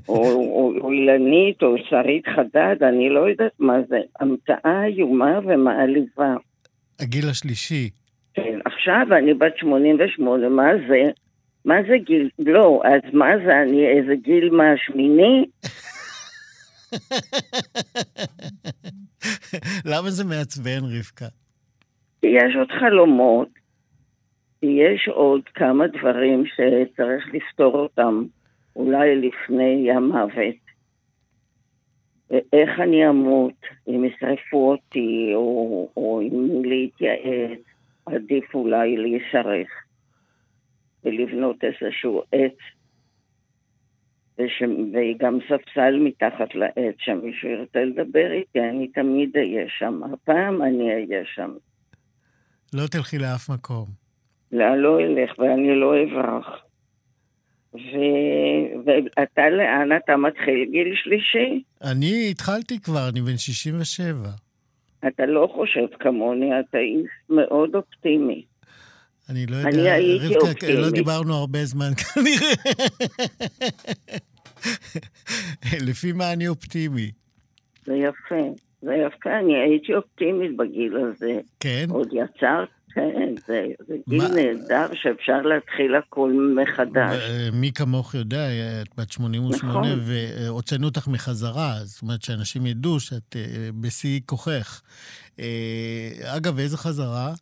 [0.09, 3.99] או, או, או אילנית או שרית חדד, אני לא יודעת מה זה.
[4.19, 6.35] המצאה איומה ומעליבה.
[6.99, 7.89] הגיל השלישי.
[8.33, 11.11] כן, עכשיו אני בת 88, מה זה?
[11.65, 12.29] מה זה גיל?
[12.39, 15.45] לא, אז מה זה, אני איזה גיל מה, שמיני?
[19.91, 21.25] למה זה מעצבן, רבקה?
[22.23, 23.49] יש עוד חלומות,
[24.63, 28.23] יש עוד כמה דברים שצריך לפתור אותם,
[28.75, 30.65] אולי לפני המוות.
[32.53, 37.59] איך אני אמות, אם ישרפו אותי, או, או אם להתייעץ,
[38.05, 39.84] עדיף אולי להישרך.
[41.05, 42.57] ולבנות איזשהו עץ,
[44.39, 44.63] וש...
[44.93, 50.01] וגם ספסל מתחת לעץ, שמישהו ירצה לדבר איתי, אני תמיד אהיה שם.
[50.13, 51.51] הפעם אני אהיה שם.
[52.73, 53.85] לא תלכי לאף מקום.
[54.51, 56.65] לא, לא אלך, ואני לא אברח.
[57.73, 57.97] ו...
[58.85, 60.65] ואתה לאן אתה מתחיל?
[60.71, 61.63] גיל שלישי?
[61.83, 64.29] אני התחלתי כבר, אני בן 67.
[65.07, 68.45] אתה לא חושב כמוני, אתה איש מאוד אופטימי.
[69.29, 70.75] אני לא יודע, אני הייתי רבקה, אופטימית.
[70.79, 72.53] לא דיברנו הרבה זמן כנראה.
[75.81, 77.11] לפי מה אני אופטימי.
[77.85, 81.39] זה יפה, זה יפה, אני הייתי אופטימית בגיל הזה.
[81.59, 81.85] כן?
[81.89, 84.27] עוד יצרת, כן, זה, זה גיל מה...
[84.29, 87.21] נהדר שאפשר להתחיל הכול מחדש.
[87.53, 88.47] מי כמוך יודע,
[88.81, 89.99] את בת 88, נכון.
[90.05, 94.81] והוצאנו אותך מחזרה, זאת אומרת שאנשים ידעו שאת אה, בשיא כוחך.
[95.39, 97.33] אה, אגב, איזה חזרה?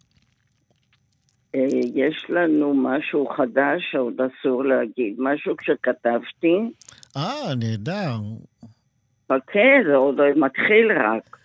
[1.56, 5.16] אה, יש לנו משהו חדש שעוד אסור להגיד.
[5.18, 6.72] משהו כשכתבתי.
[7.18, 8.16] אה, נהדר.
[9.26, 11.38] חכה, זה עוד מתחיל רק.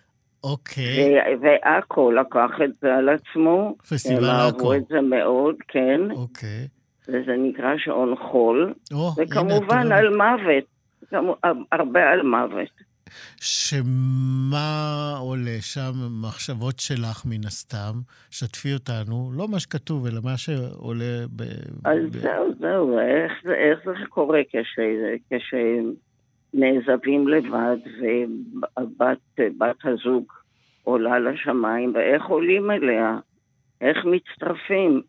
[0.45, 1.15] אוקיי.
[1.41, 3.75] ועכו לקח את זה על עצמו.
[3.89, 4.35] פסטיבל עכו.
[4.35, 6.01] הם אהבו את זה מאוד, כן.
[6.11, 6.69] אוקיי.
[7.09, 8.75] וזה נקרא שעון חול.
[8.93, 10.65] או, וכמובן הנה, על מוות.
[11.73, 12.88] הרבה על מוות.
[13.41, 17.95] שמה עולה שם, מחשבות שלך מן הסתם,
[18.31, 21.43] שתפי אותנו, לא מה שכתוב, אלא מה שעולה ב...
[21.85, 22.19] אז ב...
[22.19, 24.79] זהו, זהו, איך, איך זה קורה כש,
[26.55, 27.77] כשנעזבים לבד
[29.39, 30.33] ובת הזוג
[30.83, 33.19] עולה לשמיים, ואיך עולים אליה,
[33.81, 35.03] איך מצטרפים.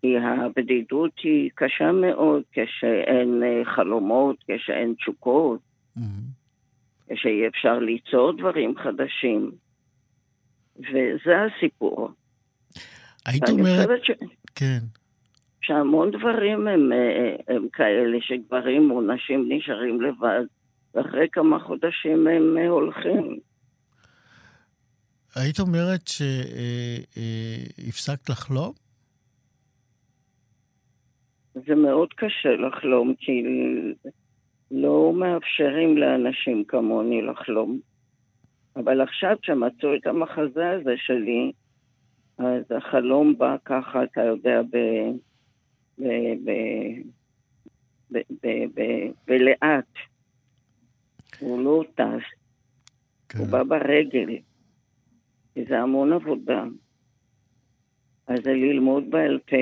[0.00, 5.60] כי הבדידות היא קשה מאוד כשאין אה, חלומות, כשאין תשוקות,
[5.98, 6.00] mm-hmm.
[7.12, 9.50] כשאי אפשר ליצור דברים חדשים.
[10.78, 12.10] וזה הסיפור.
[13.26, 14.04] היית אומרת...
[14.04, 14.10] ש...
[14.54, 14.78] כן.
[15.62, 20.44] שהמון דברים הם, אה, הם כאלה שגברים או נשים נשארים לבד,
[20.94, 23.38] ואחרי כמה חודשים הם אה, הולכים.
[25.34, 26.08] היית אומרת
[27.78, 28.72] שהפסקת לחלום?
[31.54, 33.42] זה מאוד קשה לחלום, כי
[34.70, 37.80] לא מאפשרים לאנשים כמוני לחלום.
[38.76, 41.52] אבל עכשיו כשמצאו את המחזה הזה שלי,
[42.38, 44.76] אז החלום בא ככה, אתה יודע, ב...
[45.98, 46.04] ב...
[46.44, 46.50] ב...
[48.10, 48.18] ב...
[48.42, 48.46] ב...
[48.74, 48.80] ב...
[49.26, 49.92] בלאט.
[51.40, 52.24] הוא לא טס,
[53.28, 53.38] כן.
[53.38, 54.38] הוא בא ברגל.
[55.68, 56.64] זה המון עבודה.
[58.26, 59.56] אז זה ללמוד בעל פה,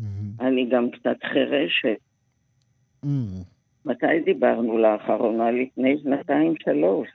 [0.00, 0.44] Mm-hmm.
[0.44, 2.00] אני גם קצת חירשת.
[3.04, 3.49] Mm-hmm.
[3.84, 5.50] מתי דיברנו לאחרונה?
[5.50, 7.08] לפני שנתיים, שלוש.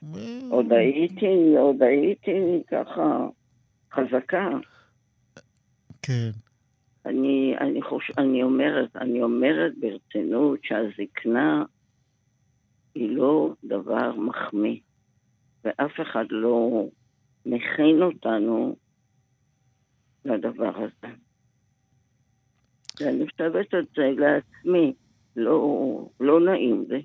[0.49, 3.27] עוד הייתי, עוד הייתי ככה
[3.93, 4.49] חזקה.
[6.01, 6.29] כן.
[7.05, 8.11] אני, אני, חוש...
[8.17, 11.63] אני אומרת, אני אומרת ברצינות שהזקנה
[12.95, 14.79] היא לא דבר מחמיא,
[15.63, 16.85] ואף אחד לא
[17.45, 18.75] מכין אותנו
[20.25, 21.13] לדבר הזה.
[23.01, 24.93] ואני חושבת את זה לעצמי,
[25.35, 27.03] לא, לא נעים לי.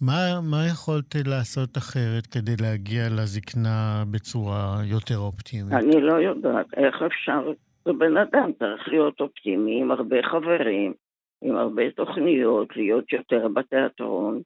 [0.00, 5.72] מה, מה יכולת לעשות אחרת כדי להגיע לזקנה בצורה יותר אופטימית?
[5.72, 7.52] אני לא יודעת איך אפשר.
[7.84, 10.94] זה בן אדם צריך להיות אופטימי עם הרבה חברים,
[11.42, 14.40] עם הרבה תוכניות, להיות יותר בתיאטרון,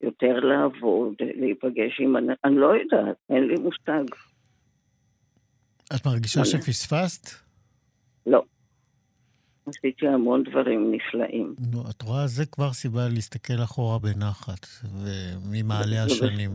[0.00, 2.16] יותר לעבוד, להיפגש עם...
[2.44, 4.14] אני לא יודעת, אין לי מושג.
[5.94, 7.30] את מרגישה שפספסת?
[8.26, 8.42] לא.
[9.66, 11.54] עשיתי המון דברים נפלאים.
[11.72, 14.66] נו, את רואה, זה כבר סיבה להסתכל אחורה בנחת,
[15.02, 16.50] וממעלה השנים.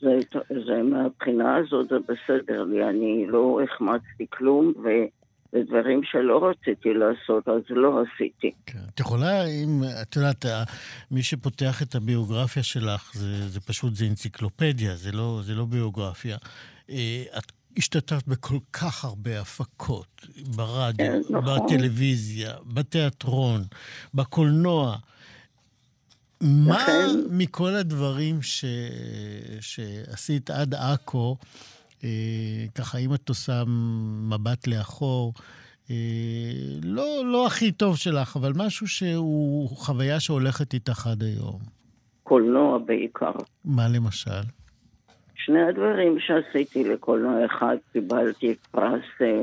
[0.00, 0.18] זה,
[0.66, 4.88] זה מהבחינה הזאת זה בסדר לי, אני לא החמצתי כלום, ו...
[5.52, 8.50] ודברים שלא רציתי לעשות, אז לא עשיתי.
[8.66, 8.78] כן.
[8.94, 10.44] את יכולה, אם, את יודעת,
[11.10, 16.36] מי שפותח את הביוגרפיה שלך, זה, זה פשוט, זה אנציקלופדיה, זה לא, זה לא ביוגרפיה.
[16.90, 20.26] אה, את השתתפת בכל כך הרבה הפקות,
[20.56, 21.66] ברדיו, כן, נכון.
[21.66, 23.62] בטלוויזיה, בתיאטרון,
[24.14, 24.96] בקולנוע.
[26.40, 26.86] מה
[27.30, 28.64] מכל הדברים ש...
[29.60, 31.36] שעשית עד עכו,
[32.04, 32.08] אה,
[32.74, 33.64] ככה, אם את עושה
[34.28, 35.34] מבט לאחור,
[35.90, 35.94] אה,
[36.82, 41.58] לא, לא הכי טוב שלך, אבל משהו שהוא חוויה שהולכת איתך עד היום?
[42.22, 43.32] קולנוע בעיקר.
[43.64, 44.42] מה למשל?
[45.44, 49.42] שני הדברים שעשיתי לקולנוע אחד, קיבלתי פרס אה,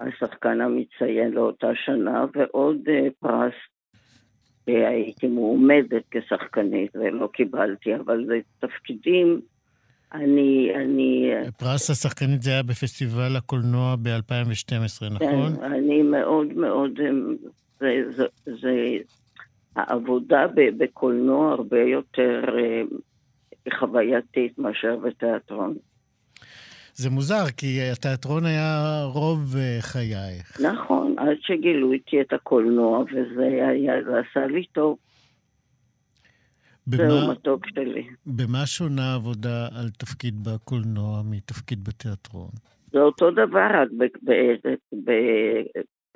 [0.00, 3.52] השחקן המציין לאותה שנה, ועוד אה, פרס
[4.68, 9.40] אה, הייתי מועמדת כשחקנית ולא קיבלתי, אבל זה תפקידים,
[10.14, 10.70] אני...
[10.74, 15.56] אני פרס השחקנית זה היה בפסטיבל הקולנוע ב-2012, נכון?
[15.56, 17.00] כן, אני מאוד מאוד...
[17.80, 18.96] זה, זה, זה
[19.76, 20.46] העבודה
[20.78, 22.42] בקולנוע הרבה יותר
[23.78, 25.74] חווייתית מאשר בתיאטרון.
[26.94, 30.60] זה מוזר, כי התיאטרון היה רוב אה, חייך.
[30.60, 34.96] נכון, עד שגילו איתי את הקולנוע, וזה היה, זה עשה לי טוב.
[36.86, 38.06] במה, זהו מתוק שלי.
[38.26, 42.50] במה שונה עבודה על תפקיד בקולנוע מתפקיד בתיאטרון?
[42.92, 43.88] זה אותו דבר, רק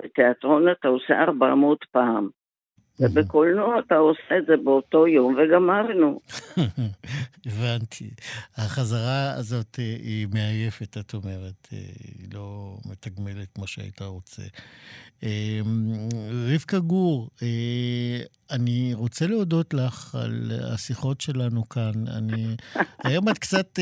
[0.02, 2.28] בתיאטרון אתה עושה 400 פעם.
[3.00, 6.20] ובקולנוע אתה עושה את זה באותו יום וגמרנו.
[7.46, 8.10] הבנתי.
[8.56, 11.68] החזרה הזאת אה, היא מעייפת, את אומרת.
[11.72, 11.78] אה,
[12.18, 14.42] היא לא מתגמלת כמו שהיית רוצה.
[15.22, 15.60] אה,
[16.54, 17.30] רבקה גור,
[18.50, 21.92] אני רוצה להודות לך על השיחות שלנו כאן.
[22.08, 22.56] אני...
[23.04, 23.78] היום את קצת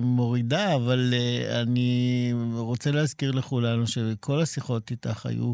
[0.00, 1.14] מורידה, אבל
[1.62, 5.52] אני רוצה להזכיר לכולנו שכל השיחות איתך היו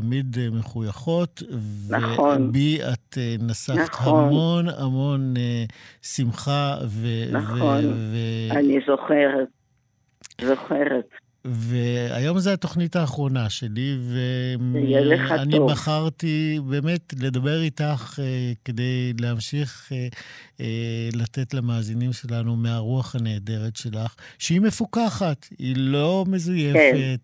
[0.00, 1.42] תמיד אה, מחויכות,
[1.88, 2.48] נכון.
[2.48, 4.24] ובי את אה, נספת נכון.
[4.24, 6.76] המון המון uh, שמחה.
[6.86, 9.48] ו- נכון, ו- אני זוכרת,
[10.40, 11.08] זוכרת.
[11.46, 13.98] והיום זו התוכנית האחרונה שלי,
[14.58, 20.08] ואני בחרתי באמת לדבר איתך אה, כדי להמשיך אה,
[20.60, 27.16] אה, לתת למאזינים שלנו מהרוח הנהדרת שלך, שהיא מפוקחת, היא לא מזויפת, כן.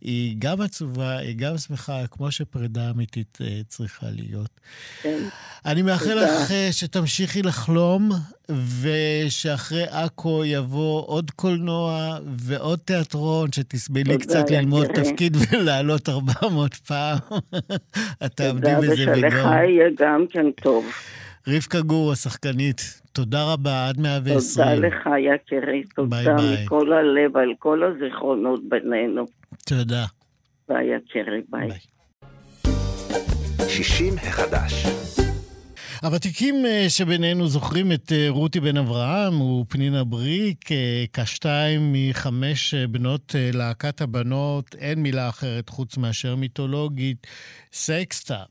[0.00, 4.60] היא גם עצובה, היא גם שמחה, כמו שפרידה אמיתית אה, צריכה להיות.
[5.02, 5.28] כן.
[5.66, 8.10] אני מאחל לך אה, שתמשיכי לחלום,
[8.80, 17.18] ושאחרי עכו יבוא עוד קולנוע ועוד תיאטרון, שתסבלי קצת ללמוד תפקיד ולעלות 400 פעם.
[18.24, 19.14] את תעמדי בזה בגאון.
[19.14, 20.86] תודה, ושלך יהיה גם כן טוב.
[21.48, 24.66] רבקה גור, השחקנית, תודה רבה, עד 120.
[24.66, 25.82] תודה לך, יקירי.
[25.94, 26.64] תודה ביי ביי.
[26.64, 29.26] מכל הלב על כל הזיכרונות בינינו.
[29.66, 30.04] תודה.
[30.68, 31.68] ביי, יקירי, ביי.
[31.68, 31.78] ביי.
[33.68, 34.86] 60 החדש.
[36.02, 43.34] הוותיקים אה, שבינינו זוכרים את אה, רותי בן אברהם ופנינה בריק, אה, כשתיים מחמש בנות
[43.52, 47.26] להקת הבנות, אין מילה אחרת חוץ מאשר מיתולוגית,
[47.72, 48.42] סקסטה.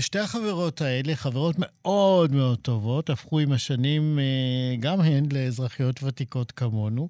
[0.00, 4.18] שתי החברות האלה, חברות מאוד מאוד טובות, הפכו עם השנים
[4.80, 7.08] גם הן לאזרחיות ותיקות כמונו,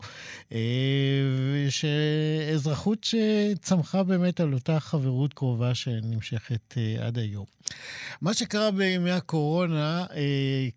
[1.68, 7.44] שאזרחות שצמחה באמת על אותה חברות קרובה שנמשכת עד היום.
[8.20, 10.06] מה שקרה בימי הקורונה,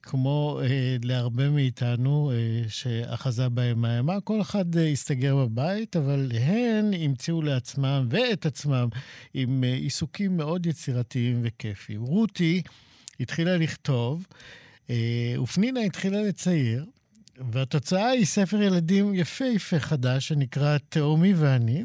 [0.02, 0.62] כמו
[1.04, 2.32] להרבה מאיתנו
[2.68, 8.88] שאחזה בהם האימה, כל אחד הסתגר בבית, אבל הן המציאו לעצמם ואת עצמם
[9.34, 11.38] עם עיסוקים מאוד יצירתיים.
[11.44, 12.02] וכיפיים.
[12.02, 12.62] רותי
[13.20, 14.28] התחילה לכתוב,
[14.90, 16.86] אה, ופנינה התחילה לצייר,
[17.52, 21.84] והתוצאה היא ספר ילדים יפהפה חדש שנקרא תאומי ואני,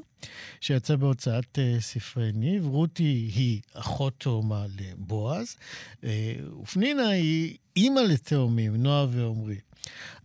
[0.60, 2.66] שיצא בהוצאת uh, ספרי ניב.
[2.66, 5.56] רותי היא אחות תאומה לבועז,
[6.00, 6.04] uh,
[6.62, 9.56] ופנינה היא אימא לתאומים, נועה ועומרי.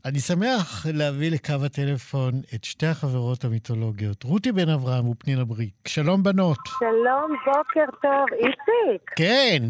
[0.05, 5.73] אני שמח להביא לקו הטלפון את שתי החברות המיתולוגיות, רותי בן אברהם ופנינה בריק.
[5.87, 6.57] שלום בנות.
[6.79, 8.25] שלום, בוקר טוב.
[8.33, 9.11] איציק.
[9.15, 9.63] כן.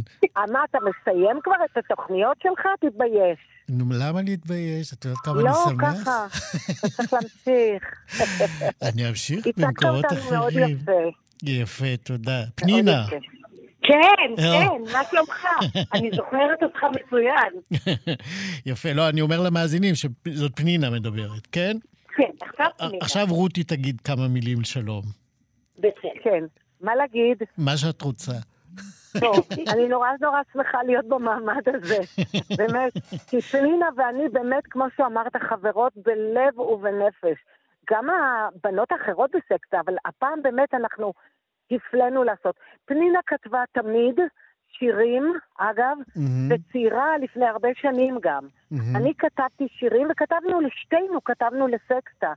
[0.51, 2.67] מה, אתה מסיים כבר את התוכניות שלך?
[2.81, 3.56] תתבייש.
[3.69, 4.93] נו, למה להתבייש?
[4.93, 5.83] את יודעת כמה לא, אני שמח?
[5.83, 6.27] לא, ככה.
[6.79, 7.83] אתה צריך להמשיך.
[8.93, 10.77] אני אמשיך במקומות אחרים.
[11.43, 11.97] יפה.
[12.03, 12.43] תודה.
[12.55, 13.05] פנינה.
[13.81, 13.93] כן,
[14.39, 14.67] אה.
[14.67, 15.45] כן, מה שלומך?
[15.95, 17.83] אני זוכרת אותך מצוין.
[18.71, 21.77] יפה, לא, אני אומר למאזינים שזאת פנינה מדברת, כן?
[22.15, 22.97] כן, עכשיו פנינה.
[23.01, 25.03] עכשיו רותי תגיד כמה מילים שלום.
[25.77, 25.91] בסדר.
[26.23, 26.43] כן,
[26.81, 27.37] מה להגיד?
[27.57, 28.33] מה שאת רוצה.
[29.19, 31.97] טוב, אני נורא נורא שמחה להיות במעמד הזה.
[32.57, 32.93] באמת,
[33.29, 37.37] כי פנינה ואני באמת, כמו שאמרת, חברות בלב ובנפש.
[37.91, 41.13] גם הבנות האחרות בסקציה, אבל הפעם באמת אנחנו
[41.71, 42.55] הפלאנו לעשות.
[42.85, 44.19] פנינה כתבה תמיד
[44.67, 46.21] שירים, אגב, mm-hmm.
[46.49, 48.43] וצעירה לפני הרבה שנים גם.
[48.43, 48.97] Mm-hmm.
[48.97, 52.33] אני כתבתי שירים, וכתבנו לשתינו, כתבנו לסקסטה.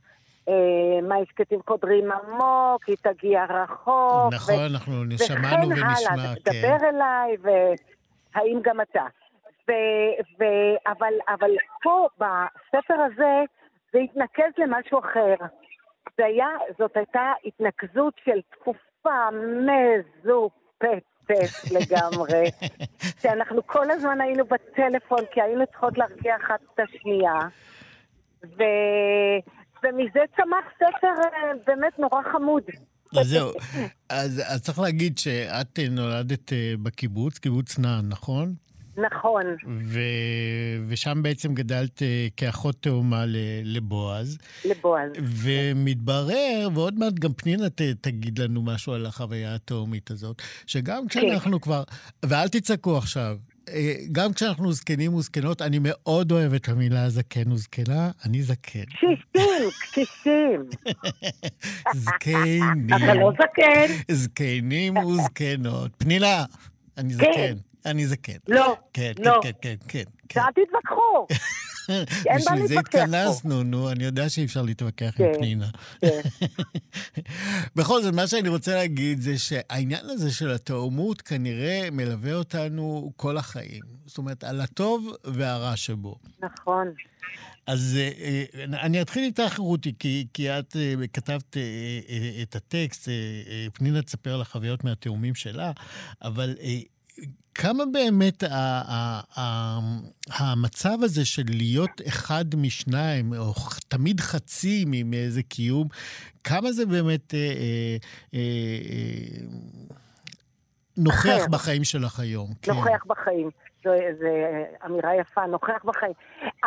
[0.49, 4.33] אה, מה השקטים קודרים עמוק, היא תגיע רחוק.
[4.33, 6.51] נכון, ו- אנחנו שמענו ונשמע, וכן הלאה, כן.
[6.51, 9.05] תדבר אליי, והאם גם אתה.
[9.69, 11.51] ו- ו- אבל, אבל
[11.83, 13.43] פה, בספר הזה,
[13.93, 15.35] זה התנקז למשהו אחר.
[16.17, 16.47] זה היה,
[16.79, 19.29] זאת הייתה התנקזות של תקופה
[19.65, 21.03] מזופתת
[21.75, 22.43] לגמרי,
[23.19, 27.39] שאנחנו כל הזמן היינו בטלפון, כי היינו צריכות להרגיע אחת את השנייה.
[28.43, 28.63] ו...
[29.83, 32.63] ומזה צמח ספר אה, באמת נורא חמוד.
[33.19, 33.51] אז זהו,
[34.09, 38.53] אז, אז צריך להגיד שאת נולדת אה, בקיבוץ, קיבוץ נען, נכון?
[38.97, 39.43] נכון.
[39.83, 39.99] ו...
[40.87, 43.23] ושם בעצם גדלת אה, כאחות תאומה
[43.63, 44.37] לבועז.
[44.65, 45.11] לבועז.
[45.43, 51.51] ומתברר, ועוד מעט גם פנינה ת, תגיד לנו משהו על החוויה התאומית הזאת, שגם כשאנחנו
[51.51, 51.63] כן.
[51.63, 51.83] כבר,
[52.25, 53.50] ואל תצעקו עכשיו, אה,
[54.11, 58.83] גם כשאנחנו זקנים וזקנות, אני מאוד אוהב את המילה זקן וזקנה, אני זקן.
[58.85, 60.63] קשישים, קשישים.
[61.95, 62.87] זקנים.
[62.95, 63.93] אתה לא זקן.
[64.11, 65.91] זקנים וזקנות.
[65.97, 66.45] פנינה,
[66.97, 67.17] אני כן.
[67.17, 67.57] זקן.
[67.85, 68.37] אני זקן.
[68.47, 69.39] לא, כן, לא.
[69.43, 70.39] כן, כן, כן, כן.
[70.39, 71.27] אל תתווכחו.
[72.35, 75.67] בשביל זה התכנסנו, נו, אני יודע שאי אפשר להתווכח עם כן, פנינה.
[76.01, 76.21] כן.
[77.75, 83.37] בכל זאת, מה שאני רוצה להגיד זה שהעניין הזה של התאומות כנראה מלווה אותנו כל
[83.37, 83.83] החיים.
[84.05, 86.15] זאת אומרת, על הטוב והרע שבו.
[86.39, 86.93] נכון.
[87.67, 91.57] אז אה, אה, אני אתחיל איתך, רותי, כי, כי את אה, כתבת
[92.41, 93.09] את הטקסט,
[93.73, 95.71] פנינה תספר על החוויות מהתאומים שלה,
[96.21, 96.55] אבל
[97.55, 98.43] כמה באמת
[100.39, 103.53] המצב הזה של להיות אחד משניים, או
[103.87, 105.87] תמיד חצי מאיזה קיום,
[106.43, 107.97] כמה זה באמת אה, אה,
[108.33, 108.39] אה,
[110.97, 112.47] נוכח בחיים שלך היום.
[112.61, 112.71] כן.
[112.71, 113.49] נוכח בחיים.
[113.83, 113.89] זו,
[114.85, 116.13] אמירה יפה, נוכח בחיים.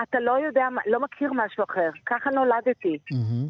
[0.02, 1.90] אתה לא יודע, לא מכיר משהו אחר.
[2.06, 2.98] ככה נולדתי.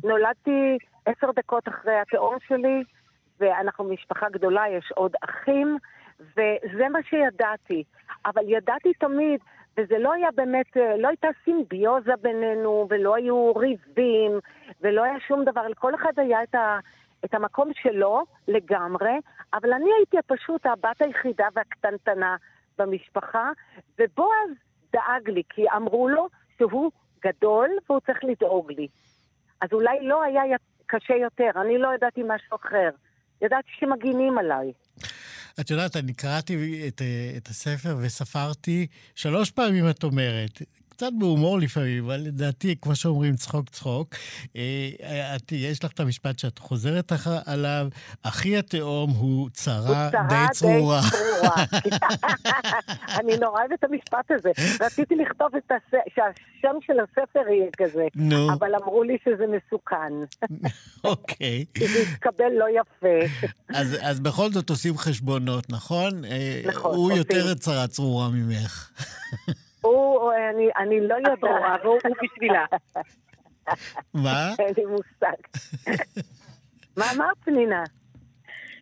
[0.05, 2.83] נולדתי עשר דקות אחרי התאום שלי,
[3.41, 5.79] ואנחנו משפחה גדולה, יש עוד אחים,
[6.21, 7.85] וזה מה שידעתי.
[8.27, 9.41] אבל ידעתי תמיד,
[9.77, 14.33] וזה לא היה באמת, לא הייתה סימביוזה בינינו, ולא היו ריבים,
[14.81, 15.69] ולא היה שום דבר.
[15.69, 16.79] לכל אחד היה את, ה,
[17.25, 19.19] את המקום שלו לגמרי,
[19.55, 22.37] אבל אני הייתי פשוט הבת היחידה והקטנטנה
[22.79, 23.51] במשפחה,
[23.99, 24.51] ובועז
[24.93, 26.29] דאג לי, כי אמרו לו
[26.59, 26.91] שהוא
[27.25, 28.89] גדול והוא צריך לדאוג לי.
[29.61, 30.43] אז אולי לא היה
[30.87, 32.91] קשה יותר, אני לא ידעתי משהו אחר.
[33.43, 34.73] ידעתי שמגינים עליי.
[35.61, 37.03] את יודעת, אני קראתי את,
[37.37, 40.63] את הספר וספרתי שלוש פעמים, את אומרת.
[40.97, 44.15] קצת בהומור לפעמים, אבל לדעתי, כמו שאומרים, צחוק צחוק.
[44.57, 47.13] אה, את, יש לך את המשפט שאת חוזרת
[47.47, 47.89] עליו,
[48.23, 51.01] אחי התאום הוא צרה די צרורה.
[53.21, 54.51] אני נורא אוהבת את המשפט הזה.
[54.81, 56.01] רציתי לכתוב את הס...
[56.15, 58.07] שהשם של הספר יהיה כזה.
[58.53, 60.13] אבל אמרו לי שזה מסוכן.
[61.11, 61.65] אוקיי.
[61.79, 63.35] שזה יתקבל לא יפה.
[63.69, 66.25] אז, אז בכל זאת עושים חשבונות, נכון?
[66.25, 66.95] אה, נכון.
[66.95, 68.91] הוא יותר צרה צרורה ממך.
[69.85, 71.45] הוא, אני, אני לא יודעת.
[71.85, 72.65] והוא בשבילה.
[74.15, 74.55] מה?
[74.59, 75.37] אין לי מושג.
[76.99, 77.83] מה אמרת, פנינה?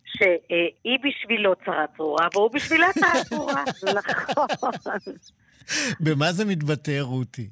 [0.04, 3.64] שהיא בשבילו צרה צרורה, והוא בשבילה צרה צרורה.
[3.98, 4.46] נכון.
[6.00, 7.48] במה זה מתבטא, רותי?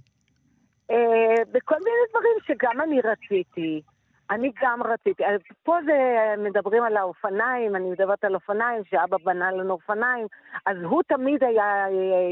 [0.90, 3.82] אה, בכל מיני דברים שגם אני רציתי.
[4.30, 5.24] אני גם רציתי.
[5.24, 10.26] אה, פה זה, מדברים על האופניים, אני מדברת על אופניים, שאבא בנה לנו אופניים,
[10.66, 11.88] אז הוא תמיד היה אה,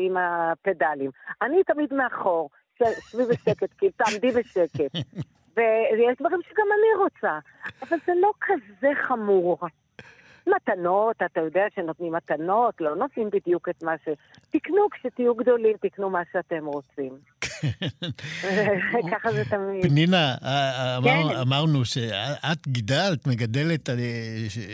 [0.07, 1.11] עם הפדלים.
[1.43, 4.93] אני תמיד מאחור, שבי בשקט, כי תעמדי בשקט.
[5.57, 7.39] ויש דברים שגם אני רוצה,
[7.83, 9.59] אבל זה לא כזה חמור.
[10.47, 14.09] מתנות, אתה יודע שנותנים מתנות, לא נותנים בדיוק את מה ש...
[14.51, 17.13] תקנו כשתהיו גדולים, תקנו מה שאתם רוצים.
[19.13, 19.83] ככה זה תמיד.
[19.83, 20.35] פנינה,
[20.99, 21.37] אמר, כן.
[21.37, 23.95] אמרנו שאת גידלת, מגדלת אה,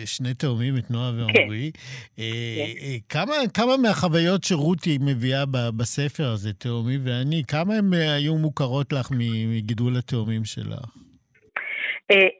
[0.05, 1.71] שני תאומים, את נועה ועמרי.
[1.75, 2.23] כן.
[2.23, 2.85] אה, כן.
[2.85, 5.45] אה, כמה, כמה מהחוויות שרותי מביאה
[5.77, 11.05] בספר הזה, תאומי ואני, כמה הן היו מוכרות לך מגידול התאומים שלך?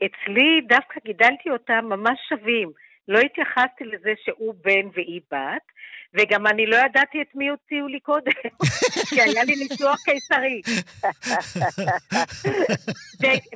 [0.07, 2.71] אצלי דווקא גידלתי אותם ממש שווים.
[3.09, 5.67] לא התייחסתי לזה שהוא בן והיא בת,
[6.15, 8.33] וגם אני לא ידעתי את מי הוציאו לי קודם,
[9.09, 10.63] כי היה לי ניתוח קיסרי.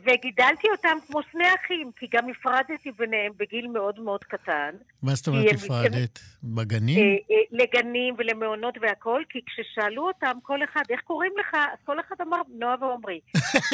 [0.07, 4.71] וגידלתי אותם כמו שני אחים, כי גם הפרדתי ביניהם בגיל מאוד מאוד קטן.
[5.03, 6.19] מה זאת אומרת הפרדת?
[6.43, 6.99] בגנים?
[6.99, 11.55] אה, אה, לגנים ולמעונות והכול, כי כששאלו אותם, כל אחד, איך קוראים לך?
[11.55, 13.21] אז כל אחד אמר, נועה ועומרי.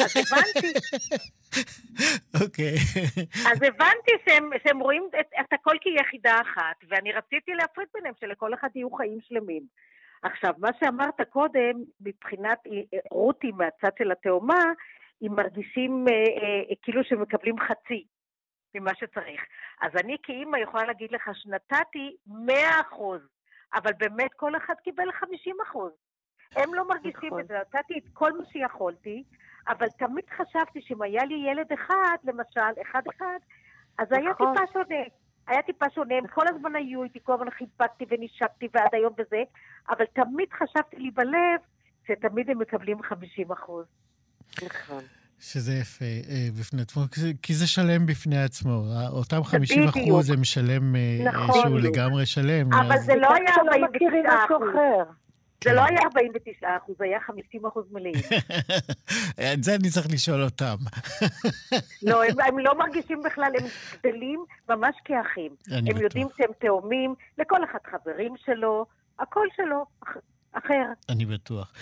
[0.03, 0.73] אז הבנתי.
[2.43, 2.75] אוקיי.
[3.51, 4.11] אז הבנתי
[4.63, 5.09] שהם רואים
[5.39, 9.63] את הכל כיחידה אחת, ואני רציתי להפריד ביניהם, שלכל אחד יהיו חיים שלמים.
[10.23, 12.59] עכשיו, מה שאמרת קודם, מבחינת
[13.11, 14.63] רותי מהצד של התאומה,
[15.21, 18.05] הם מרגישים אה, אה, כאילו שמקבלים חצי
[18.75, 19.41] ממה שצריך.
[19.81, 23.21] אז אני כאימא יכולה להגיד לך שנתתי 100 אחוז,
[23.73, 25.91] אבל באמת כל אחד קיבל 50 אחוז.
[26.55, 27.39] הם לא מרגישים נכון.
[27.39, 29.23] את זה, נתתי את כל מה שיכולתי,
[29.67, 33.39] אבל תמיד חשבתי שאם היה לי ילד אחד, למשל, אחד-אחד,
[33.97, 34.23] אז נכון.
[34.23, 35.03] היה טיפה שונה.
[35.47, 39.43] היה טיפה שונה, הם כל הזמן היו איתי, כל הזמן חיבקתי ונשקתי ועד היום וזה,
[39.89, 41.59] אבל תמיד חשבתי לי בלב
[42.07, 43.85] שתמיד הם מקבלים 50 אחוז.
[44.65, 45.03] נכון.
[45.39, 47.03] שזה יפה אה, בפני עצמו,
[47.41, 48.83] כי זה שלם בפני עצמו.
[49.11, 51.61] אותם 50 אחוז הם שלם, אה, נכון.
[51.61, 52.73] שהוא לגמרי שלם.
[52.73, 55.24] אבל זה לא היה 49 אחוז.
[55.65, 58.15] זה לא היה 49 אחוז, זה היה 50 אחוז מלאים.
[59.53, 60.75] את זה אני צריך לשאול אותם.
[62.09, 63.67] לא, הם, הם לא מרגישים בכלל, הם
[63.99, 65.51] גדלים ממש כאחים.
[65.71, 66.01] הם בטוח.
[66.01, 68.85] יודעים שהם תאומים, לכל אחד חברים שלו,
[69.19, 69.85] הכל שלו,
[70.51, 70.85] אחר.
[71.09, 71.73] אני בטוח.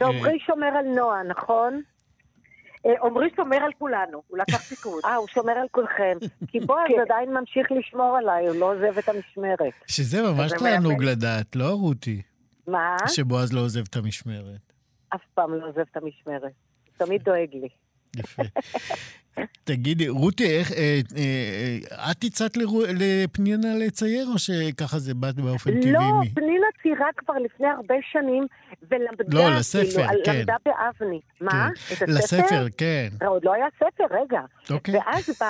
[0.00, 1.82] ועמרי אה, שומר על נועה, נכון?
[2.86, 5.00] אה, עמרי שומר על כולנו, הוא לקח פיקוד.
[5.06, 6.18] אה, הוא שומר על כולכם.
[6.48, 7.00] כי בועז כן.
[7.00, 9.72] עדיין ממשיך לשמור עליי, הוא לא עוזב את המשמרת.
[9.86, 12.22] שזה ממש תענוג לדעת, לא רותי?
[12.70, 12.96] מה?
[13.08, 14.72] שבועז לא עוזב את המשמרת.
[15.08, 16.52] אף פעם לא עוזב את המשמרת.
[16.96, 17.68] תמיד דואג לי.
[18.16, 18.42] יפה.
[19.64, 22.56] תגידי, רותי, איך, אה, אה, את הצעת
[23.00, 25.92] לפנינה לצייר, או שככה זה באת באופן טבעי?
[25.92, 26.00] לא,
[26.34, 28.46] פנינה ציירה כבר לפני הרבה שנים,
[28.90, 30.36] ולמדה, לא, לספר, כאילו, כן.
[30.38, 31.20] למדה באבני.
[31.38, 31.44] כן.
[31.44, 31.68] מה?
[31.68, 32.04] את הספר?
[32.08, 33.08] לספר, כן.
[33.20, 34.40] לא, עוד לא היה ספר, רגע.
[34.70, 34.94] אוקיי.
[34.94, 35.42] ואז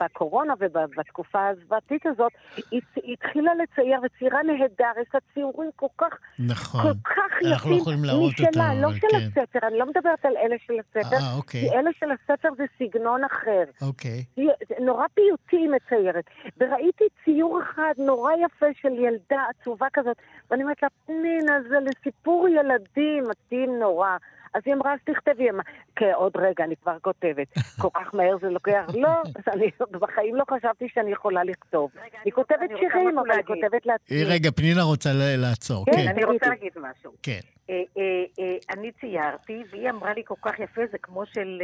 [0.00, 2.32] בקורונה ובתקופה הזוועתית הזאת,
[2.70, 2.80] היא
[3.12, 6.82] התחילה לצייר, וציירה נהדר, יש לה ציורים כל כך, נכון.
[6.82, 7.52] כל כך יפים.
[7.52, 9.16] אנחנו לא יכולים להראות אותם, לא של כן.
[9.16, 11.60] הספר, אני לא מדברת על אלה של הספר, אה, אוקיי.
[11.60, 13.86] כי אלה של הספר זה סגנון אחר.
[13.88, 14.24] אוקיי.
[14.36, 16.24] היא נורא פיוטי היא מציירת.
[16.58, 20.16] וראיתי ציור אחד נורא יפה של ילדה עצובה כזאת,
[20.50, 24.16] ואני אומרת לה, פנינה, זה לסיפור ילדים, מתאים נורא.
[24.54, 25.62] אז היא אמרה, אז תכתבי, אמרה,
[25.96, 27.46] כן, עוד רגע, אני כבר כותבת.
[27.82, 28.86] כל כך מהר זה לוקח?
[28.94, 31.90] לא, אז אני בחיים לא חשבתי שאני יכולה לכתוב.
[32.22, 34.24] אני כותבת שירים, אבל אני כותבת לעצמי.
[34.24, 35.86] רגע, פנינה רוצה לעצור.
[35.86, 37.12] כן, כן, אני רוצה להגיד משהו.
[37.22, 37.40] כן.
[37.70, 41.62] אה, אה, אה, אני ציירתי, והיא אמרה לי כל כך יפה, זה כמו של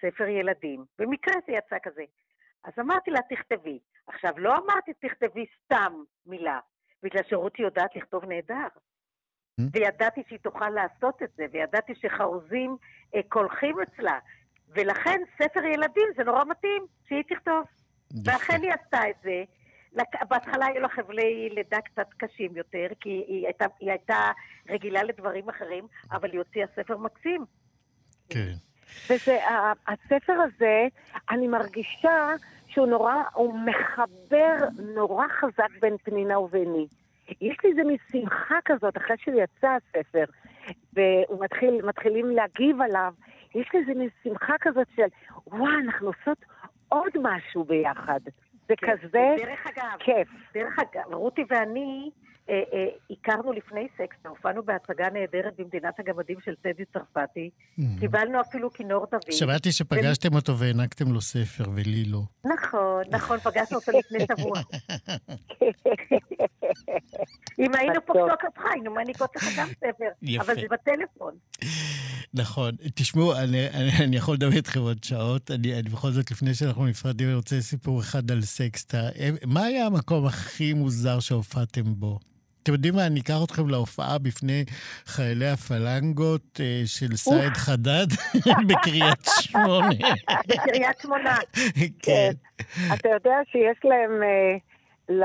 [0.00, 0.84] ספר ילדים.
[0.98, 2.04] במקרה זה יצא כזה.
[2.64, 3.78] אז אמרתי לה, תכתבי.
[4.06, 6.60] עכשיו, לא אמרתי, תכתבי סתם מילה,
[7.02, 8.68] בגלל שרותי יודעת לכתוב נהדר.
[9.60, 9.64] Mm.
[9.72, 12.76] וידעתי שהיא תוכל לעשות את זה, וידעתי שחרוזים
[13.14, 14.18] אה, קולחים אצלה.
[14.68, 17.64] ולכן ספר ילדים זה נורא מתאים שהיא תכתוב.
[18.24, 19.44] ואכן היא עשתה את זה.
[20.28, 24.30] בהתחלה היו לה חבלי לידה קצת קשים יותר, כי היא הייתה, היא הייתה
[24.68, 27.44] רגילה לדברים אחרים, אבל היא הוציאה ספר מקסים.
[28.28, 28.52] כן.
[29.10, 29.38] וזה,
[29.86, 30.86] הספר הזה,
[31.30, 32.28] אני מרגישה
[32.66, 34.56] שהוא נורא, הוא מחבר
[34.94, 36.86] נורא חזק בין פנינה וביני.
[37.28, 40.24] יש לי איזה מין שמחה כזאת אחרי שיצא הספר,
[40.92, 43.12] ומתחילים להגיב עליו,
[43.54, 45.06] יש לי איזה מין שמחה כזאת של,
[45.46, 46.38] וואו, אנחנו עושות
[46.88, 48.20] עוד משהו ביחד.
[48.68, 50.28] זה כזה דרך אגב, כיף.
[50.54, 52.10] דרך אגב, רותי ואני
[52.52, 57.50] אה, אה, הכרנו לפני סקס, הופענו בהצגה נהדרת במדינת הגמדים של טדי צרפתי,
[58.00, 59.32] קיבלנו אפילו כינור דוד.
[59.32, 62.20] שמעתי שפגשתם אותו והענקתם לו ספר, ולי לא.
[62.44, 64.60] נכון, נכון, פגשנו אותו לפני שבוע.
[67.58, 70.44] אם היינו פוגשות אותך, היינו מעניקות לך גם ספר, יפה.
[70.44, 71.34] אבל זה בטלפון.
[72.34, 72.76] נכון.
[72.94, 75.50] תשמעו, אני, אני, אני יכול לדבר איתכם עוד שעות.
[75.50, 78.98] אני, אני בכל זאת, לפני שאנחנו נפרדים, אני רוצה סיפור אחד על סקסטה.
[78.98, 82.18] אה, מה היה המקום הכי מוזר שהופעתם בו?
[82.62, 84.64] אתם יודעים מה, אני אקח אתכם להופעה בפני
[85.06, 88.06] חיילי הפלנגות אה, של סייד חדד
[88.68, 89.88] בקריית שמונה.
[90.48, 91.36] בקריית שמונה.
[92.04, 92.30] כן.
[92.94, 94.56] אתה יודע שיש להם, אה,
[95.08, 95.24] ל...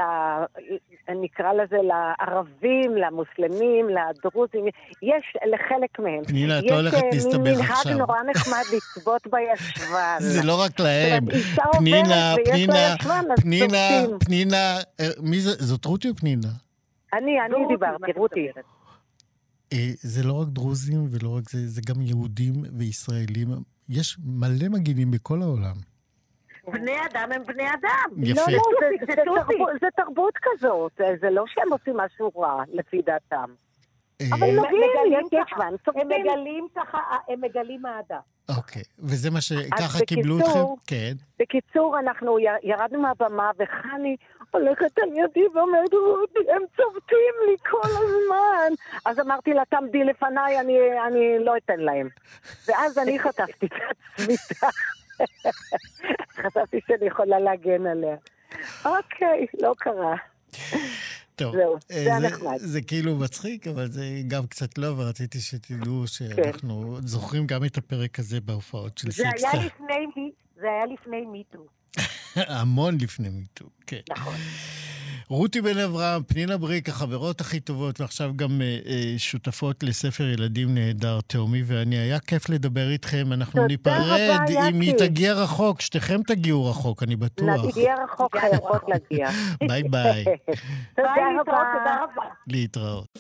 [1.22, 4.66] נקרא לזה לערבים, למוסלמים, לדרוזים,
[5.02, 6.24] יש לחלק מהם.
[6.24, 7.98] פנינה, את לא הולכת יש אה, להסתבך מנהג עכשיו.
[7.98, 10.18] נורא נחמד לצבות בישבן.
[10.20, 11.26] זה לא רק להם.
[11.78, 12.96] פנינה, פנינה,
[13.42, 13.88] פנינה.
[14.26, 14.78] פנינה,
[15.22, 15.52] מי זה?
[15.66, 16.67] זאת רותי או פנינה?
[17.18, 18.48] אני, אני רותי, דיברתי, רותי.
[19.74, 23.48] אה, זה לא רק דרוזים ולא רק זה, זה גם יהודים וישראלים.
[23.90, 25.76] יש מלא מגינים בכל העולם.
[26.74, 28.24] בני אדם הם בני אדם.
[28.24, 28.42] יפה.
[28.52, 29.40] לא, לא, זה- זה זה טובי.
[29.58, 33.54] תרבות- זה תרבות כזאת, זה- זה לא שהם עושים משהו רע, לפי דעתם.
[34.22, 36.08] אה, אבל נוגעים, מגלים ככה, הם.
[36.08, 38.20] מגלים ככה, הם מגלים אהדה.
[38.58, 40.50] אוקיי, וזה מה שככה קיבלו אתכם?
[40.50, 41.14] בקיצור- כן.
[41.40, 44.16] בקיצור, אנחנו ירדנו מהבמה, וחני
[44.52, 48.74] הולכת על ידי ואומרת, רותי, הם צובטים לי כל הזמן.
[49.06, 52.10] אז אמרתי לה, תעמדי לפניי, אני, אני לא אתן להם.
[52.68, 53.72] ואז אני חטפתי את
[54.20, 54.36] עצמי.
[56.44, 58.16] חשבתי שאני יכולה להגן עליה.
[58.86, 60.16] אוקיי, לא קרה.
[61.36, 62.58] טוב, זהו, אה, זה היה נחמד.
[62.58, 66.08] זה כאילו מצחיק, אבל זה גם קצת לא, ורציתי שתדעו כן.
[66.08, 69.58] שאנחנו זוכרים גם את הפרק הזה בהופעות של זה סיקסטה.
[70.56, 71.66] זה היה לפני Me Too.
[72.36, 74.00] המון לפני Me Too, כן.
[74.12, 74.36] נכון.
[75.30, 80.74] רותי בן אברהם, פנינה בריק, החברות הכי טובות, ועכשיו גם אה, אה, שותפות לספר ילדים
[80.74, 81.98] נהדר, תאומי ואני.
[81.98, 84.94] היה כיף לדבר איתכם, אנחנו ניפרד רבה, אם היא.
[84.98, 87.66] תגיע רחוק, שתיכם תגיעו רחוק, אני בטוח.
[87.66, 89.30] נגיע רחוק, חייבות להגיע.
[89.70, 90.26] ביי ביי,
[90.98, 91.44] רבה.
[91.46, 92.30] תודה רבה.
[92.48, 93.20] להתראות.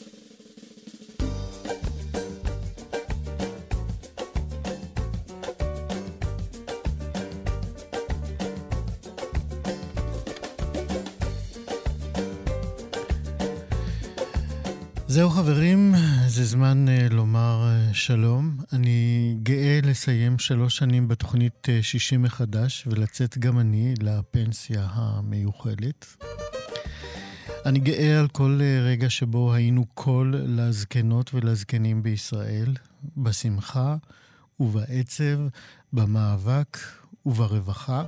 [15.09, 15.93] זהו חברים,
[16.27, 18.57] זה זמן uh, לומר uh, שלום.
[18.73, 26.23] אני גאה לסיים שלוש שנים בתוכנית uh, 60 מחדש ולצאת גם אני לפנסיה המיוחלת.
[27.65, 32.73] אני גאה על כל uh, רגע שבו היינו קול לזקנות ולזקנים בישראל,
[33.17, 33.95] בשמחה
[34.59, 35.39] ובעצב,
[35.93, 36.77] במאבק
[37.25, 38.03] וברווחה.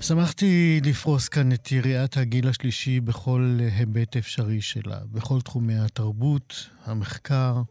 [0.00, 7.62] שמחתי לפרוס כאן את יריעת הגיל השלישי בכל היבט אפשרי שלה, בכל תחומי התרבות, המחקר,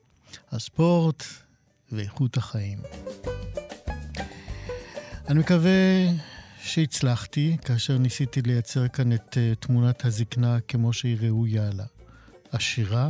[0.51, 1.23] הספורט
[1.91, 2.79] ואיכות החיים.
[5.27, 5.71] אני מקווה
[6.61, 11.85] שהצלחתי כאשר ניסיתי לייצר כאן את אה, תמונת הזקנה כמו שהיא ראויה לה.
[12.51, 13.09] עשירה,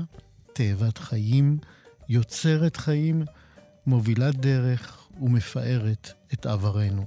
[0.54, 1.58] תאבת חיים,
[2.10, 3.26] יוצרת חיים,
[3.86, 7.06] מובילת דרך ומפארת את עברנו.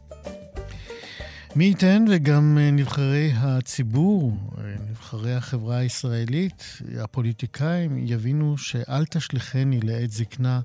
[1.56, 10.10] מי ייתן וגם אה, נבחרי הציבור, אה, נבחרי החברה הישראלית, הפוליטיקאים, יבינו שאל תשליכני לעת
[10.10, 10.60] זקנה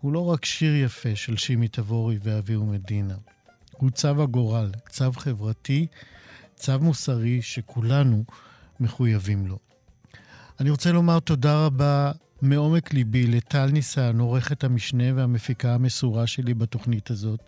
[0.00, 3.14] הוא לא רק שיר יפה של שימי תבורי ואביהו מדינה.
[3.72, 5.86] הוא צו הגורל, צו חברתי,
[6.54, 8.24] צו מוסרי שכולנו
[8.80, 9.58] מחויבים לו.
[10.60, 17.10] אני רוצה לומר תודה רבה מעומק ליבי לטל ניסן, עורכת המשנה והמפיקה המסורה שלי בתוכנית
[17.10, 17.40] הזאת.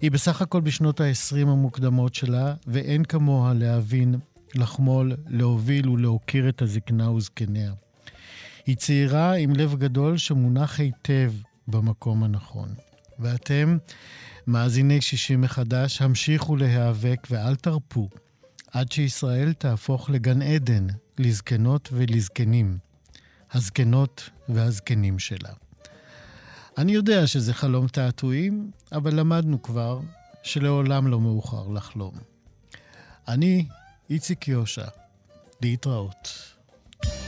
[0.00, 4.14] היא בסך הכל בשנות ה-20 המוקדמות שלה, ואין כמוה להבין,
[4.54, 7.72] לחמול, להוביל ולהוקיר את הזקנה וזקניה.
[8.66, 11.32] היא צעירה עם לב גדול שמונח היטב
[11.68, 12.68] במקום הנכון.
[13.18, 13.78] ואתם,
[14.46, 18.08] מאזיני שישי מחדש, המשיכו להיאבק ואל תרפו,
[18.72, 20.86] עד שישראל תהפוך לגן עדן
[21.18, 22.87] לזקנות ולזקנים.
[23.52, 25.52] הזקנות והזקנים שלה.
[26.78, 30.00] אני יודע שזה חלום תעתועים, אבל למדנו כבר
[30.42, 32.14] שלעולם לא מאוחר לחלום.
[33.28, 33.66] אני
[34.10, 34.86] איציק יושע,
[35.62, 36.48] להתראות.
[37.02, 37.27] ככלות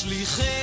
[0.00, 0.61] כוחי